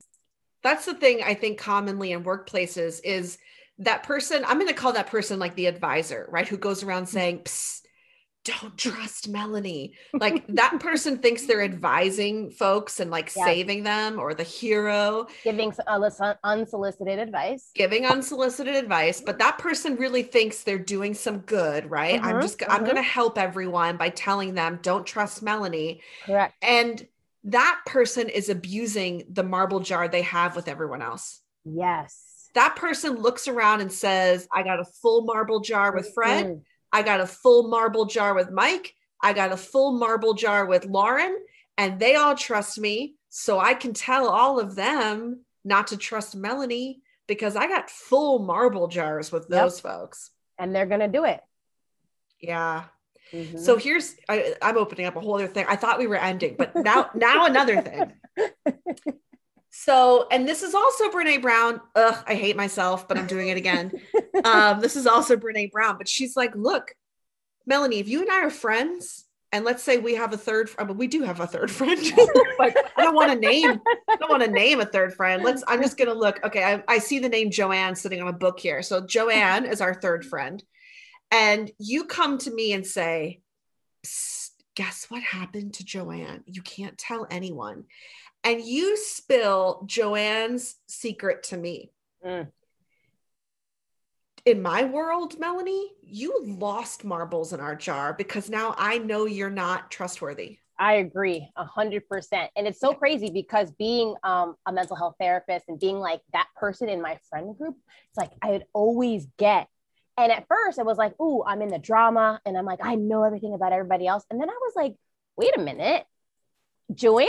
That's 0.63 0.85
the 0.87 0.95
thing 0.95 1.23
I 1.23 1.35
think 1.35 1.59
commonly 1.59 2.13
in 2.13 2.25
workplaces 2.25 3.01
is 3.05 3.39
that 3.79 4.03
person. 4.03 4.45
I'm 4.47 4.59
going 4.59 4.69
to 4.69 4.75
call 4.75 4.93
that 4.95 5.07
person 5.09 5.39
like 5.39 5.55
the 5.55 5.67
advisor, 5.67 6.27
right? 6.31 6.49
Who 6.49 6.57
goes 6.59 6.83
around 6.83 7.07
saying, 7.07 7.41
Psst, 7.45 7.83
"Don't 8.45 8.77
trust 8.79 9.29
Melanie." 9.29 9.95
Like 10.21 10.45
that 10.55 10.81
person 10.81 11.19
thinks 11.19 11.47
they're 11.47 11.63
advising 11.63 12.51
folks 12.51 13.01
and 13.01 13.11
like 13.11 13.31
Yeah. 13.35 13.55
saving 13.55 13.85
them, 13.85 14.19
or 14.19 14.35
the 14.35 14.45
hero. 14.45 15.29
giving 15.45 15.73
uh, 15.87 16.35
unsolicited 16.45 17.19
advice 17.19 17.75
giving 17.75 18.07
unsolicited 18.07 18.75
advice, 18.75 19.21
but 19.21 19.39
that 19.39 19.59
person 19.59 19.97
really 19.97 20.23
thinks 20.23 20.63
they're 20.63 20.79
doing 20.79 21.15
some 21.15 21.39
good, 21.39 21.89
right? 21.91 22.19
I'm 22.23 22.41
Mhm, 22.41 22.41
just 22.41 22.63
I'm 22.69 22.83
mhm. 22.83 22.85
going 22.85 22.97
to 22.97 23.03
help 23.03 23.39
everyone 23.39 23.97
by 23.97 24.09
telling 24.09 24.55
them 24.55 24.81
don't 24.83 25.07
trust 25.07 25.43
Melanie. 25.43 26.01
correct 26.21 26.55
And 26.63 27.07
that 27.51 27.81
person 27.87 28.29
is 28.29 28.49
abusing 28.49 29.25
the 29.31 29.43
marble 29.43 29.81
jar 29.81 30.09
they 30.09 30.23
have 30.23 30.57
with 30.57 30.69
everyone 30.69 31.03
else. 31.03 31.41
yes 31.65 32.51
That 32.55 32.77
person 32.77 33.17
looks 33.17 33.47
around 33.47 33.83
and 33.83 33.93
says, 33.93 34.49
"I 34.53 34.63
got 34.63 34.81
a 34.81 34.85
full 34.85 35.23
marble 35.25 35.61
jar 35.61 35.95
with 35.95 36.13
Fred. 36.15 36.63
I 36.93 37.03
got 37.03 37.21
a 37.21 37.27
full 37.27 37.69
marble 37.69 38.07
jar 38.07 38.35
with 38.35 38.51
Mike. 38.51 38.95
I 39.23 39.33
got 39.33 39.53
a 39.53 39.57
full 39.57 39.93
marble 39.99 40.35
jar 40.35 40.65
with 40.67 40.87
Lauren, 40.87 41.37
and 41.77 42.01
they 42.01 42.15
all 42.17 42.35
trust 42.35 42.79
me. 42.79 43.15
So 43.29 43.59
I 43.59 43.75
can 43.75 43.93
tell 43.93 44.29
all 44.29 44.59
of 44.59 44.75
them 44.75 45.45
not 45.65 45.89
to 45.89 45.97
trust 45.99 46.35
Melanie 46.35 47.03
because 47.27 47.55
I 47.55 47.67
got 47.69 47.91
full 47.91 48.39
marble 48.39 48.89
jars 48.89 49.31
with 49.31 49.43
Yep. 49.51 49.51
those 49.51 49.81
folks. 49.81 50.31
and 50.61 50.75
they're 50.75 50.87
gonna 50.87 51.07
do 51.09 51.25
it 51.25 51.41
Yeah. 52.41 52.85
Mhm. 53.33 53.59
So 53.59 53.77
here's 53.77 54.15
I, 54.29 54.55
I'm 54.63 54.77
opening 54.77 55.07
up 55.07 55.17
a 55.17 55.21
whole 55.21 55.35
other 55.35 55.47
thing. 55.47 55.67
I 55.69 55.77
thought 55.77 55.99
we 55.99 56.07
were 56.07 56.17
ending, 56.17 56.57
but 56.59 56.75
now 56.75 57.11
now 57.15 57.47
another 57.47 57.81
thing. 57.83 58.13
So, 59.71 60.27
and 60.31 60.49
this 60.49 60.63
is 60.63 60.75
also 60.75 61.09
Brene 61.11 61.41
Brown. 61.41 61.81
Ugh, 61.95 62.25
I 62.27 62.35
hate 62.35 62.57
myself, 62.57 63.07
but 63.07 63.17
I'm 63.17 63.27
doing 63.27 63.49
it 63.49 63.57
again. 63.57 63.93
um, 64.45 64.81
this 64.81 64.97
is 64.97 65.07
also 65.07 65.37
Brene 65.37 65.71
Brown, 65.71 65.99
but 65.99 66.09
she's 66.09 66.37
like, 66.37 66.55
look, 66.57 66.95
Melanie, 67.67 67.99
if 67.99 68.09
you 68.09 68.21
and 68.23 68.31
I 68.31 68.41
are 68.43 68.51
friends, 68.51 69.25
and 69.53 69.65
let's 69.65 69.83
say 69.83 69.99
we 69.99 70.15
have 70.17 70.33
a 70.33 70.37
third, 70.37 70.71
I 70.79 70.85
mean, 70.85 70.97
we 70.97 71.07
do 71.07 71.23
have 71.23 71.41
a 71.41 71.47
third 71.47 71.71
friend, 71.71 72.01
but 72.59 72.77
I 72.97 73.05
don't 73.05 73.15
want 73.15 73.31
to 73.31 73.39
name, 73.39 73.81
I 74.09 74.17
don't 74.17 74.31
want 74.31 74.43
to 74.43 74.51
name 74.51 74.81
a 74.81 74.85
third 74.85 75.15
friend. 75.15 75.45
Let's, 75.45 75.63
I'm 75.69 75.81
just 75.81 75.97
going 75.97 76.09
to 76.09 76.15
look. 76.15 76.41
Okay. 76.45 76.65
I, 76.65 76.83
I 76.89 76.99
see 76.99 77.19
the 77.19 77.29
name 77.29 77.51
Joanne 77.51 77.95
sitting 77.95 78.21
on 78.21 78.29
a 78.29 78.33
book 78.33 78.59
here. 78.59 78.83
So 78.83 79.07
Joanne 79.07 79.65
is 79.65 79.81
our 79.81 79.95
third 79.95 80.25
friend. 80.27 80.63
And 81.31 81.71
you 81.79 82.05
come 82.05 82.39
to 82.39 82.51
me 82.53 82.73
and 82.73 82.87
say, 82.87 83.41
guess 84.75 85.07
what 85.09 85.23
happened 85.23 85.75
to 85.75 85.85
Joanne? 85.85 86.45
You 86.47 86.63
can't 86.63 86.97
tell 86.97 87.27
anyone. 87.31 87.85
And 88.45 88.63
you 88.63 88.97
spill 88.97 89.83
Joanne's 89.87 90.77
secret 90.87 91.43
to 91.45 91.57
me. 91.57 91.91
Mm. 92.25 92.49
In 94.45 94.63
my 94.63 94.85
world, 94.85 95.39
Melanie, 95.39 95.93
you 96.03 96.41
lost 96.45 97.05
marbles 97.05 97.53
in 97.53 97.61
our 97.61 97.75
jar 97.75 98.15
because 98.15 98.49
now 98.49 98.75
I 98.79 98.99
know 98.99 99.27
you're 99.27 99.51
not 99.51 99.91
trustworthy. 99.91 100.59
I 100.79 100.95
agree 100.95 101.51
a 101.57 101.65
hundred 101.65 102.09
percent. 102.09 102.51
And 102.57 102.67
it's 102.67 102.81
so 102.81 102.95
crazy 102.95 103.31
because 103.31 103.73
being 103.73 104.15
um, 104.23 104.55
a 104.65 104.73
mental 104.73 104.97
health 104.97 105.17
therapist 105.21 105.65
and 105.69 105.79
being 105.79 105.99
like 105.99 106.21
that 106.33 106.47
person 106.57 106.89
in 106.89 107.03
my 107.03 107.19
friend 107.29 107.59
group, 107.59 107.75
it's 108.09 108.17
like 108.17 108.31
I 108.41 108.53
would 108.53 108.65
always 108.73 109.27
get. 109.37 109.69
And 110.19 110.33
at 110.33 110.49
first 110.49 110.79
it 110.81 110.85
was 110.85 110.99
like, 110.99 111.19
ooh, 111.21 111.45
I'm 111.47 111.63
in 111.63 111.69
the 111.69 111.79
drama 111.79 112.41
and 112.45 112.59
I'm 112.59 112.65
like, 112.65 112.81
I 112.83 112.97
know 112.97 113.23
everything 113.23 113.55
about 113.55 113.73
everybody 113.73 114.07
else. 114.07 114.25
And 114.31 114.41
then 114.41 114.51
I 114.51 114.59
was 114.61 114.73
like, 114.75 114.97
wait 115.37 115.57
a 115.57 115.61
minute. 115.61 116.05
Joanne 116.93 117.29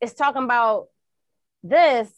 is 0.00 0.14
talking 0.14 0.44
about 0.44 0.88
this. 1.62 2.08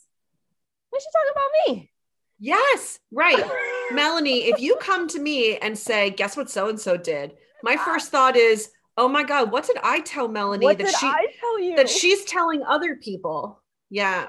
What's 0.91 1.05
she 1.05 1.11
talking 1.13 1.33
about 1.33 1.51
me? 1.67 1.91
Yes, 2.39 3.01
right. 3.11 3.45
Melanie, 3.93 4.45
if 4.45 4.61
you 4.61 4.77
come 4.77 5.09
to 5.09 5.19
me 5.19 5.57
and 5.57 5.77
say, 5.77 6.11
guess 6.11 6.37
what 6.37 6.49
so 6.49 6.69
and 6.69 6.81
so 6.81 6.97
did? 6.97 7.33
My 7.65 7.77
first 7.77 8.13
thought 8.13 8.37
is, 8.37 8.71
oh 8.97 9.09
my 9.09 9.25
God, 9.25 9.51
what 9.51 9.67
did 9.67 9.79
I 9.83 10.01
tell 10.01 10.29
Melanie 10.29 10.65
What 10.65 10.79
that 10.79 10.95
she 10.95 11.07
I 11.07 11.27
tell 11.41 11.61
you? 11.61 11.77
that 11.77 11.89
she's 11.89 12.25
telling 12.25 12.63
other 12.63 12.97
people? 12.97 13.61
Yeah. 13.91 14.29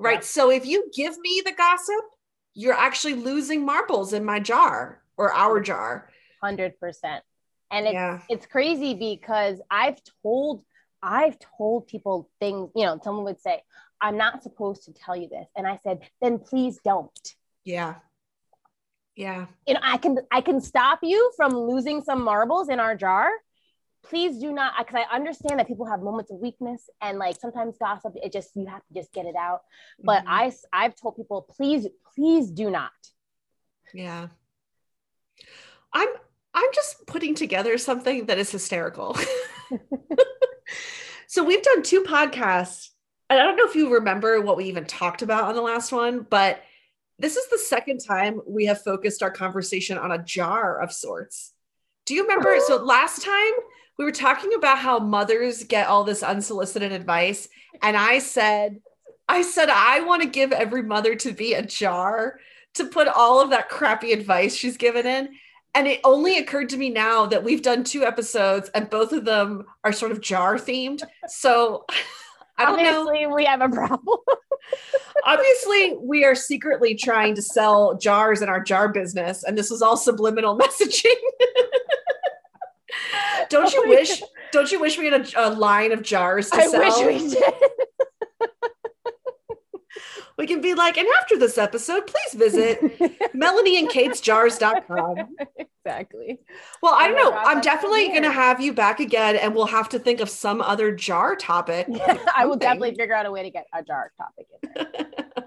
Right. 0.00 0.24
So 0.24 0.50
if 0.50 0.66
you 0.66 0.90
give 0.94 1.16
me 1.18 1.42
the 1.44 1.52
gossip, 1.52 2.04
you're 2.58 2.74
actually 2.88 3.14
losing 3.14 3.64
marbles 3.64 4.12
in 4.12 4.24
my 4.24 4.40
jar 4.40 5.00
or 5.16 5.32
our 5.32 5.60
jar. 5.60 6.10
hundred 6.42 6.72
percent. 6.80 7.22
And 7.70 7.86
it's 7.86 7.94
Yeah. 7.94 8.20
it's 8.28 8.46
crazy 8.46 8.94
because 8.94 9.60
I've 9.70 9.98
told 10.22 10.64
I've 11.00 11.36
told 11.56 11.86
people 11.86 12.28
things, 12.40 12.70
you 12.74 12.84
know, 12.84 12.98
someone 13.04 13.24
would 13.24 13.40
say, 13.40 13.62
I'm 14.00 14.16
not 14.16 14.42
supposed 14.42 14.82
to 14.86 14.92
tell 14.92 15.14
you 15.16 15.28
this. 15.28 15.46
And 15.56 15.64
I 15.66 15.76
said, 15.84 15.96
then 16.20 16.38
please 16.40 16.80
don't. 16.84 17.34
Yeah. 17.64 17.94
Yeah. 19.14 19.46
You 19.66 19.74
know, 19.74 19.80
I 19.94 19.96
can 19.98 20.18
I 20.32 20.40
can 20.40 20.60
stop 20.60 20.98
you 21.02 21.30
from 21.36 21.52
losing 21.56 22.02
some 22.02 22.20
marbles 22.22 22.68
in 22.68 22.80
our 22.80 22.96
jar. 22.96 23.30
Please 24.04 24.38
do 24.38 24.52
not 24.52 24.74
because 24.78 25.04
I 25.10 25.14
understand 25.14 25.58
that 25.58 25.66
people 25.66 25.86
have 25.86 26.00
moments 26.00 26.30
of 26.30 26.38
weakness 26.38 26.88
and 27.02 27.18
like 27.18 27.38
sometimes 27.38 27.76
gossip, 27.78 28.14
it 28.22 28.32
just 28.32 28.50
you 28.54 28.66
have 28.66 28.86
to 28.86 28.94
just 28.94 29.12
get 29.12 29.26
it 29.26 29.36
out. 29.36 29.62
But 30.02 30.24
Mhm. 30.24 30.28
I 30.28 30.52
I've 30.72 30.94
told 30.96 31.16
people, 31.16 31.42
please, 31.42 31.86
please 32.14 32.50
do 32.50 32.70
not. 32.70 32.92
Yeah. 33.92 34.28
I'm 35.92 36.08
I'm 36.54 36.72
just 36.74 37.06
putting 37.06 37.34
together 37.34 37.76
something 37.78 38.26
that 38.26 38.38
is 38.38 38.50
hysterical. 38.50 39.16
so 41.26 41.44
we've 41.44 41.62
done 41.62 41.82
two 41.82 42.02
podcasts. 42.02 42.90
And 43.30 43.38
I 43.38 43.44
don't 43.44 43.56
know 43.56 43.66
if 43.66 43.74
you 43.74 43.92
remember 43.92 44.40
what 44.40 44.56
we 44.56 44.64
even 44.64 44.86
talked 44.86 45.20
about 45.20 45.44
on 45.44 45.54
the 45.54 45.60
last 45.60 45.92
one, 45.92 46.26
but 46.28 46.62
this 47.18 47.36
is 47.36 47.46
the 47.48 47.58
second 47.58 47.98
time 47.98 48.40
we 48.46 48.66
have 48.66 48.82
focused 48.82 49.22
our 49.22 49.30
conversation 49.30 49.98
on 49.98 50.12
a 50.12 50.22
jar 50.22 50.80
of 50.80 50.92
sorts. 50.92 51.52
Do 52.06 52.14
you 52.14 52.22
remember? 52.22 52.56
So 52.66 52.76
last 52.82 53.22
time 53.22 53.52
we 53.98 54.04
were 54.04 54.12
talking 54.12 54.54
about 54.54 54.78
how 54.78 54.98
mothers 54.98 55.64
get 55.64 55.88
all 55.88 56.04
this 56.04 56.22
unsolicited 56.22 56.92
advice 56.92 57.48
and 57.82 57.96
I 57.96 58.18
said 58.20 58.80
I 59.28 59.42
said 59.42 59.68
I 59.68 60.00
want 60.00 60.22
to 60.22 60.28
give 60.28 60.52
every 60.52 60.82
mother 60.82 61.14
to 61.16 61.32
be 61.32 61.54
a 61.54 61.62
jar 61.62 62.38
to 62.74 62.84
put 62.86 63.08
all 63.08 63.40
of 63.40 63.50
that 63.50 63.68
crappy 63.68 64.12
advice 64.12 64.54
she's 64.54 64.76
given 64.76 65.06
in. 65.06 65.28
And 65.74 65.86
it 65.86 66.00
only 66.02 66.38
occurred 66.38 66.70
to 66.70 66.76
me 66.76 66.88
now 66.88 67.26
that 67.26 67.44
we've 67.44 67.62
done 67.62 67.84
two 67.84 68.04
episodes 68.04 68.70
and 68.70 68.88
both 68.88 69.12
of 69.12 69.24
them 69.24 69.64
are 69.84 69.92
sort 69.92 70.12
of 70.12 70.20
jar 70.20 70.56
themed. 70.56 71.02
So 71.26 71.84
I 72.58 72.64
don't 72.64 72.82
know. 72.82 73.00
Obviously, 73.02 73.26
we 73.26 73.44
have 73.44 73.60
a 73.60 73.68
problem. 73.68 74.18
Obviously, 75.24 75.96
we 76.00 76.24
are 76.24 76.34
secretly 76.34 76.94
trying 76.94 77.34
to 77.36 77.42
sell 77.42 77.96
jars 77.96 78.42
in 78.42 78.48
our 78.48 78.60
jar 78.60 78.88
business, 78.88 79.44
and 79.44 79.56
this 79.56 79.70
was 79.70 79.80
all 79.80 79.96
subliminal 79.96 80.58
messaging. 80.58 81.14
don't 83.50 83.72
you 83.72 83.82
Oh 83.86 83.88
wish? 83.88 84.22
Don't 84.52 84.70
you 84.72 84.80
wish 84.80 84.98
we 84.98 85.06
had 85.10 85.34
a, 85.34 85.48
a 85.48 85.50
line 85.50 85.92
of 85.92 86.02
jars 86.02 86.50
to 86.50 86.56
I 86.56 86.66
sell? 86.68 87.04
wish 87.06 87.22
we 87.22 87.28
did. 87.30 87.54
We 90.36 90.46
can 90.46 90.60
be 90.60 90.74
like, 90.74 90.96
and 90.96 91.08
after 91.20 91.36
this 91.36 91.58
episode, 91.58 92.06
please 92.06 92.34
visit 92.34 92.80
melanieandkatesjars.com. 93.34 95.34
exactly. 95.84 96.38
Well, 96.80 96.94
I 96.94 97.06
Oh 97.06 97.08
don't 97.08 97.16
my 97.16 97.22
know. 97.22 97.30
gosh, 97.32 97.44
I'm 97.48 97.60
definitely 97.60 98.06
going 98.08 98.22
to 98.22 98.30
have 98.30 98.60
you 98.60 98.72
back 98.72 99.00
again, 99.00 99.34
and 99.34 99.52
we'll 99.52 99.66
have 99.66 99.88
to 99.88 99.98
think 99.98 100.20
of 100.20 100.30
some 100.30 100.60
other 100.62 100.92
jar 100.94 101.34
topic. 101.34 101.88
I 102.36 102.46
will 102.46 102.54
definitely 102.54 102.94
figure 102.94 103.16
out 103.16 103.26
a 103.26 103.32
way 103.32 103.42
to 103.42 103.50
get 103.50 103.66
a 103.74 103.82
jar 103.82 104.12
topic 104.16 104.46
in 104.76 104.86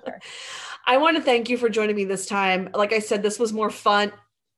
there. 0.04 0.20
I 0.86 0.98
want 0.98 1.16
to 1.16 1.24
thank 1.24 1.48
you 1.48 1.58
for 1.58 1.70
joining 1.70 1.96
me 1.96 2.04
this 2.04 2.26
time. 2.26 2.68
Like 2.76 2.92
I 2.92 3.00
said, 3.00 3.24
this 3.24 3.40
was 3.40 3.54
more 3.54 3.70
fun. 3.70 4.12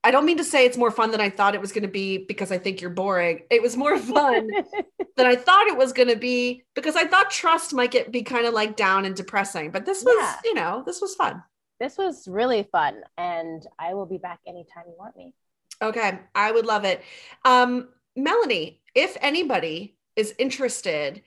I 0.03 0.11
don't 0.11 0.25
mean 0.25 0.37
to 0.37 0.43
say 0.43 0.65
it's 0.65 0.77
more 0.77 0.91
fun 0.91 1.11
than 1.11 1.21
I 1.21 1.29
thought 1.29 1.55
it 1.55 1.61
was 1.61 1.71
going 1.71 1.83
to 1.83 1.87
be 1.87 2.17
because 2.17 2.51
I 2.51 2.57
think 2.57 2.81
you're 2.81 2.89
boring. 2.89 3.43
It 3.49 3.61
was 3.61 3.77
more 3.77 3.97
fun 3.97 4.49
than 5.15 5.25
I 5.25 5.35
thought 5.35 5.67
it 5.67 5.77
was 5.77 5.93
going 5.93 6.09
to 6.09 6.17
be 6.17 6.63
because 6.75 6.95
I 6.95 7.05
thought 7.05 7.31
trust 7.31 7.73
might 7.73 7.91
get 7.91 8.11
be 8.11 8.21
kind 8.21 8.45
of 8.45 8.53
like 8.53 8.75
down 8.75 9.05
and 9.05 9.15
depressing. 9.15 9.71
But 9.71 9.85
this 9.85 10.03
was, 10.03 10.15
Yeah. 10.17 10.35
you 10.43 10.53
know, 10.55 10.83
this 10.85 10.99
was 10.99 11.15
fun. 11.15 11.41
this 11.79 11.97
was 11.97 12.27
really 12.27 12.67
fun, 12.71 13.01
and 13.17 13.65
I 13.79 13.93
will 13.93 14.05
be 14.05 14.17
back 14.17 14.39
anytime 14.47 14.83
you 14.87 14.95
want 14.97 15.15
me. 15.15 15.33
Okay, 15.81 16.19
I 16.35 16.51
would 16.51 16.65
love 16.65 16.85
it. 16.85 17.01
Um, 17.45 17.89
Melanie, 18.15 18.81
if 18.95 19.17
anybody 19.21 19.95
is 20.15 20.33
interested 20.37 21.23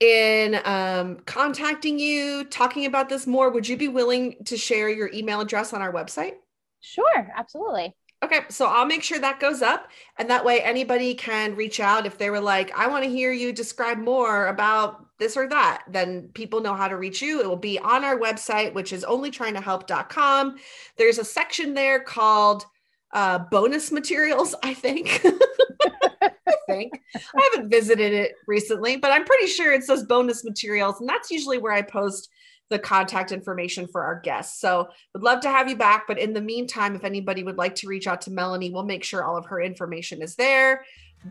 in 0.00 0.58
um, 0.64 1.18
contacting 1.26 1.98
you, 1.98 2.44
talking 2.44 2.86
about 2.86 3.08
this 3.08 3.26
more, 3.26 3.50
would 3.50 3.68
you 3.68 3.76
be 3.76 3.88
willing 3.88 4.36
to 4.46 4.56
share 4.56 4.88
your 4.88 5.10
email 5.12 5.40
address 5.40 5.72
on 5.72 5.82
our 5.82 5.92
website? 5.92 6.34
Sure, 6.80 7.28
absolutely. 7.36 7.94
Okay, 8.22 8.40
so 8.50 8.66
I'll 8.66 8.84
make 8.84 9.02
sure 9.02 9.18
that 9.18 9.40
goes 9.40 9.62
up, 9.62 9.88
and 10.18 10.28
that 10.28 10.44
way 10.44 10.60
anybody 10.60 11.14
can 11.14 11.56
reach 11.56 11.80
out 11.80 12.04
if 12.04 12.18
they 12.18 12.28
were 12.28 12.40
like, 12.40 12.70
"I 12.76 12.86
want 12.86 13.02
to 13.04 13.10
hear 13.10 13.32
you 13.32 13.50
describe 13.50 13.96
more 13.98 14.48
about 14.48 15.06
this 15.18 15.38
or 15.38 15.48
that." 15.48 15.84
Then 15.88 16.28
people 16.34 16.60
know 16.60 16.74
how 16.74 16.86
to 16.86 16.98
reach 16.98 17.22
you. 17.22 17.40
It 17.40 17.48
will 17.48 17.56
be 17.56 17.78
on 17.78 18.04
our 18.04 18.18
website, 18.18 18.74
which 18.74 18.92
is 18.92 19.04
onlytryingtohelp.com. 19.04 20.56
There's 20.98 21.18
a 21.18 21.24
section 21.24 21.72
there 21.72 21.98
called 21.98 22.66
uh, 23.12 23.38
bonus 23.50 23.90
materials. 23.90 24.54
I 24.62 24.74
think. 24.74 25.24
I 26.22 26.56
think 26.68 26.92
I 27.34 27.50
haven't 27.52 27.70
visited 27.70 28.12
it 28.12 28.32
recently, 28.46 28.96
but 28.96 29.12
I'm 29.12 29.24
pretty 29.24 29.46
sure 29.46 29.72
it 29.72 29.82
says 29.82 30.04
bonus 30.04 30.44
materials, 30.44 31.00
and 31.00 31.08
that's 31.08 31.30
usually 31.30 31.58
where 31.58 31.72
I 31.72 31.82
post 31.82 32.28
the 32.70 32.78
contact 32.78 33.32
information 33.32 33.86
for 33.86 34.04
our 34.04 34.18
guests. 34.20 34.60
So 34.60 34.88
would 35.12 35.22
love 35.22 35.40
to 35.40 35.50
have 35.50 35.68
you 35.68 35.76
back. 35.76 36.06
But 36.06 36.18
in 36.18 36.32
the 36.32 36.40
meantime, 36.40 36.94
if 36.94 37.04
anybody 37.04 37.42
would 37.42 37.58
like 37.58 37.74
to 37.76 37.88
reach 37.88 38.06
out 38.06 38.22
to 38.22 38.30
Melanie, 38.30 38.70
we'll 38.70 38.84
make 38.84 39.04
sure 39.04 39.24
all 39.24 39.36
of 39.36 39.46
her 39.46 39.60
information 39.60 40.22
is 40.22 40.36
there. 40.36 40.84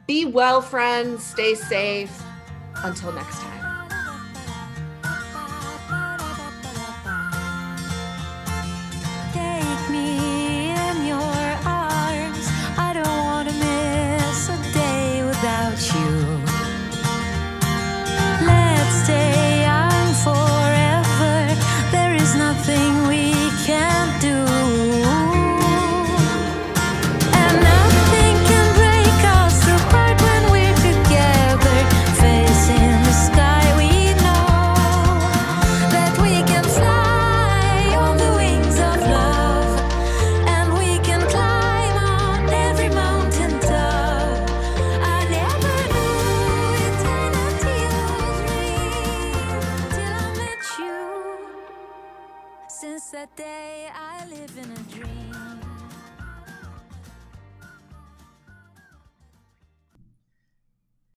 Be 0.06 0.26
well, 0.26 0.62
friends. 0.62 1.24
Stay 1.24 1.56
safe. 1.56 2.12
Until 2.84 3.12
next 3.14 3.40
time. 3.40 3.59